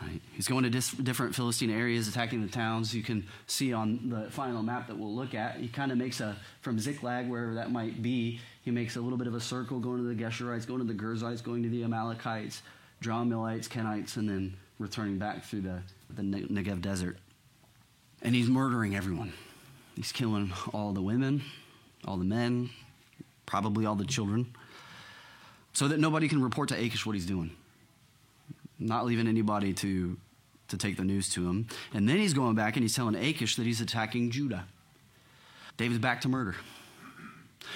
Right? 0.00 0.20
He's 0.32 0.46
going 0.46 0.62
to 0.62 0.70
dis- 0.70 0.92
different 0.92 1.34
Philistine 1.34 1.70
areas, 1.70 2.06
attacking 2.06 2.42
the 2.42 2.48
towns. 2.48 2.94
You 2.94 3.02
can 3.02 3.26
see 3.48 3.72
on 3.72 4.10
the 4.10 4.30
final 4.30 4.62
map 4.62 4.86
that 4.86 4.96
we'll 4.96 5.12
look 5.12 5.34
at. 5.34 5.56
He 5.56 5.66
kind 5.66 5.90
of 5.90 5.98
makes 5.98 6.20
a, 6.20 6.36
from 6.60 6.78
Ziklag, 6.78 7.28
wherever 7.28 7.54
that 7.54 7.72
might 7.72 8.00
be, 8.00 8.40
he 8.62 8.70
makes 8.70 8.94
a 8.96 9.00
little 9.00 9.18
bit 9.18 9.26
of 9.26 9.34
a 9.34 9.40
circle 9.40 9.80
going 9.80 9.98
to 9.98 10.04
the 10.04 10.14
Geshurites, 10.14 10.66
going 10.66 10.86
to 10.86 10.92
the 10.92 10.98
Girzites, 10.98 11.42
going 11.42 11.64
to 11.64 11.68
the 11.68 11.82
Amalekites, 11.82 12.62
Jerahmeelites, 13.02 13.68
Kenites, 13.68 14.16
and 14.16 14.28
then 14.28 14.56
returning 14.78 15.18
back 15.18 15.44
through 15.44 15.62
the, 15.62 15.80
the 16.14 16.22
Negev 16.22 16.80
desert. 16.80 17.18
And 18.22 18.34
he's 18.34 18.48
murdering 18.48 18.94
everyone. 18.94 19.32
He's 19.98 20.12
killing 20.12 20.52
all 20.72 20.92
the 20.92 21.02
women, 21.02 21.42
all 22.04 22.18
the 22.18 22.24
men, 22.24 22.70
probably 23.46 23.84
all 23.84 23.96
the 23.96 24.04
children, 24.04 24.54
so 25.72 25.88
that 25.88 25.98
nobody 25.98 26.28
can 26.28 26.40
report 26.40 26.68
to 26.68 26.76
Achish 26.76 27.04
what 27.04 27.16
he's 27.16 27.26
doing. 27.26 27.50
Not 28.78 29.06
leaving 29.06 29.26
anybody 29.26 29.72
to, 29.72 30.16
to 30.68 30.76
take 30.76 30.96
the 30.96 31.02
news 31.02 31.28
to 31.30 31.48
him. 31.48 31.66
And 31.92 32.08
then 32.08 32.18
he's 32.18 32.32
going 32.32 32.54
back 32.54 32.76
and 32.76 32.84
he's 32.84 32.94
telling 32.94 33.16
Achish 33.16 33.56
that 33.56 33.66
he's 33.66 33.80
attacking 33.80 34.30
Judah. 34.30 34.66
David's 35.76 35.98
back 35.98 36.20
to 36.20 36.28
murder. 36.28 36.54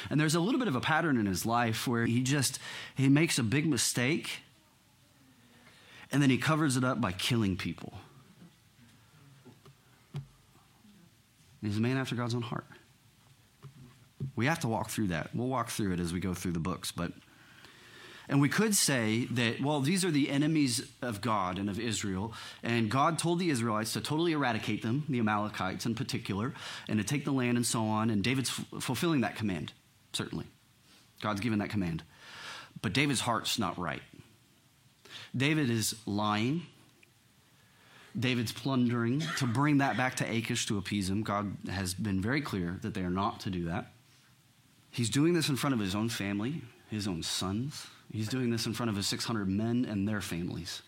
And 0.08 0.20
there's 0.20 0.36
a 0.36 0.40
little 0.40 0.60
bit 0.60 0.68
of 0.68 0.76
a 0.76 0.80
pattern 0.80 1.18
in 1.18 1.26
his 1.26 1.44
life 1.44 1.88
where 1.88 2.06
he 2.06 2.22
just 2.22 2.60
he 2.94 3.08
makes 3.08 3.36
a 3.40 3.42
big 3.42 3.66
mistake 3.66 4.42
and 6.12 6.22
then 6.22 6.30
he 6.30 6.38
covers 6.38 6.76
it 6.76 6.84
up 6.84 7.00
by 7.00 7.10
killing 7.10 7.56
people. 7.56 7.94
He's 11.62 11.78
a 11.78 11.80
man 11.80 11.96
after 11.96 12.14
God's 12.14 12.34
own 12.34 12.42
heart. 12.42 12.66
We 14.36 14.46
have 14.46 14.60
to 14.60 14.68
walk 14.68 14.90
through 14.90 15.08
that. 15.08 15.30
We'll 15.34 15.48
walk 15.48 15.70
through 15.70 15.92
it 15.92 16.00
as 16.00 16.12
we 16.12 16.20
go 16.20 16.34
through 16.34 16.52
the 16.52 16.60
books, 16.60 16.92
but 16.92 17.12
and 18.28 18.40
we 18.40 18.48
could 18.48 18.74
say 18.74 19.26
that, 19.32 19.60
well, 19.60 19.80
these 19.80 20.04
are 20.04 20.10
the 20.10 20.30
enemies 20.30 20.88
of 21.02 21.20
God 21.20 21.58
and 21.58 21.68
of 21.68 21.78
Israel. 21.78 22.32
And 22.62 22.90
God 22.90 23.18
told 23.18 23.38
the 23.38 23.50
Israelites 23.50 23.92
to 23.94 24.00
totally 24.00 24.32
eradicate 24.32 24.82
them, 24.82 25.04
the 25.08 25.18
Amalekites 25.18 25.86
in 25.86 25.94
particular, 25.94 26.54
and 26.88 26.98
to 26.98 27.04
take 27.04 27.24
the 27.24 27.32
land 27.32 27.56
and 27.56 27.66
so 27.66 27.84
on. 27.84 28.10
And 28.10 28.22
David's 28.22 28.48
f- 28.48 28.82
fulfilling 28.82 29.22
that 29.22 29.36
command, 29.36 29.72
certainly. 30.12 30.46
God's 31.20 31.40
given 31.40 31.58
that 31.58 31.70
command. 31.70 32.04
But 32.80 32.92
David's 32.92 33.20
heart's 33.20 33.58
not 33.58 33.78
right. 33.78 34.02
David 35.36 35.68
is 35.68 35.94
lying. 36.06 36.62
David's 38.18 38.52
plundering 38.52 39.20
to 39.38 39.46
bring 39.46 39.78
that 39.78 39.96
back 39.96 40.16
to 40.16 40.30
Achish 40.30 40.66
to 40.66 40.78
appease 40.78 41.08
him. 41.08 41.22
God 41.22 41.56
has 41.70 41.94
been 41.94 42.20
very 42.20 42.40
clear 42.40 42.78
that 42.82 42.94
they 42.94 43.02
are 43.02 43.10
not 43.10 43.40
to 43.40 43.50
do 43.50 43.64
that. 43.64 43.92
He's 44.90 45.08
doing 45.08 45.32
this 45.32 45.48
in 45.48 45.56
front 45.56 45.74
of 45.74 45.80
his 45.80 45.94
own 45.94 46.10
family, 46.10 46.62
his 46.90 47.08
own 47.08 47.22
sons. 47.22 47.86
He's 48.12 48.28
doing 48.28 48.50
this 48.50 48.66
in 48.66 48.74
front 48.74 48.90
of 48.90 48.96
his 48.96 49.06
600 49.06 49.48
men 49.48 49.86
and 49.88 50.06
their 50.06 50.20
families. 50.20 50.82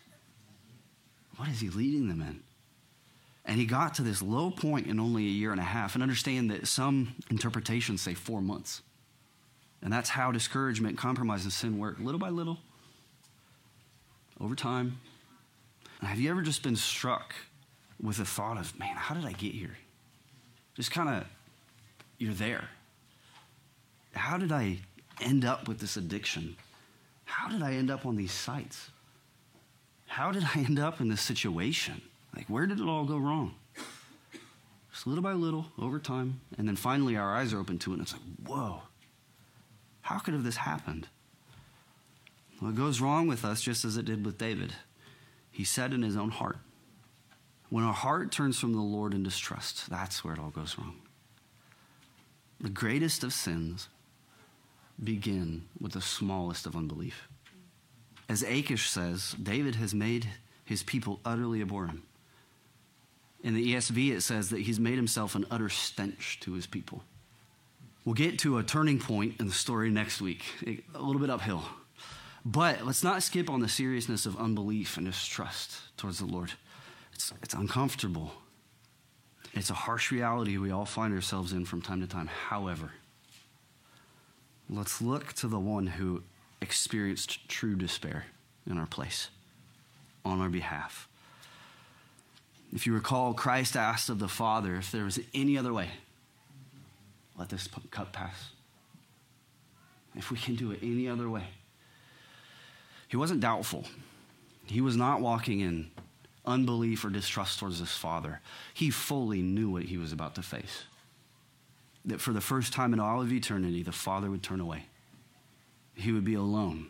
What 1.37 1.49
is 1.49 1.61
he 1.61 1.71
leading 1.71 2.09
them 2.09 2.21
in? 2.21 2.41
And 3.47 3.59
he 3.59 3.67
got 3.67 3.95
to 3.95 4.03
this 4.03 4.23
low 4.23 4.51
point 4.51 4.87
in 4.87 5.01
only 5.01 5.25
a 5.25 5.31
year 5.31 5.53
and 5.53 5.61
a 5.61 5.65
half. 5.65 5.95
And 5.95 6.03
understand 6.03 6.51
that 6.51 6.67
some 6.67 7.15
interpretations 7.31 8.03
say 8.03 8.15
four 8.15 8.41
months. 8.41 8.83
And 9.83 9.93
that's 9.93 10.09
how 10.11 10.33
discouragement, 10.33 10.97
compromise, 10.97 11.45
and 11.45 11.53
sin 11.53 11.79
work 11.79 11.99
little 11.99 12.19
by 12.19 12.31
little, 12.31 12.59
over 14.41 14.55
time. 14.55 14.99
Have 16.07 16.21
you 16.21 16.31
ever 16.31 16.43
just 16.43 16.63
been 16.63 16.77
struck 16.77 17.35
with 18.03 18.19
the 18.19 18.25
thought 18.25 18.59
of, 18.59 18.79
man, 18.79 18.97
how 18.97 19.15
did 19.15 19.25
I 19.25 19.33
get 19.33 19.53
here? 19.53 19.77
Just 20.75 20.91
kind 20.91 21.09
of, 21.09 21.25
you're 22.19 22.35
there. 22.35 22.69
How 24.13 24.37
did 24.37 24.53
I 24.53 24.79
end 25.21 25.45
up 25.45 25.69
with 25.69 25.81
this 25.81 25.97
addiction? 25.97 26.57
How 27.25 27.49
did 27.49 27.63
I 27.63 27.75
end 27.75 27.91
up 27.91 28.07
on 28.07 28.17
these 28.17 28.33
sites? 28.33 28.91
How 30.07 30.31
did 30.31 30.45
I 30.55 30.61
end 30.61 30.79
up 30.79 31.01
in 31.01 31.09
this 31.09 31.21
situation? 31.21 32.01
Like, 32.37 32.47
where 32.47 32.67
did 32.67 32.81
it 32.81 32.89
all 32.89 33.05
go 33.05 33.17
wrong? 33.17 33.55
Just 34.93 35.07
little 35.07 35.23
by 35.23 35.33
little, 35.33 35.67
over 35.79 35.99
time. 35.99 36.41
And 36.57 36.69
then 36.69 36.77
finally, 36.77 37.17
our 37.17 37.35
eyes 37.35 37.53
are 37.53 37.59
open 37.59 37.79
to 37.81 37.91
it, 37.91 37.95
and 37.95 38.03
it's 38.03 38.13
like, 38.13 38.23
whoa, 38.47 38.83
how 40.03 40.19
could 40.19 40.35
have 40.35 40.45
this 40.45 40.57
happened? 40.57 41.09
Well, 42.61 42.71
it 42.71 42.77
goes 42.77 43.01
wrong 43.01 43.27
with 43.27 43.45
us 43.45 43.61
just 43.63 43.85
as 43.85 43.97
it 43.97 44.05
did 44.05 44.25
with 44.25 44.39
David. 44.39 44.75
He 45.55 45.63
said 45.63 45.95
in 45.95 46.03
his 46.03 46.17
own 46.17 46.31
heart, 46.31 46.59
when 47.71 47.85
our 47.85 47.93
heart 47.93 48.33
turns 48.33 48.59
from 48.59 48.73
the 48.73 48.81
Lord 48.81 49.15
in 49.15 49.23
distrust, 49.23 49.89
that's 49.89 50.25
where 50.25 50.35
it 50.35 50.41
all 50.41 50.51
goes 50.51 50.77
wrong. 50.77 50.97
The 52.61 52.69
greatest 52.69 53.23
of 53.23 53.33
sins 53.33 53.89
begin 55.03 55.63
with 55.81 55.93
the 55.93 56.01
smallest 56.01 56.67
of 56.67 56.75
unbelief. 56.75 57.29
As 58.29 58.43
Achish 58.43 58.91
says, 58.91 59.37
David 59.41 59.77
has 59.77 59.95
made 59.95 60.29
his 60.65 60.83
people 60.83 61.21
utterly 61.25 61.63
abhor 61.63 61.87
him. 61.87 62.03
In 63.45 63.55
the 63.55 63.75
ESV, 63.75 64.11
it 64.11 64.23
says 64.23 64.51
that 64.51 64.63
he's 64.63 64.81
made 64.81 64.97
himself 64.97 65.37
an 65.37 65.47
utter 65.53 65.69
stench 65.69 66.41
to 66.41 66.55
his 66.55 66.67
people. 66.67 67.05
We'll 68.05 68.15
get 68.15 68.41
to 68.41 68.59
a 68.59 68.65
turning 68.65 68.99
point 68.99 69.37
in 69.39 69.47
the 69.47 69.53
story 69.53 69.89
next 69.89 70.21
week, 70.21 70.43
a 70.95 71.01
little 71.01 71.21
bit 71.21 71.31
uphill. 71.31 71.63
But 72.45 72.85
let's 72.85 73.03
not 73.03 73.23
skip 73.23 73.49
on 73.49 73.61
the 73.61 73.69
seriousness 73.69 74.27
of 74.27 74.39
unbelief 74.39 74.97
and 74.97 75.07
distrust 75.07 75.79
towards 75.97 76.19
the 76.19 76.27
Lord. 76.27 76.53
It's, 77.15 77.33
it's 77.43 77.55
uncomfortable. 77.55 78.33
It's 79.55 79.71
a 79.71 79.75
harsh 79.75 80.11
reality 80.11 80.59
we 80.59 80.71
all 80.71 80.85
find 80.85 81.15
ourselves 81.15 81.53
in 81.53 81.65
from 81.65 81.81
time 81.81 82.01
to 82.01 82.07
time. 82.07 82.27
However, 82.27 82.91
let's 84.69 85.01
look 85.01 85.33
to 85.35 85.49
the 85.49 85.61
one 85.61 85.87
who 85.87 86.23
experienced 86.61 87.49
true 87.49 87.77
despair 87.77 88.27
in 88.69 88.79
our 88.79 88.87
place, 88.87 89.29
on 90.25 90.41
our 90.41 90.49
behalf. 90.49 91.09
If 92.75 92.87
you 92.87 92.93
recall, 92.93 93.33
Christ 93.33 93.77
asked 93.77 94.11
of 94.11 94.19
the 94.19 94.29
Father 94.29 94.75
if 94.75 94.91
there 94.91 95.05
was 95.05 95.21
any 95.33 95.57
other 95.57 95.73
way 95.73 95.91
let 97.37 97.49
this 97.49 97.69
cup 97.91 98.13
pass. 98.13 98.51
If 100.15 100.31
we 100.31 100.37
can 100.37 100.55
do 100.55 100.71
it 100.71 100.79
any 100.83 101.09
other 101.09 101.29
way. 101.29 101.45
He 103.15 103.17
wasn't 103.17 103.39
doubtful. 103.39 103.85
He 104.67 104.81
was 104.81 104.97
not 104.97 105.21
walking 105.21 105.61
in 105.61 105.89
unbelief 106.45 107.05
or 107.05 107.11
distrust 107.11 107.61
towards 107.61 107.79
his 107.79 107.93
father. 107.93 108.41
He 108.75 108.91
fully 108.91 109.41
knew 109.41 109.71
what 109.71 109.85
he 109.85 109.99
was 109.99 110.13
about 110.13 110.35
to 110.35 110.43
face. 110.43 110.83
That 112.07 112.21
for 112.21 112.33
the 112.33 112.41
first 112.41 112.73
time 112.73 112.93
in 112.93 112.99
all 112.99 113.23
of 113.23 113.33
eternity, 113.33 113.85
the 113.85 113.93
father 113.93 114.29
would 114.33 114.43
turn 114.43 114.59
away. 114.59 114.87
He 115.95 116.11
would 116.11 116.25
be 116.25 116.35
alone. 116.35 116.89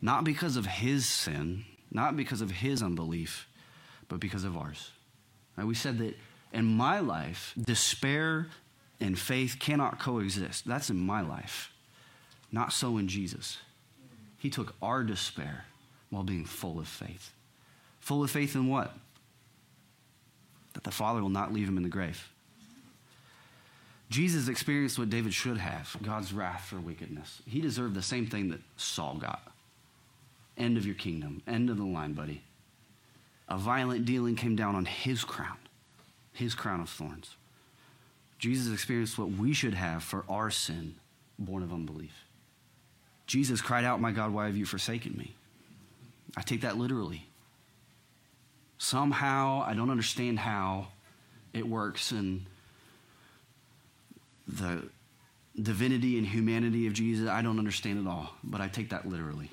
Not 0.00 0.22
because 0.22 0.56
of 0.56 0.64
his 0.64 1.06
sin, 1.06 1.64
not 1.90 2.16
because 2.16 2.40
of 2.40 2.52
his 2.52 2.80
unbelief, 2.80 3.48
but 4.06 4.20
because 4.20 4.44
of 4.44 4.56
ours. 4.56 4.92
Right? 5.56 5.66
We 5.66 5.74
said 5.74 5.98
that 5.98 6.16
in 6.52 6.66
my 6.66 7.00
life, 7.00 7.52
despair 7.60 8.46
and 9.00 9.18
faith 9.18 9.56
cannot 9.58 9.98
coexist. 9.98 10.68
That's 10.68 10.88
in 10.88 10.98
my 10.98 11.20
life. 11.20 11.72
Not 12.52 12.72
so 12.72 12.96
in 12.96 13.08
Jesus. 13.08 13.58
He 14.46 14.50
took 14.50 14.76
our 14.80 15.02
despair 15.02 15.64
while 16.08 16.22
being 16.22 16.44
full 16.44 16.78
of 16.78 16.86
faith. 16.86 17.32
Full 17.98 18.22
of 18.22 18.30
faith 18.30 18.54
in 18.54 18.68
what? 18.68 18.96
That 20.74 20.84
the 20.84 20.92
Father 20.92 21.20
will 21.20 21.30
not 21.30 21.52
leave 21.52 21.66
him 21.66 21.76
in 21.76 21.82
the 21.82 21.88
grave. 21.88 22.28
Jesus 24.08 24.46
experienced 24.46 25.00
what 25.00 25.10
David 25.10 25.34
should 25.34 25.56
have 25.56 25.96
God's 26.00 26.32
wrath 26.32 26.66
for 26.66 26.76
wickedness. 26.76 27.42
He 27.44 27.60
deserved 27.60 27.94
the 27.94 28.02
same 28.02 28.28
thing 28.28 28.50
that 28.50 28.60
Saul 28.76 29.16
got. 29.16 29.42
End 30.56 30.76
of 30.76 30.86
your 30.86 30.94
kingdom, 30.94 31.42
end 31.48 31.68
of 31.68 31.76
the 31.76 31.84
line, 31.84 32.12
buddy. 32.12 32.42
A 33.48 33.58
violent 33.58 34.04
dealing 34.04 34.36
came 34.36 34.54
down 34.54 34.76
on 34.76 34.84
his 34.84 35.24
crown, 35.24 35.58
his 36.32 36.54
crown 36.54 36.78
of 36.78 36.88
thorns. 36.88 37.34
Jesus 38.38 38.72
experienced 38.72 39.18
what 39.18 39.32
we 39.32 39.52
should 39.52 39.74
have 39.74 40.04
for 40.04 40.24
our 40.28 40.52
sin, 40.52 40.94
born 41.36 41.64
of 41.64 41.72
unbelief. 41.72 42.25
Jesus 43.26 43.60
cried 43.60 43.84
out, 43.84 44.00
My 44.00 44.12
God, 44.12 44.32
why 44.32 44.46
have 44.46 44.56
you 44.56 44.64
forsaken 44.64 45.16
me? 45.16 45.34
I 46.36 46.42
take 46.42 46.60
that 46.60 46.76
literally. 46.76 47.26
Somehow, 48.78 49.64
I 49.66 49.74
don't 49.74 49.90
understand 49.90 50.38
how 50.38 50.88
it 51.52 51.66
works 51.66 52.12
and 52.12 52.44
the 54.46 54.82
divinity 55.60 56.18
and 56.18 56.26
humanity 56.26 56.86
of 56.86 56.92
Jesus, 56.92 57.28
I 57.28 57.42
don't 57.42 57.58
understand 57.58 57.98
it 57.98 58.08
all, 58.08 58.34
but 58.44 58.60
I 58.60 58.68
take 58.68 58.90
that 58.90 59.08
literally. 59.08 59.50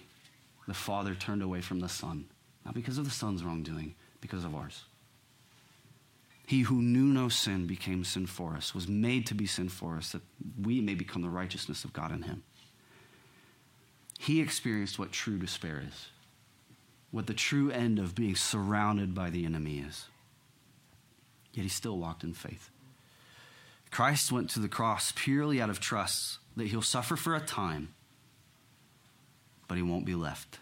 The 0.67 0.73
Father 0.73 1.15
turned 1.15 1.41
away 1.41 1.61
from 1.61 1.79
the 1.79 1.89
Son, 1.89 2.25
not 2.65 2.73
because 2.73 2.97
of 2.97 3.05
the 3.05 3.11
Son's 3.11 3.43
wrongdoing, 3.43 3.95
because 4.21 4.43
of 4.43 4.55
ours. 4.55 4.83
He 6.45 6.61
who 6.61 6.81
knew 6.81 7.05
no 7.05 7.29
sin 7.29 7.67
became 7.67 8.03
sin 8.03 8.27
for 8.27 8.53
us, 8.53 8.75
was 8.75 8.87
made 8.87 9.25
to 9.27 9.33
be 9.33 9.45
sin 9.45 9.69
for 9.69 9.95
us, 9.95 10.11
that 10.11 10.21
we 10.61 10.81
may 10.81 10.93
become 10.93 11.21
the 11.21 11.29
righteousness 11.29 11.85
of 11.85 11.93
God 11.93 12.11
in 12.11 12.23
him. 12.23 12.43
He 14.23 14.39
experienced 14.39 14.97
what 14.97 15.11
true 15.11 15.37
despair 15.37 15.83
is, 15.85 16.07
what 17.11 17.27
the 17.27 17.33
true 17.33 17.69
end 17.71 17.99
of 17.99 18.15
being 18.15 18.37
surrounded 18.37 19.13
by 19.13 19.29
the 19.29 19.43
enemy 19.43 19.79
is. 19.79 20.05
Yet 21.51 21.63
he 21.63 21.69
still 21.69 21.97
walked 21.97 22.23
in 22.23 22.33
faith. 22.33 22.69
Christ 23.91 24.31
went 24.31 24.49
to 24.51 24.61
the 24.61 24.69
cross 24.69 25.11
purely 25.13 25.61
out 25.61 25.69
of 25.69 25.81
trust 25.81 26.37
that 26.55 26.67
he'll 26.67 26.81
suffer 26.81 27.17
for 27.17 27.35
a 27.35 27.41
time, 27.41 27.89
but 29.67 29.75
he 29.75 29.83
won't 29.83 30.05
be 30.05 30.15
left. 30.15 30.59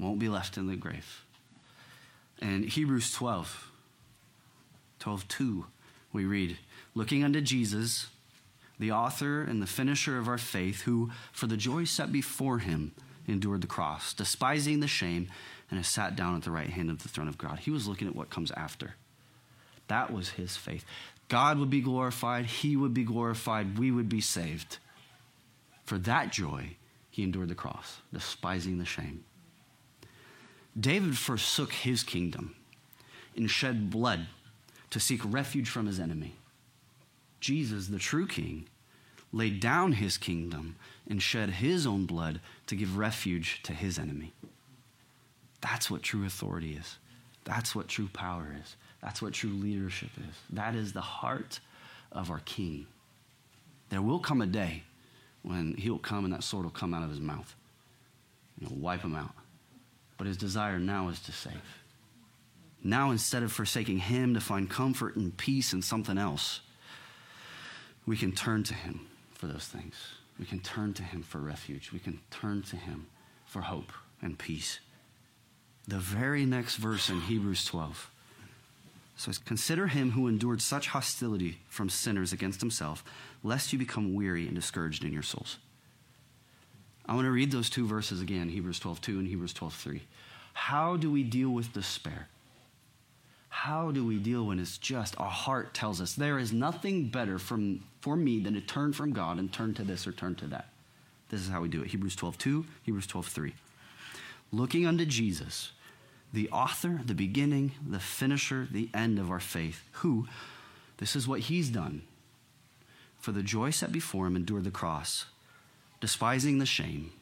Won't 0.00 0.18
be 0.18 0.28
left 0.28 0.56
in 0.56 0.66
the 0.66 0.74
grave. 0.74 1.24
And 2.40 2.64
Hebrews 2.64 3.12
12, 3.12 3.70
12 4.98 5.28
2, 5.28 5.64
we 6.12 6.24
read, 6.24 6.58
Looking 6.92 7.22
unto 7.22 7.40
Jesus, 7.40 8.08
the 8.78 8.92
author 8.92 9.42
and 9.42 9.60
the 9.60 9.66
finisher 9.66 10.18
of 10.18 10.28
our 10.28 10.38
faith, 10.38 10.82
who, 10.82 11.10
for 11.32 11.46
the 11.46 11.56
joy 11.56 11.84
set 11.84 12.12
before 12.12 12.58
him, 12.58 12.92
endured 13.26 13.60
the 13.60 13.66
cross, 13.66 14.12
despising 14.12 14.80
the 14.80 14.88
shame, 14.88 15.28
and 15.70 15.78
has 15.78 15.88
sat 15.88 16.16
down 16.16 16.36
at 16.36 16.42
the 16.42 16.50
right 16.50 16.70
hand 16.70 16.90
of 16.90 17.02
the 17.02 17.08
throne 17.08 17.28
of 17.28 17.38
God. 17.38 17.60
He 17.60 17.70
was 17.70 17.86
looking 17.86 18.08
at 18.08 18.16
what 18.16 18.30
comes 18.30 18.50
after. 18.52 18.94
That 19.88 20.12
was 20.12 20.30
his 20.30 20.56
faith. 20.56 20.84
God 21.28 21.58
would 21.58 21.70
be 21.70 21.80
glorified, 21.80 22.46
he 22.46 22.76
would 22.76 22.94
be 22.94 23.04
glorified, 23.04 23.78
we 23.78 23.90
would 23.90 24.08
be 24.08 24.20
saved. 24.20 24.78
For 25.84 25.98
that 25.98 26.32
joy, 26.32 26.76
he 27.10 27.22
endured 27.22 27.48
the 27.48 27.54
cross, 27.54 27.98
despising 28.12 28.78
the 28.78 28.84
shame. 28.84 29.24
David 30.78 31.18
forsook 31.18 31.72
his 31.72 32.02
kingdom 32.02 32.54
and 33.36 33.50
shed 33.50 33.90
blood 33.90 34.26
to 34.90 35.00
seek 35.00 35.20
refuge 35.24 35.68
from 35.68 35.86
his 35.86 36.00
enemy. 36.00 36.36
Jesus, 37.40 37.88
the 37.88 37.98
true 37.98 38.26
king, 38.26 38.66
laid 39.32 39.60
down 39.60 39.92
his 39.92 40.16
kingdom 40.16 40.76
and 41.08 41.22
shed 41.22 41.50
his 41.50 41.86
own 41.86 42.06
blood 42.06 42.40
to 42.66 42.76
give 42.76 42.96
refuge 42.96 43.62
to 43.62 43.72
his 43.72 43.98
enemy. 43.98 44.32
That's 45.60 45.90
what 45.90 46.02
true 46.02 46.24
authority 46.24 46.74
is. 46.74 46.98
That's 47.44 47.74
what 47.74 47.88
true 47.88 48.08
power 48.12 48.54
is. 48.60 48.76
That's 49.02 49.22
what 49.22 49.32
true 49.32 49.50
leadership 49.50 50.10
is. 50.16 50.36
That 50.50 50.74
is 50.74 50.92
the 50.92 51.00
heart 51.00 51.60
of 52.12 52.30
our 52.30 52.40
king. 52.40 52.86
There 53.90 54.02
will 54.02 54.18
come 54.18 54.42
a 54.42 54.46
day 54.46 54.82
when 55.42 55.74
he'll 55.74 55.98
come 55.98 56.24
and 56.24 56.34
that 56.34 56.44
sword 56.44 56.64
will 56.64 56.70
come 56.70 56.94
out 56.94 57.02
of 57.02 57.10
his 57.10 57.20
mouth. 57.20 57.54
You 58.60 58.68
wipe 58.70 59.02
him 59.02 59.14
out. 59.14 59.32
But 60.16 60.26
his 60.26 60.36
desire 60.36 60.78
now 60.78 61.08
is 61.08 61.20
to 61.20 61.32
save. 61.32 61.62
Now, 62.82 63.10
instead 63.10 63.42
of 63.42 63.52
forsaking 63.52 63.98
Him 63.98 64.34
to 64.34 64.40
find 64.40 64.70
comfort 64.70 65.16
and 65.16 65.36
peace 65.36 65.72
in 65.72 65.82
something 65.82 66.16
else, 66.16 66.60
we 68.08 68.16
can 68.16 68.32
turn 68.32 68.62
to 68.64 68.74
Him 68.74 69.06
for 69.34 69.46
those 69.46 69.66
things. 69.66 69.94
We 70.38 70.46
can 70.46 70.60
turn 70.60 70.94
to 70.94 71.02
Him 71.02 71.22
for 71.22 71.38
refuge. 71.38 71.92
We 71.92 71.98
can 71.98 72.20
turn 72.30 72.62
to 72.62 72.76
Him 72.76 73.06
for 73.44 73.60
hope 73.62 73.92
and 74.22 74.38
peace. 74.38 74.80
The 75.86 75.98
very 75.98 76.46
next 76.46 76.76
verse 76.76 77.10
in 77.10 77.20
Hebrews 77.20 77.64
12 77.66 78.10
says, 79.16 79.38
Consider 79.38 79.88
Him 79.88 80.12
who 80.12 80.26
endured 80.26 80.62
such 80.62 80.88
hostility 80.88 81.58
from 81.68 81.90
sinners 81.90 82.32
against 82.32 82.60
Himself, 82.60 83.04
lest 83.42 83.72
you 83.72 83.78
become 83.78 84.14
weary 84.14 84.46
and 84.46 84.54
discouraged 84.54 85.04
in 85.04 85.12
your 85.12 85.22
souls. 85.22 85.58
I 87.04 87.14
want 87.14 87.26
to 87.26 87.30
read 87.30 87.50
those 87.50 87.70
two 87.70 87.86
verses 87.86 88.20
again 88.22 88.48
Hebrews 88.48 88.78
12 88.78 89.00
2 89.00 89.18
and 89.18 89.28
Hebrews 89.28 89.52
12 89.52 89.74
3. 89.74 90.02
How 90.54 90.96
do 90.96 91.10
we 91.10 91.22
deal 91.22 91.50
with 91.50 91.72
despair? 91.72 92.28
How 93.48 93.90
do 93.90 94.04
we 94.04 94.18
deal 94.18 94.46
when 94.46 94.58
it's 94.58 94.78
just 94.78 95.18
our 95.18 95.30
heart 95.30 95.74
tells 95.74 96.00
us 96.00 96.14
there 96.14 96.38
is 96.38 96.52
nothing 96.52 97.08
better 97.08 97.38
from, 97.38 97.84
for 98.00 98.16
me 98.16 98.40
than 98.40 98.54
to 98.54 98.60
turn 98.60 98.92
from 98.92 99.12
God 99.12 99.38
and 99.38 99.52
turn 99.52 99.74
to 99.74 99.82
this 99.82 100.06
or 100.06 100.12
turn 100.12 100.34
to 100.36 100.46
that? 100.48 100.68
This 101.30 101.40
is 101.40 101.48
how 101.48 101.60
we 101.60 101.68
do 101.68 101.82
it. 101.82 101.88
Hebrews 101.88 102.16
12 102.16 102.38
2, 102.38 102.66
Hebrews 102.84 103.06
12 103.06 103.26
3. 103.26 103.54
Looking 104.52 104.86
unto 104.86 105.04
Jesus, 105.04 105.72
the 106.32 106.48
author, 106.50 107.00
the 107.04 107.14
beginning, 107.14 107.72
the 107.86 108.00
finisher, 108.00 108.66
the 108.70 108.88
end 108.94 109.18
of 109.18 109.30
our 109.30 109.40
faith, 109.40 109.82
who, 109.92 110.26
this 110.98 111.16
is 111.16 111.28
what 111.28 111.40
he's 111.40 111.68
done, 111.68 112.02
for 113.18 113.32
the 113.32 113.42
joy 113.42 113.70
set 113.70 113.92
before 113.92 114.26
him 114.26 114.36
endured 114.36 114.64
the 114.64 114.70
cross 114.70 115.26
despising 116.00 116.58
the 116.58 116.66
shame, 116.66 117.12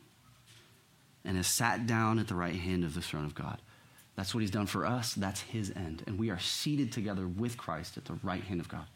and 1.24 1.36
has 1.36 1.46
sat 1.46 1.86
down 1.86 2.18
at 2.18 2.28
the 2.28 2.34
right 2.34 2.54
hand 2.54 2.84
of 2.84 2.94
the 2.94 3.00
throne 3.00 3.24
of 3.24 3.34
God. 3.34 3.60
That's 4.16 4.34
what 4.34 4.40
he's 4.40 4.50
done 4.50 4.66
for 4.66 4.86
us. 4.86 5.12
That's 5.14 5.42
his 5.42 5.70
end. 5.76 6.02
And 6.06 6.18
we 6.18 6.30
are 6.30 6.38
seated 6.38 6.90
together 6.90 7.28
with 7.28 7.58
Christ 7.58 7.98
at 7.98 8.06
the 8.06 8.18
right 8.22 8.42
hand 8.42 8.60
of 8.60 8.68
God. 8.68 8.86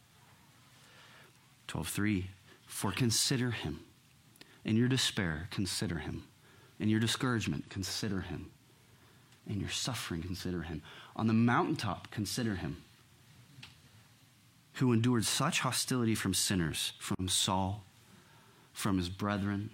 12.3, 1.68 2.24
for 2.66 2.90
consider 2.90 3.50
him. 3.50 3.80
In 4.64 4.76
your 4.76 4.88
despair, 4.88 5.48
consider 5.50 5.98
him. 5.98 6.24
In 6.78 6.88
your 6.88 7.00
discouragement, 7.00 7.68
consider 7.68 8.22
him. 8.22 8.50
In 9.46 9.60
your 9.60 9.68
suffering, 9.68 10.22
consider 10.22 10.62
him. 10.62 10.82
On 11.16 11.26
the 11.26 11.32
mountaintop, 11.32 12.10
consider 12.10 12.56
him. 12.56 12.78
Who 14.74 14.92
endured 14.92 15.26
such 15.26 15.60
hostility 15.60 16.14
from 16.14 16.32
sinners, 16.32 16.94
from 16.98 17.28
Saul, 17.28 17.84
from 18.72 18.96
his 18.96 19.10
brethren, 19.10 19.70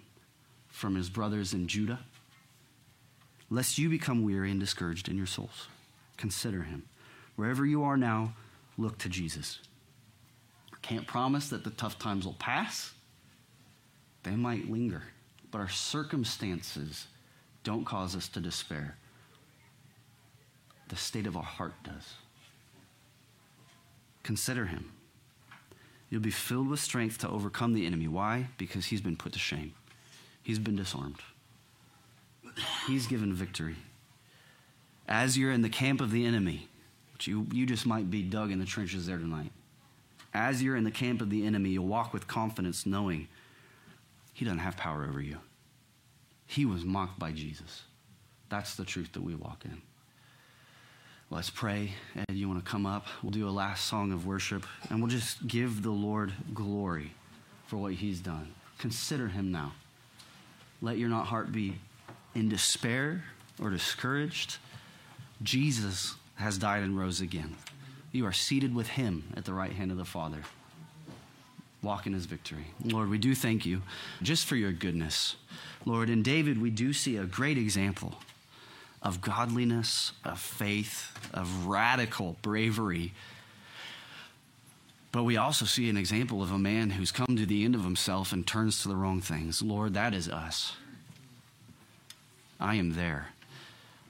from 0.67 0.95
his 0.95 1.09
brothers 1.09 1.53
in 1.53 1.67
Judah, 1.67 1.99
lest 3.49 3.77
you 3.77 3.89
become 3.89 4.23
weary 4.23 4.51
and 4.51 4.59
discouraged 4.59 5.07
in 5.07 5.17
your 5.17 5.25
souls. 5.25 5.67
Consider 6.17 6.63
him. 6.63 6.83
Wherever 7.35 7.65
you 7.65 7.83
are 7.83 7.97
now, 7.97 8.33
look 8.77 8.97
to 8.99 9.09
Jesus. 9.09 9.59
Can't 10.81 11.07
promise 11.07 11.49
that 11.49 11.63
the 11.63 11.69
tough 11.69 11.99
times 11.99 12.25
will 12.25 12.33
pass, 12.39 12.93
they 14.23 14.35
might 14.35 14.69
linger, 14.69 15.03
but 15.51 15.59
our 15.59 15.69
circumstances 15.69 17.07
don't 17.63 17.85
cause 17.85 18.15
us 18.15 18.29
to 18.29 18.39
despair. 18.39 18.95
The 20.87 20.95
state 20.95 21.27
of 21.27 21.35
our 21.35 21.43
heart 21.43 21.73
does. 21.83 22.13
Consider 24.23 24.65
him. 24.65 24.91
You'll 26.09 26.21
be 26.21 26.31
filled 26.31 26.69
with 26.69 26.79
strength 26.79 27.17
to 27.19 27.29
overcome 27.29 27.73
the 27.73 27.85
enemy. 27.85 28.07
Why? 28.07 28.47
Because 28.57 28.85
he's 28.85 29.01
been 29.01 29.17
put 29.17 29.33
to 29.33 29.39
shame, 29.39 29.73
he's 30.41 30.59
been 30.59 30.77
disarmed, 30.77 31.17
he's 32.87 33.07
given 33.07 33.33
victory. 33.33 33.75
As 35.07 35.37
you're 35.37 35.51
in 35.51 35.61
the 35.61 35.69
camp 35.69 36.01
of 36.01 36.11
the 36.11 36.25
enemy, 36.25 36.67
which 37.13 37.27
you, 37.27 37.47
you 37.51 37.65
just 37.65 37.85
might 37.85 38.11
be 38.11 38.21
dug 38.21 38.51
in 38.51 38.59
the 38.59 38.65
trenches 38.65 39.07
there 39.07 39.17
tonight, 39.17 39.51
as 40.33 40.61
you're 40.61 40.75
in 40.75 40.83
the 40.83 40.91
camp 40.91 41.21
of 41.21 41.29
the 41.29 41.45
enemy, 41.45 41.69
you'll 41.69 41.87
walk 41.87 42.13
with 42.13 42.27
confidence 42.27 42.85
knowing 42.85 43.27
he 44.33 44.45
doesn't 44.45 44.59
have 44.59 44.77
power 44.77 45.05
over 45.05 45.21
you. 45.21 45.37
He 46.45 46.65
was 46.65 46.85
mocked 46.85 47.17
by 47.17 47.31
Jesus. 47.31 47.83
That's 48.49 48.75
the 48.75 48.85
truth 48.85 49.13
that 49.13 49.23
we 49.23 49.35
walk 49.35 49.63
in. 49.65 49.81
Let's 51.29 51.49
pray. 51.49 51.93
And 52.15 52.37
you 52.37 52.47
want 52.47 52.63
to 52.63 52.69
come 52.69 52.85
up? 52.85 53.07
We'll 53.21 53.31
do 53.31 53.47
a 53.47 53.51
last 53.51 53.85
song 53.85 54.11
of 54.11 54.25
worship 54.25 54.65
and 54.89 55.01
we'll 55.01 55.09
just 55.09 55.45
give 55.47 55.83
the 55.83 55.91
Lord 55.91 56.31
glory 56.53 57.11
for 57.65 57.77
what 57.77 57.93
he's 57.93 58.19
done. 58.19 58.53
Consider 58.77 59.27
him 59.27 59.51
now. 59.51 59.73
Let 60.81 60.97
your 60.97 61.09
not 61.09 61.27
heart 61.27 61.51
be 61.51 61.79
in 62.35 62.49
despair 62.49 63.23
or 63.61 63.69
discouraged. 63.69 64.57
Jesus 65.41 66.15
has 66.35 66.57
died 66.57 66.83
and 66.83 66.97
rose 66.97 67.21
again. 67.21 67.55
You 68.11 68.25
are 68.25 68.33
seated 68.33 68.73
with 68.73 68.87
him 68.87 69.23
at 69.35 69.45
the 69.45 69.53
right 69.53 69.71
hand 69.71 69.91
of 69.91 69.97
the 69.97 70.05
Father. 70.05 70.43
Walk 71.83 72.07
in 72.07 72.13
his 72.13 72.25
victory. 72.25 72.67
Lord, 72.83 73.09
we 73.09 73.17
do 73.17 73.35
thank 73.35 73.65
you 73.65 73.81
just 74.21 74.45
for 74.45 74.55
your 74.55 74.71
goodness. 74.71 75.35
Lord, 75.85 76.09
in 76.09 76.23
David, 76.23 76.59
we 76.59 76.69
do 76.69 76.93
see 76.93 77.17
a 77.17 77.25
great 77.25 77.57
example 77.57 78.15
of 79.01 79.21
godliness, 79.21 80.11
of 80.25 80.39
faith, 80.39 81.11
of 81.33 81.67
radical 81.67 82.35
bravery. 82.41 83.13
But 85.11 85.23
we 85.23 85.37
also 85.37 85.65
see 85.65 85.89
an 85.89 85.97
example 85.97 86.41
of 86.41 86.51
a 86.51 86.57
man 86.57 86.89
who's 86.89 87.11
come 87.11 87.35
to 87.37 87.45
the 87.45 87.63
end 87.63 87.75
of 87.75 87.83
himself 87.83 88.33
and 88.33 88.45
turns 88.45 88.81
to 88.81 88.87
the 88.87 88.95
wrong 88.95 89.21
things. 89.21 89.61
Lord, 89.61 89.93
that 89.93 90.13
is 90.13 90.27
us. 90.27 90.75
I 92.59 92.75
am 92.75 92.93
there. 92.93 93.29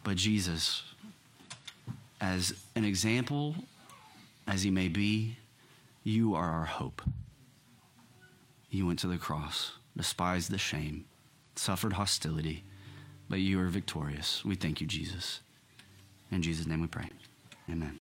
But 0.04 0.18
Jesus, 0.18 0.84
as 2.22 2.54
an 2.76 2.86
example 2.86 3.56
as 4.48 4.64
he 4.64 4.72
may 4.72 4.88
be, 4.88 5.38
you 6.04 6.36
are 6.36 6.50
our 6.50 6.66
hope. 6.66 7.02
You 8.70 8.88
went 8.88 9.00
to 9.00 9.08
the 9.08 9.18
cross, 9.18 9.74
despised 9.96 10.52
the 10.52 10.58
shame, 10.58 11.06
suffered 11.56 11.94
hostility 11.94 12.64
but 13.30 13.40
you 13.40 13.60
are 13.60 13.68
victorious. 13.68 14.44
We 14.46 14.56
thank 14.56 14.82
you, 14.82 14.88
Jesus. 14.88 15.42
In 16.32 16.42
Jesus' 16.42 16.68
name 16.68 16.82
we 16.82 16.88
pray. 16.88 17.10
Amen. 17.70 17.98